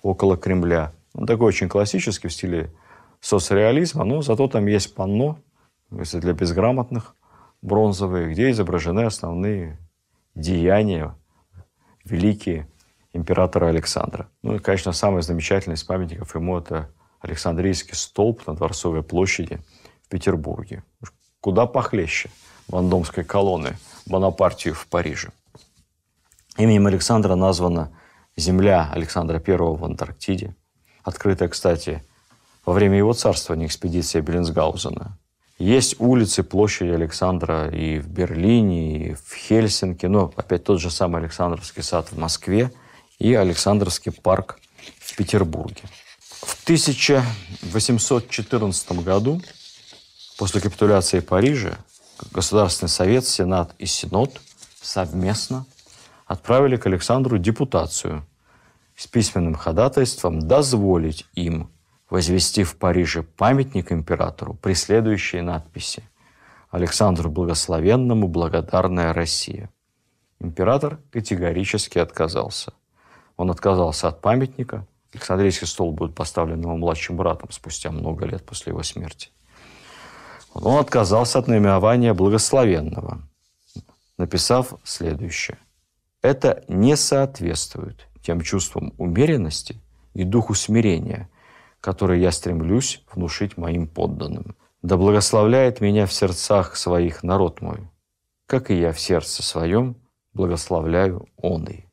около 0.03 0.39
Кремля. 0.39 0.93
Он 1.15 1.27
такой 1.27 1.49
очень 1.49 1.69
классический 1.69 2.29
в 2.29 2.33
стиле 2.33 2.73
соцреализма, 3.21 4.05
но 4.05 4.23
зато 4.23 4.49
там 4.49 4.67
есть 4.67 4.95
панно, 4.95 5.39
если 5.91 6.19
для 6.19 6.33
безграмотных, 6.33 7.15
бронзовые, 7.61 8.31
где 8.31 8.51
изображены 8.51 9.01
основные 9.01 9.79
деяния 10.35 11.15
великие 12.05 12.69
императора 13.13 13.67
Александра. 13.67 14.29
Ну 14.43 14.57
и, 14.57 14.59
конечно, 14.59 14.93
самый 14.93 15.23
замечательный 15.23 15.75
из 15.75 15.85
памятников 15.85 16.35
ему 16.35 16.59
это 16.59 16.91
Александрийский 17.21 17.95
столб 17.95 18.47
на 18.47 18.55
Дворцовой 18.55 19.03
площади 19.03 19.61
в 20.07 20.09
Петербурге. 20.09 20.85
Куда 21.41 21.67
похлеще 21.67 22.31
Вандомской 22.69 23.25
колонны 23.25 23.77
Бонапартию 24.07 24.75
в 24.75 24.87
Париже. 24.87 25.31
Именем 26.57 26.87
Александра 26.87 27.35
названа 27.35 27.93
земля 28.37 28.91
Александра 28.93 29.43
I 29.45 29.57
в 29.57 29.85
Антарктиде, 29.85 30.57
открытая, 31.03 31.49
кстати, 31.49 32.03
во 32.65 32.73
время 32.73 32.99
его 32.99 33.13
царствования 33.13 33.67
экспедиция 33.67 34.23
Беллинсгаузена. 34.23 35.19
Есть 35.59 36.01
улицы, 36.01 36.43
площади 36.43 36.91
Александра 36.91 37.69
и 37.69 37.99
в 37.99 38.09
Берлине, 38.09 39.09
и 39.09 39.15
в 39.15 39.35
Хельсинки, 39.35 40.07
но 40.07 40.33
опять 40.37 40.65
тот 40.65 40.81
же 40.81 40.91
самый 40.91 41.21
Александровский 41.23 41.83
сад 41.83 42.13
в 42.13 42.19
Москве 42.19 42.71
и 43.19 43.35
Александровский 43.35 44.13
парк 44.13 44.61
в 44.99 45.17
Петербурге. 45.17 45.83
В 46.31 46.63
1814 46.65 48.93
году, 49.03 49.43
после 50.39 50.61
капитуляции 50.61 51.21
Парижа, 51.21 51.79
Государственный 52.33 52.89
совет, 52.89 53.25
Сенат 53.27 53.75
и 53.79 53.87
Синод 53.87 54.41
совместно 54.81 55.67
отправили 56.27 56.77
к 56.77 56.87
Александру 56.87 57.39
депутацию 57.39 58.27
с 58.97 59.07
письменным 59.07 59.55
ходатайством 59.55 60.41
дозволить 60.41 61.27
им 61.35 61.71
возвести 62.11 62.65
в 62.65 62.77
Париже 62.77 63.23
памятник 63.23 63.93
императору 63.93 64.55
при 64.55 64.75
следующей 64.75 65.41
надписи 65.41 66.03
«Александру 66.71 67.31
Благословенному 67.31 68.29
благодарная 68.29 69.13
Россия». 69.13 69.71
Император 70.41 71.01
категорически 71.13 71.99
отказался. 71.99 72.73
Он 73.39 73.51
отказался 73.51 74.09
от 74.09 74.21
памятника. 74.21 74.87
Александрийский 75.15 75.67
стол 75.67 75.93
будет 75.93 76.15
поставлен 76.15 76.61
его 76.61 76.77
младшим 76.77 77.17
братом 77.17 77.51
спустя 77.51 77.91
много 77.91 78.27
лет 78.27 78.45
после 78.45 78.73
его 78.73 78.83
смерти. 78.83 79.31
Он 80.53 80.79
отказался 80.79 81.39
от 81.39 81.49
наименования 81.49 82.13
благословенного, 82.13 83.23
написав 84.19 84.75
следующее. 84.85 85.57
Это 86.21 86.63
не 86.69 86.95
соответствует 86.97 88.07
тем 88.23 88.43
чувствам 88.43 88.93
умеренности 88.99 89.81
и 90.13 90.25
духу 90.25 90.53
смирения– 90.53 91.31
который 91.81 92.21
я 92.21 92.33
стремлюсь 92.33 93.03
внушить 93.13 93.57
моим 93.57 93.87
подданным. 93.87 94.57
Да 94.83 94.97
благословляет 94.97 95.81
меня 95.81 96.07
в 96.07 96.13
сердцах 96.13 96.77
своих 96.77 97.23
народ 97.23 97.61
мой, 97.61 97.89
как 98.47 98.71
и 98.71 98.79
я 98.79 98.93
в 98.93 99.01
сердце 99.01 99.43
своем 99.43 99.97
благословляю 100.33 101.29
он 101.37 101.65
и. 101.65 101.88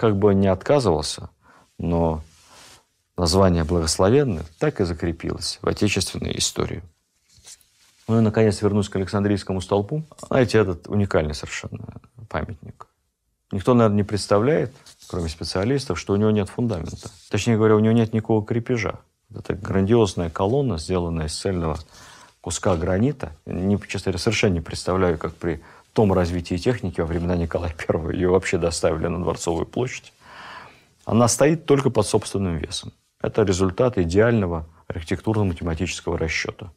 Как 0.00 0.16
бы 0.16 0.28
он 0.28 0.40
не 0.40 0.46
отказывался, 0.46 1.28
но 1.76 2.22
название 3.18 3.64
благословенных 3.64 4.46
так 4.58 4.80
и 4.80 4.84
закрепилось 4.84 5.58
в 5.60 5.68
отечественной 5.68 6.38
истории. 6.38 6.82
Ну 8.08 8.18
и, 8.18 8.22
наконец, 8.22 8.62
вернусь 8.62 8.88
к 8.88 8.96
Александрийскому 8.96 9.60
столпу. 9.60 10.02
Знаете, 10.26 10.56
этот 10.56 10.88
уникальный 10.88 11.34
совершенно 11.34 12.00
памятник. 12.30 12.86
Никто, 13.52 13.74
наверное, 13.74 13.98
не 13.98 14.02
представляет, 14.02 14.72
кроме 15.06 15.28
специалистов, 15.28 16.00
что 16.00 16.14
у 16.14 16.16
него 16.16 16.30
нет 16.30 16.48
фундамента. 16.48 17.10
Точнее 17.28 17.56
говоря, 17.56 17.76
у 17.76 17.80
него 17.80 17.92
нет 17.92 18.14
никакого 18.14 18.42
крепежа. 18.42 19.00
Это 19.34 19.52
грандиозная 19.52 20.30
колонна, 20.30 20.78
сделанная 20.78 21.26
из 21.26 21.38
цельного 21.38 21.78
куска 22.40 22.74
гранита. 22.74 23.36
Не, 23.44 23.78
честно 23.80 24.12
говоря, 24.12 24.18
совершенно 24.18 24.54
не 24.54 24.60
представляю, 24.62 25.18
как 25.18 25.34
при 25.34 25.60
том 25.92 26.12
развитии 26.12 26.56
техники 26.56 27.00
во 27.00 27.06
времена 27.06 27.36
Николая 27.36 27.74
I 27.88 28.14
ее 28.14 28.30
вообще 28.30 28.58
доставили 28.58 29.06
на 29.06 29.22
Дворцовую 29.22 29.66
площадь. 29.66 30.12
Она 31.04 31.28
стоит 31.28 31.66
только 31.66 31.90
под 31.90 32.06
собственным 32.06 32.56
весом. 32.56 32.92
Это 33.20 33.42
результат 33.42 33.98
идеального 33.98 34.66
архитектурно-математического 34.88 36.16
расчета. 36.18 36.72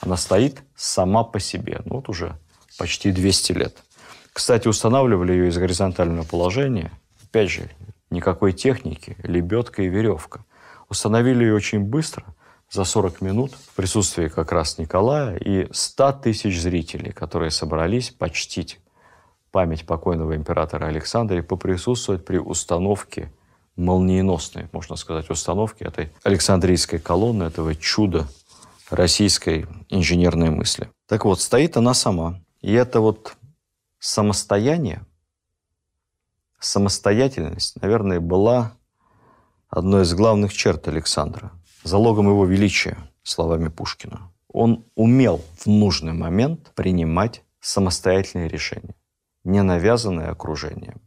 Она 0.00 0.16
стоит 0.16 0.62
сама 0.74 1.24
по 1.24 1.40
себе. 1.40 1.80
Ну, 1.84 1.96
вот 1.96 2.08
уже 2.08 2.36
почти 2.78 3.12
200 3.12 3.52
лет. 3.52 3.76
Кстати, 4.32 4.68
устанавливали 4.68 5.32
ее 5.32 5.48
из 5.48 5.56
горизонтального 5.58 6.24
положения– 6.24 6.90
Опять 7.36 7.50
же, 7.50 7.68
никакой 8.08 8.54
техники, 8.54 9.14
лебедка 9.22 9.82
и 9.82 9.88
веревка. 9.88 10.46
Установили 10.88 11.44
ее 11.44 11.54
очень 11.54 11.80
быстро, 11.80 12.24
за 12.70 12.84
40 12.84 13.20
минут, 13.20 13.52
в 13.52 13.74
присутствии 13.74 14.28
как 14.28 14.52
раз 14.52 14.78
Николая 14.78 15.36
и 15.36 15.68
100 15.72 16.12
тысяч 16.12 16.60
зрителей, 16.60 17.12
которые 17.12 17.50
собрались 17.50 18.10
почтить 18.10 18.80
память 19.52 19.86
покойного 19.86 20.36
императора 20.36 20.86
Александра 20.86 21.38
и 21.38 21.42
поприсутствовать 21.42 22.24
при 22.24 22.38
установке 22.38 23.32
молниеносной, 23.76 24.68
можно 24.72 24.96
сказать, 24.96 25.30
установки 25.30 25.82
этой 25.82 26.12
Александрийской 26.24 26.98
колонны, 26.98 27.44
этого 27.44 27.74
чуда 27.74 28.26
российской 28.90 29.66
инженерной 29.88 30.50
мысли. 30.50 30.90
Так 31.06 31.24
вот, 31.24 31.40
стоит 31.40 31.76
она 31.76 31.94
сама. 31.94 32.40
И 32.60 32.72
это 32.72 33.00
вот 33.00 33.36
самостояние, 33.98 35.04
самостоятельность, 36.58 37.80
наверное, 37.80 38.20
была 38.20 38.72
одной 39.68 40.02
из 40.02 40.14
главных 40.14 40.52
черт 40.52 40.88
Александра, 40.88 41.52
залогом 41.86 42.28
его 42.28 42.44
величия, 42.44 42.96
словами 43.22 43.68
Пушкина. 43.68 44.32
Он 44.52 44.84
умел 44.94 45.42
в 45.58 45.66
нужный 45.66 46.12
момент 46.12 46.72
принимать 46.74 47.42
самостоятельные 47.60 48.48
решения, 48.48 48.94
не 49.44 49.62
навязанные 49.62 50.28
окружением, 50.28 51.00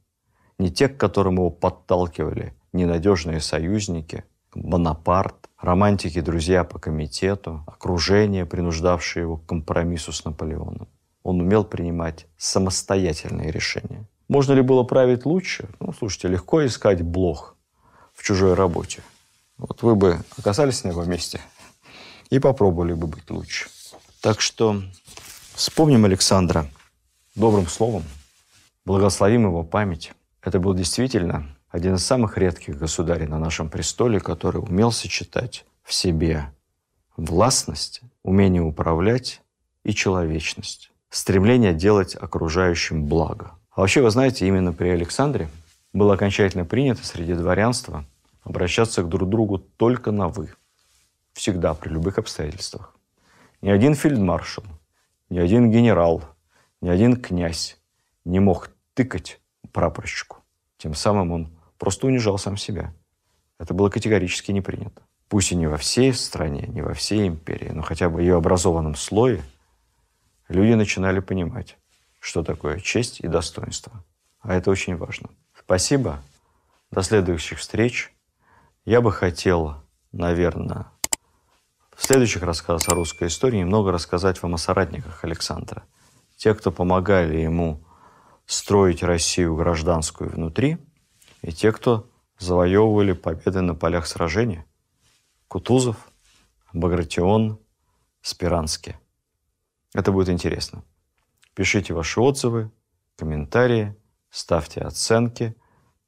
не 0.58 0.72
те, 0.72 0.88
к 0.88 0.98
которым 0.98 1.36
его 1.36 1.50
подталкивали 1.50 2.54
ненадежные 2.74 3.40
союзники, 3.40 4.24
Бонапарт, 4.56 5.48
романтики, 5.60 6.22
друзья 6.22 6.64
по 6.64 6.80
комитету, 6.80 7.64
окружение, 7.68 8.48
принуждавшее 8.48 9.22
его 9.24 9.38
к 9.38 9.46
компромиссу 9.46 10.12
с 10.12 10.26
Наполеоном. 10.26 10.88
Он 11.22 11.42
умел 11.42 11.64
принимать 11.64 12.26
самостоятельные 12.38 13.52
решения. 13.52 14.08
Можно 14.28 14.54
ли 14.54 14.62
было 14.62 14.84
править 14.84 15.26
лучше? 15.26 15.70
Ну, 15.80 15.94
слушайте, 15.94 16.30
легко 16.30 16.66
искать 16.66 17.04
блох 17.04 17.56
в 18.16 18.24
чужой 18.24 18.56
работе. 18.56 19.04
Вот 19.60 19.84
вы 19.84 19.96
бы 19.96 20.22
оказались 20.38 20.84
на 20.84 20.90
его 20.90 21.04
месте 21.04 21.42
и 22.30 22.40
попробовали 22.40 22.94
бы 22.94 23.08
быть 23.08 23.30
лучше. 23.30 23.70
Так 24.22 24.40
что 24.40 24.82
вспомним 25.54 26.06
Александра 26.06 26.68
добрым 27.36 27.68
словом, 27.68 28.04
благословим 28.86 29.44
его 29.44 29.64
память. 29.64 30.14
Это 30.42 30.60
был 30.60 30.74
действительно 30.74 31.46
один 31.70 31.96
из 31.96 32.06
самых 32.06 32.38
редких 32.38 32.78
государей 32.78 33.28
на 33.28 33.38
нашем 33.38 33.70
престоле, 33.70 34.22
который 34.22 34.58
умел 34.58 34.92
сочетать 34.92 35.66
в 35.84 35.94
себе 35.94 36.52
властность, 37.18 38.02
умение 38.24 38.62
управлять 38.62 39.42
и 39.84 39.94
человечность, 39.94 40.92
стремление 41.10 41.74
делать 41.74 42.16
окружающим 42.16 43.06
благо. 43.06 43.52
А 43.72 43.82
вообще, 43.82 44.02
вы 44.02 44.10
знаете, 44.10 44.48
именно 44.48 44.72
при 44.72 44.88
Александре 44.88 45.50
было 45.92 46.14
окончательно 46.14 46.66
принято 46.66 47.06
среди 47.06 47.34
дворянства 47.34 48.06
обращаться 48.44 49.04
к 49.04 49.10
друг 49.10 49.30
другу 49.30 49.60
только 49.60 50.12
на 50.12 50.28
«вы». 50.28 50.54
Всегда, 51.34 51.74
при 51.74 51.90
любых 51.90 52.18
обстоятельствах. 52.18 52.96
Ни 53.62 53.70
один 53.70 53.96
фельдмаршал, 53.96 54.64
ни 55.30 55.40
один 55.40 55.70
генерал, 55.72 56.24
ни 56.82 56.90
один 56.90 57.16
князь 57.16 57.78
не 58.26 58.40
мог 58.40 58.72
тыкать 58.94 59.40
прапорщику. 59.72 60.38
Тем 60.78 60.94
самым 60.94 61.32
он 61.32 61.58
просто 61.78 62.08
унижал 62.08 62.38
сам 62.38 62.58
себя. 62.58 62.94
Это 63.58 63.74
было 63.74 63.90
категорически 63.90 64.52
не 64.52 64.62
принято. 64.62 65.02
Пусть 65.28 65.52
и 65.52 65.56
не 65.56 65.68
во 65.68 65.78
всей 65.78 66.14
стране, 66.14 66.66
не 66.68 66.82
во 66.82 66.94
всей 66.94 67.28
империи, 67.28 67.70
но 67.70 67.82
хотя 67.82 68.10
бы 68.10 68.22
ее 68.22 68.36
образованном 68.36 68.96
слое 68.96 69.44
люди 70.48 70.74
начинали 70.74 71.20
понимать, 71.20 71.78
что 72.20 72.44
такое 72.44 72.80
честь 72.80 73.20
и 73.20 73.28
достоинство. 73.28 74.04
А 74.40 74.56
это 74.56 74.72
очень 74.72 74.96
важно. 74.96 75.30
Спасибо. 75.58 76.22
До 76.92 77.04
следующих 77.04 77.60
встреч. 77.60 78.12
Я 78.86 79.02
бы 79.02 79.12
хотел, 79.12 79.84
наверное, 80.12 80.88
в 81.96 82.04
следующих 82.04 82.44
рассказах 82.44 82.90
о 82.90 82.96
русской 82.96 83.28
истории 83.28 83.60
немного 83.60 83.92
рассказать 83.92 84.42
вам 84.42 84.56
о 84.56 84.58
соратниках 84.58 85.24
Александра. 85.24 85.84
Те, 86.38 86.54
кто 86.54 86.72
помогали 86.72 87.38
ему 87.38 87.84
строить 88.46 89.04
Россию 89.04 89.56
гражданскую 89.56 90.30
внутри– 90.30 90.78
и 91.42 91.52
те, 91.52 91.72
кто 91.72 92.10
завоевывали 92.38 93.14
победы 93.14 93.62
на 93.62 93.76
полях 93.76 94.08
сражений. 94.08 94.64
Кутузов, 95.48 96.12
Багратион, 96.74 97.60
Спиранский. 98.22 98.96
Это 99.94 100.12
будет 100.12 100.30
интересно. 100.30 100.84
Пишите 101.56 101.94
ваши 101.94 102.22
отзывы, 102.22 102.72
комментарии, 103.16 103.96
ставьте 104.30 104.82
оценки. 104.82 105.56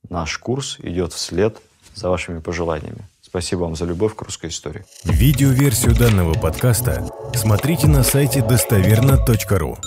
Наш 0.07 0.37
курс 0.37 0.79
идет 0.79 1.13
вслед 1.13 1.61
за 1.95 2.09
вашими 2.09 2.39
пожеланиями. 2.39 3.05
Спасибо 3.21 3.61
вам 3.61 3.75
за 3.75 3.85
любовь 3.85 4.15
к 4.15 4.21
русской 4.23 4.49
истории. 4.49 4.83
Видеоверсию 5.05 5.95
данного 5.95 6.33
подкаста 6.33 7.09
смотрите 7.35 7.87
на 7.87 8.03
сайте 8.03 8.41
достоверно.ру. 8.41 9.77